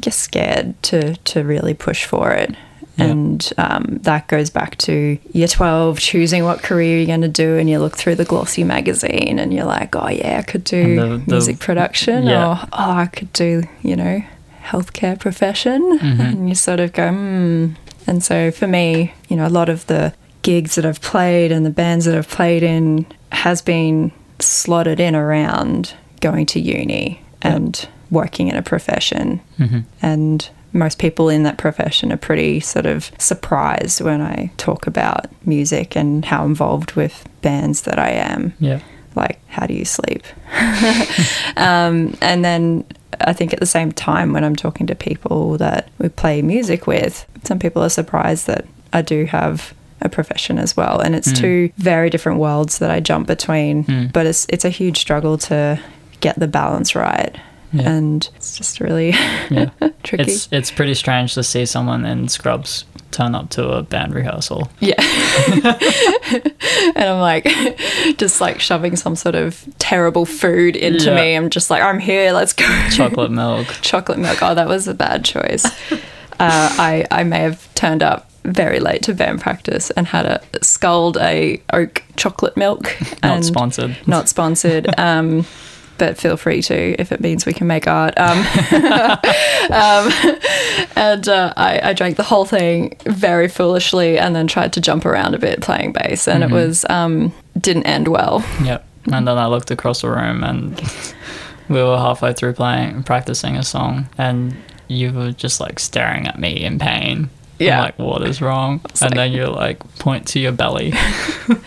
guess, 0.00 0.16
scared 0.16 0.80
to, 0.84 1.14
to 1.16 1.42
really 1.44 1.74
push 1.74 2.04
for 2.04 2.32
it. 2.32 2.54
Yeah. 2.96 3.04
And 3.06 3.52
um, 3.56 3.98
that 4.02 4.28
goes 4.28 4.50
back 4.50 4.76
to 4.78 5.18
year 5.32 5.48
12, 5.48 5.98
choosing 5.98 6.44
what 6.44 6.62
career 6.62 6.98
you're 6.98 7.06
going 7.06 7.22
to 7.22 7.28
do. 7.28 7.56
And 7.56 7.68
you 7.70 7.78
look 7.78 7.96
through 7.96 8.16
the 8.16 8.24
glossy 8.26 8.64
magazine 8.64 9.38
and 9.38 9.52
you're 9.54 9.64
like, 9.64 9.96
oh, 9.96 10.08
yeah, 10.10 10.38
I 10.38 10.42
could 10.42 10.64
do 10.64 10.96
the- 10.96 11.06
the- 11.18 11.22
music 11.26 11.58
production 11.58 12.24
yeah. 12.24 12.48
or, 12.50 12.68
oh, 12.72 12.90
I 12.92 13.06
could 13.06 13.32
do, 13.32 13.62
you 13.82 13.96
know, 13.96 14.22
healthcare 14.62 15.18
profession. 15.18 15.98
Mhm. 15.98 16.20
And 16.20 16.48
you 16.48 16.54
sort 16.54 16.80
of 16.80 16.92
go, 16.92 17.08
hmm. 17.10 17.68
And 18.06 18.22
so 18.22 18.50
for 18.50 18.66
me, 18.66 19.14
you 19.28 19.36
know, 19.36 19.46
a 19.46 19.48
lot 19.48 19.68
of 19.68 19.86
the 19.86 20.12
gigs 20.42 20.74
that 20.74 20.84
I've 20.84 21.00
played 21.00 21.50
and 21.52 21.64
the 21.64 21.70
bands 21.70 22.04
that 22.04 22.16
I've 22.18 22.28
played 22.28 22.62
in 22.62 23.06
has 23.30 23.62
been 23.62 24.12
slotted 24.38 24.98
in 25.00 25.14
around 25.14 25.94
going 26.20 26.44
to 26.46 26.60
uni 26.60 27.20
Yeah. 27.44 27.54
and 27.56 27.88
working 28.12 28.46
in 28.48 28.56
a 28.56 28.62
profession. 28.62 29.40
hmm 29.56 29.80
And 30.02 30.48
most 30.74 30.98
people 30.98 31.28
in 31.28 31.42
that 31.42 31.58
profession 31.58 32.12
are 32.12 32.16
pretty 32.28 32.60
sort 32.60 32.86
of 32.86 33.10
surprised 33.18 34.00
when 34.00 34.20
I 34.22 34.50
talk 34.56 34.86
about 34.86 35.26
music 35.46 35.96
and 35.96 36.24
how 36.24 36.44
involved 36.46 36.92
with 36.92 37.28
bands 37.42 37.82
that 37.82 37.98
I 37.98 38.10
am. 38.10 38.52
yeah 38.60 38.78
Like, 39.14 39.38
how 39.48 39.66
do 39.66 39.74
you 39.74 39.84
sleep? 39.84 40.22
um, 41.56 42.16
and 42.20 42.44
then 42.44 42.84
I 43.20 43.32
think 43.32 43.52
at 43.52 43.60
the 43.60 43.66
same 43.66 43.92
time, 43.92 44.32
when 44.32 44.44
I'm 44.44 44.56
talking 44.56 44.86
to 44.86 44.94
people 44.94 45.58
that 45.58 45.88
we 45.98 46.08
play 46.08 46.42
music 46.42 46.86
with, 46.86 47.26
some 47.44 47.58
people 47.58 47.82
are 47.82 47.90
surprised 47.90 48.46
that 48.46 48.64
I 48.92 49.02
do 49.02 49.26
have 49.26 49.74
a 50.00 50.08
profession 50.08 50.58
as 50.58 50.76
well. 50.76 51.00
And 51.00 51.14
it's 51.14 51.28
Mm. 51.32 51.36
two 51.36 51.70
very 51.76 52.10
different 52.10 52.38
worlds 52.40 52.78
that 52.78 52.90
I 52.90 53.00
jump 53.00 53.26
between. 53.26 53.84
Mm. 53.84 54.12
But 54.12 54.26
it's 54.26 54.46
it's 54.48 54.64
a 54.64 54.70
huge 54.70 54.98
struggle 54.98 55.38
to 55.38 55.78
get 56.20 56.38
the 56.38 56.48
balance 56.48 56.94
right. 56.96 57.36
Yeah. 57.72 57.90
And 57.90 58.28
it's 58.36 58.56
just 58.56 58.80
really 58.80 59.10
yeah 59.50 59.70
tricky. 60.02 60.24
It's 60.30 60.48
it's 60.52 60.70
pretty 60.70 60.94
strange 60.94 61.34
to 61.34 61.42
see 61.42 61.64
someone 61.66 62.04
in 62.04 62.28
scrubs 62.28 62.84
turn 63.12 63.34
up 63.34 63.50
to 63.50 63.68
a 63.70 63.82
band 63.82 64.14
rehearsal. 64.14 64.70
Yeah. 64.80 64.94
and 66.96 67.04
I'm 67.04 67.20
like, 67.20 67.44
just 68.18 68.40
like 68.40 68.60
shoving 68.60 68.96
some 68.96 69.16
sort 69.16 69.34
of 69.34 69.64
terrible 69.78 70.24
food 70.26 70.76
into 70.76 71.06
Yeah. 71.06 71.16
me. 71.16 71.34
I'm 71.34 71.50
just 71.50 71.70
like, 71.70 71.82
I'm 71.82 71.98
here, 71.98 72.32
let's 72.32 72.52
go. 72.52 72.64
Chocolate 72.90 73.30
milk. 73.30 73.66
Chocolate 73.82 74.18
milk. 74.18 74.42
Oh, 74.42 74.54
that 74.54 74.68
was 74.68 74.88
a 74.88 74.94
bad 74.94 75.24
choice. 75.24 75.64
Uh, 75.92 75.98
I, 76.40 77.06
I 77.10 77.24
may 77.24 77.40
have 77.40 77.72
turned 77.74 78.02
up 78.02 78.30
very 78.44 78.80
late 78.80 79.02
to 79.04 79.14
band 79.14 79.40
practice 79.40 79.90
and 79.90 80.06
had 80.06 80.26
a 80.26 80.40
sculled 80.62 81.16
a 81.18 81.62
oak 81.72 82.02
chocolate 82.16 82.56
milk. 82.56 82.96
Not 83.22 83.44
sponsored. 83.44 83.96
Not 84.06 84.28
sponsored. 84.28 84.88
Um, 84.98 85.46
but 86.02 86.18
feel 86.18 86.36
free 86.36 86.60
to 86.60 87.00
if 87.00 87.12
it 87.12 87.20
means 87.20 87.46
we 87.46 87.52
can 87.52 87.68
make 87.68 87.86
art. 87.86 88.18
Um, 88.18 88.38
um, 89.70 90.12
and 90.96 91.28
uh, 91.28 91.54
I, 91.56 91.80
I 91.84 91.92
drank 91.92 92.16
the 92.16 92.24
whole 92.24 92.44
thing 92.44 92.96
very 93.04 93.46
foolishly 93.46 94.18
and 94.18 94.34
then 94.34 94.48
tried 94.48 94.72
to 94.72 94.80
jump 94.80 95.06
around 95.06 95.36
a 95.36 95.38
bit 95.38 95.60
playing 95.60 95.92
bass, 95.92 96.26
and 96.26 96.42
it 96.42 96.50
was 96.50 96.84
um, 96.90 97.32
didn't 97.56 97.84
end 97.84 98.08
well. 98.08 98.44
Yep. 98.64 98.84
And 99.12 99.28
then 99.28 99.38
I 99.38 99.46
looked 99.46 99.70
across 99.70 100.00
the 100.00 100.10
room 100.10 100.42
and 100.42 100.82
we 101.68 101.80
were 101.80 101.96
halfway 101.96 102.32
through 102.32 102.54
playing, 102.54 102.96
and 102.96 103.06
practicing 103.06 103.54
a 103.54 103.62
song, 103.62 104.08
and 104.18 104.56
you 104.88 105.12
were 105.12 105.30
just 105.30 105.60
like 105.60 105.78
staring 105.78 106.26
at 106.26 106.36
me 106.36 106.64
in 106.64 106.80
pain. 106.80 107.30
Yeah. 107.64 107.82
like, 107.82 107.98
what 107.98 108.26
is 108.26 108.40
wrong? 108.40 108.80
And 109.00 109.00
like- 109.02 109.14
then 109.14 109.32
you 109.32 109.46
like 109.46 109.78
point 109.98 110.26
to 110.28 110.40
your 110.40 110.52
belly. 110.52 110.92
I 110.94 111.58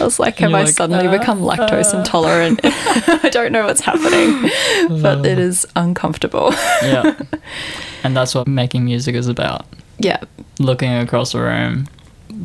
was 0.00 0.18
like, 0.18 0.38
have 0.38 0.52
I 0.54 0.62
like, 0.64 0.74
suddenly 0.74 1.06
uh, 1.06 1.18
become 1.18 1.40
lactose 1.40 1.94
intolerant? 1.94 2.60
I 2.64 3.28
don't 3.30 3.52
know 3.52 3.64
what's 3.66 3.80
happening, 3.80 4.50
but 5.02 5.24
it 5.26 5.38
is 5.38 5.66
uncomfortable. 5.76 6.50
yeah. 6.82 7.18
And 8.04 8.16
that's 8.16 8.34
what 8.34 8.48
making 8.48 8.84
music 8.84 9.14
is 9.14 9.28
about. 9.28 9.66
yeah, 9.98 10.22
Looking 10.58 10.92
across 10.92 11.32
the 11.32 11.40
room 11.40 11.88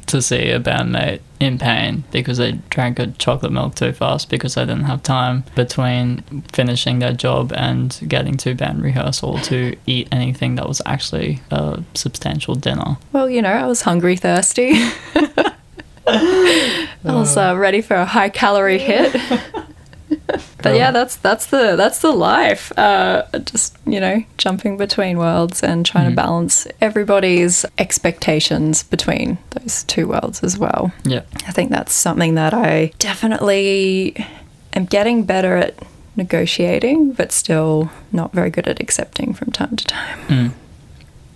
to 0.08 0.22
see 0.22 0.50
a 0.50 0.60
bandmate 0.60 1.22
in 1.40 1.58
pain 1.58 2.04
because 2.12 2.38
they 2.38 2.54
drank 2.70 3.00
a 3.00 3.08
chocolate 3.08 3.52
milk 3.52 3.76
too 3.76 3.92
fast 3.92 4.30
because 4.30 4.56
they 4.56 4.66
didn't 4.66 4.86
have 4.86 5.04
time 5.04 5.44
between 5.56 6.22
finishing 6.52 7.00
their 7.00 7.14
job 7.14 7.54
and 7.56 8.00
getting 8.08 8.38
to 8.38 8.56
band 8.56 8.82
rehearsal 8.82 9.40
to 9.40 9.76
eat 9.86 10.08
anything 10.12 10.56
that 10.56 10.68
was 10.68 10.82
actually 10.86 11.42
a 11.52 11.84
substantial 11.94 12.56
dinner. 12.56 12.98
Well, 13.14 13.30
you 13.30 13.42
know, 13.42 13.52
I 13.52 13.68
was 13.68 13.82
hungry, 13.82 14.16
thirsty. 14.16 14.74
I 16.08 16.88
was 17.04 17.36
uh, 17.36 17.56
ready 17.58 17.82
for 17.82 17.96
a 17.96 18.06
high 18.06 18.30
calorie 18.30 18.80
hit. 18.80 19.16
but 20.28 20.76
yeah, 20.76 20.92
that's 20.92 21.18
that's 21.18 21.48
the 21.48 21.76
that's 21.76 22.00
the 22.00 22.12
life. 22.12 22.72
Uh, 22.78 23.24
just 23.44 23.78
you 23.86 24.00
know, 24.00 24.24
jumping 24.38 24.78
between 24.78 25.18
worlds 25.18 25.64
and 25.64 25.86
trying 25.86 26.10
to 26.10 26.16
balance 26.16 26.68
everybody's 26.82 27.66
expectations 27.78 28.84
between 28.84 29.38
those 29.52 29.84
two 29.84 30.08
worlds 30.08 30.44
as 30.44 30.58
well. 30.58 30.92
Yeah. 31.04 31.22
I 31.48 31.52
think 31.52 31.72
that's 31.72 31.94
something 31.94 32.36
that 32.36 32.54
I 32.54 32.94
definitely 33.00 34.26
am 34.74 34.86
getting 34.86 35.24
better 35.24 35.58
at 35.58 35.76
negotiating, 36.16 37.14
but 37.14 37.32
still 37.32 37.92
not 38.12 38.34
very 38.34 38.50
good 38.50 38.68
at 38.68 38.80
accepting 38.80 39.34
from 39.34 39.52
time 39.52 39.76
to 39.76 39.86
time. 39.86 40.20
Mm. 40.28 40.52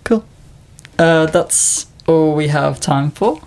Cool. 0.04 0.24
Uh, 0.98 1.26
that's 1.26 1.86
all 2.06 2.34
we 2.34 2.48
have 2.48 2.80
time 2.80 3.10
for. 3.10 3.40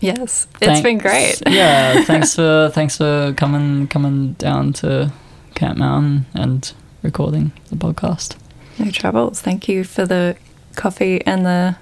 Yes, 0.00 0.46
it's 0.60 0.80
been 0.80 0.98
great. 0.98 1.42
yeah, 1.46 2.02
thanks 2.04 2.34
for 2.34 2.70
thanks 2.74 2.96
for 2.96 3.34
coming 3.36 3.86
coming 3.88 4.32
down 4.34 4.72
to 4.74 5.12
Camp 5.54 5.78
Mountain 5.78 6.26
and 6.34 6.72
recording 7.02 7.52
the 7.68 7.76
podcast. 7.76 8.36
No 8.78 8.90
troubles. 8.90 9.40
Thank 9.40 9.68
you 9.68 9.84
for 9.84 10.06
the 10.06 10.36
coffee 10.74 11.24
and 11.26 11.44
the 11.44 11.76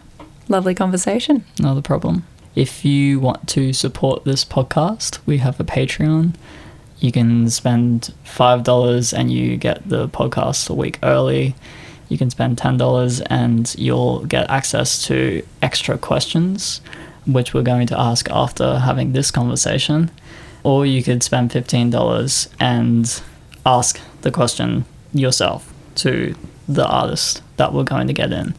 lovely 0.49 0.75
conversation. 0.75 1.45
Not 1.61 1.79
a 1.79 1.83
problem. 1.83 2.25
If 2.57 2.85
you 2.85 3.21
want 3.21 3.49
to 3.51 3.73
support 3.73 4.25
this 4.25 4.45
podcast, 4.45 5.21
we 5.27 5.39
have 5.39 5.61
a 5.61 5.65
Patreon. 5.65 6.35
You 6.99 7.13
can 7.13 7.49
spend 7.51 8.13
five 8.25 8.65
dollars 8.65 9.13
and 9.13 9.31
you 9.31 9.57
get 9.57 9.89
the 9.89 10.09
podcast 10.09 10.69
a 10.69 10.75
week 10.75 10.99
early. 11.05 11.55
You 12.09 12.19
can 12.19 12.31
spend 12.31 12.59
ten 12.59 12.77
dollars 12.77 13.21
and 13.21 13.73
you'll 13.79 14.25
get 14.25 14.51
access 14.51 15.05
to 15.07 15.47
extra 15.63 15.99
questions, 15.99 16.81
which 17.29 17.53
we're 17.55 17.63
going 17.63 17.87
to 17.87 18.01
ask 18.01 18.29
after 18.31 18.79
having 18.79 19.13
this 19.13 19.31
conversation. 19.31 20.11
Or 20.65 20.85
you 20.85 21.03
could 21.03 21.23
spend 21.23 21.53
fifteen 21.53 21.91
dollars 21.91 22.49
and 22.59 23.23
ask 23.65 24.01
the 24.23 24.31
question 24.31 24.85
yourself 25.13 25.73
to 25.97 26.35
the 26.69 26.87
artist 26.87 27.43
that 27.57 27.73
we're 27.73 27.85
going 27.85 28.07
to 28.09 28.13
get 28.13 28.33
in. 28.33 28.55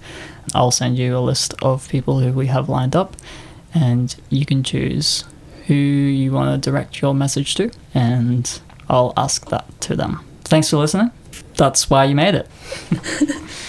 I'll 0.56 0.72
send 0.72 0.98
you 0.98 1.18
a 1.18 1.20
list 1.20 1.54
of 1.62 1.90
people 1.90 2.20
who 2.20 2.32
we 2.32 2.48
have 2.48 2.70
lined 2.70 2.96
up, 2.96 3.16
and 3.74 4.16
you 4.30 4.46
can 4.46 4.64
choose 4.64 5.26
who 5.68 5.76
you 5.76 6.32
want 6.32 6.64
to 6.64 6.70
direct 6.70 7.02
your 7.02 7.14
message 7.14 7.54
to, 7.56 7.70
and 7.94 8.60
I'll 8.90 9.14
ask 9.16 9.50
that 9.50 9.66
to 9.82 9.96
them. 9.96 10.26
Thanks 10.44 10.70
for 10.70 10.78
listening. 10.78 11.12
That's 11.58 11.90
why 11.90 12.06
you 12.06 12.16
made 12.16 12.36
it. 12.36 12.48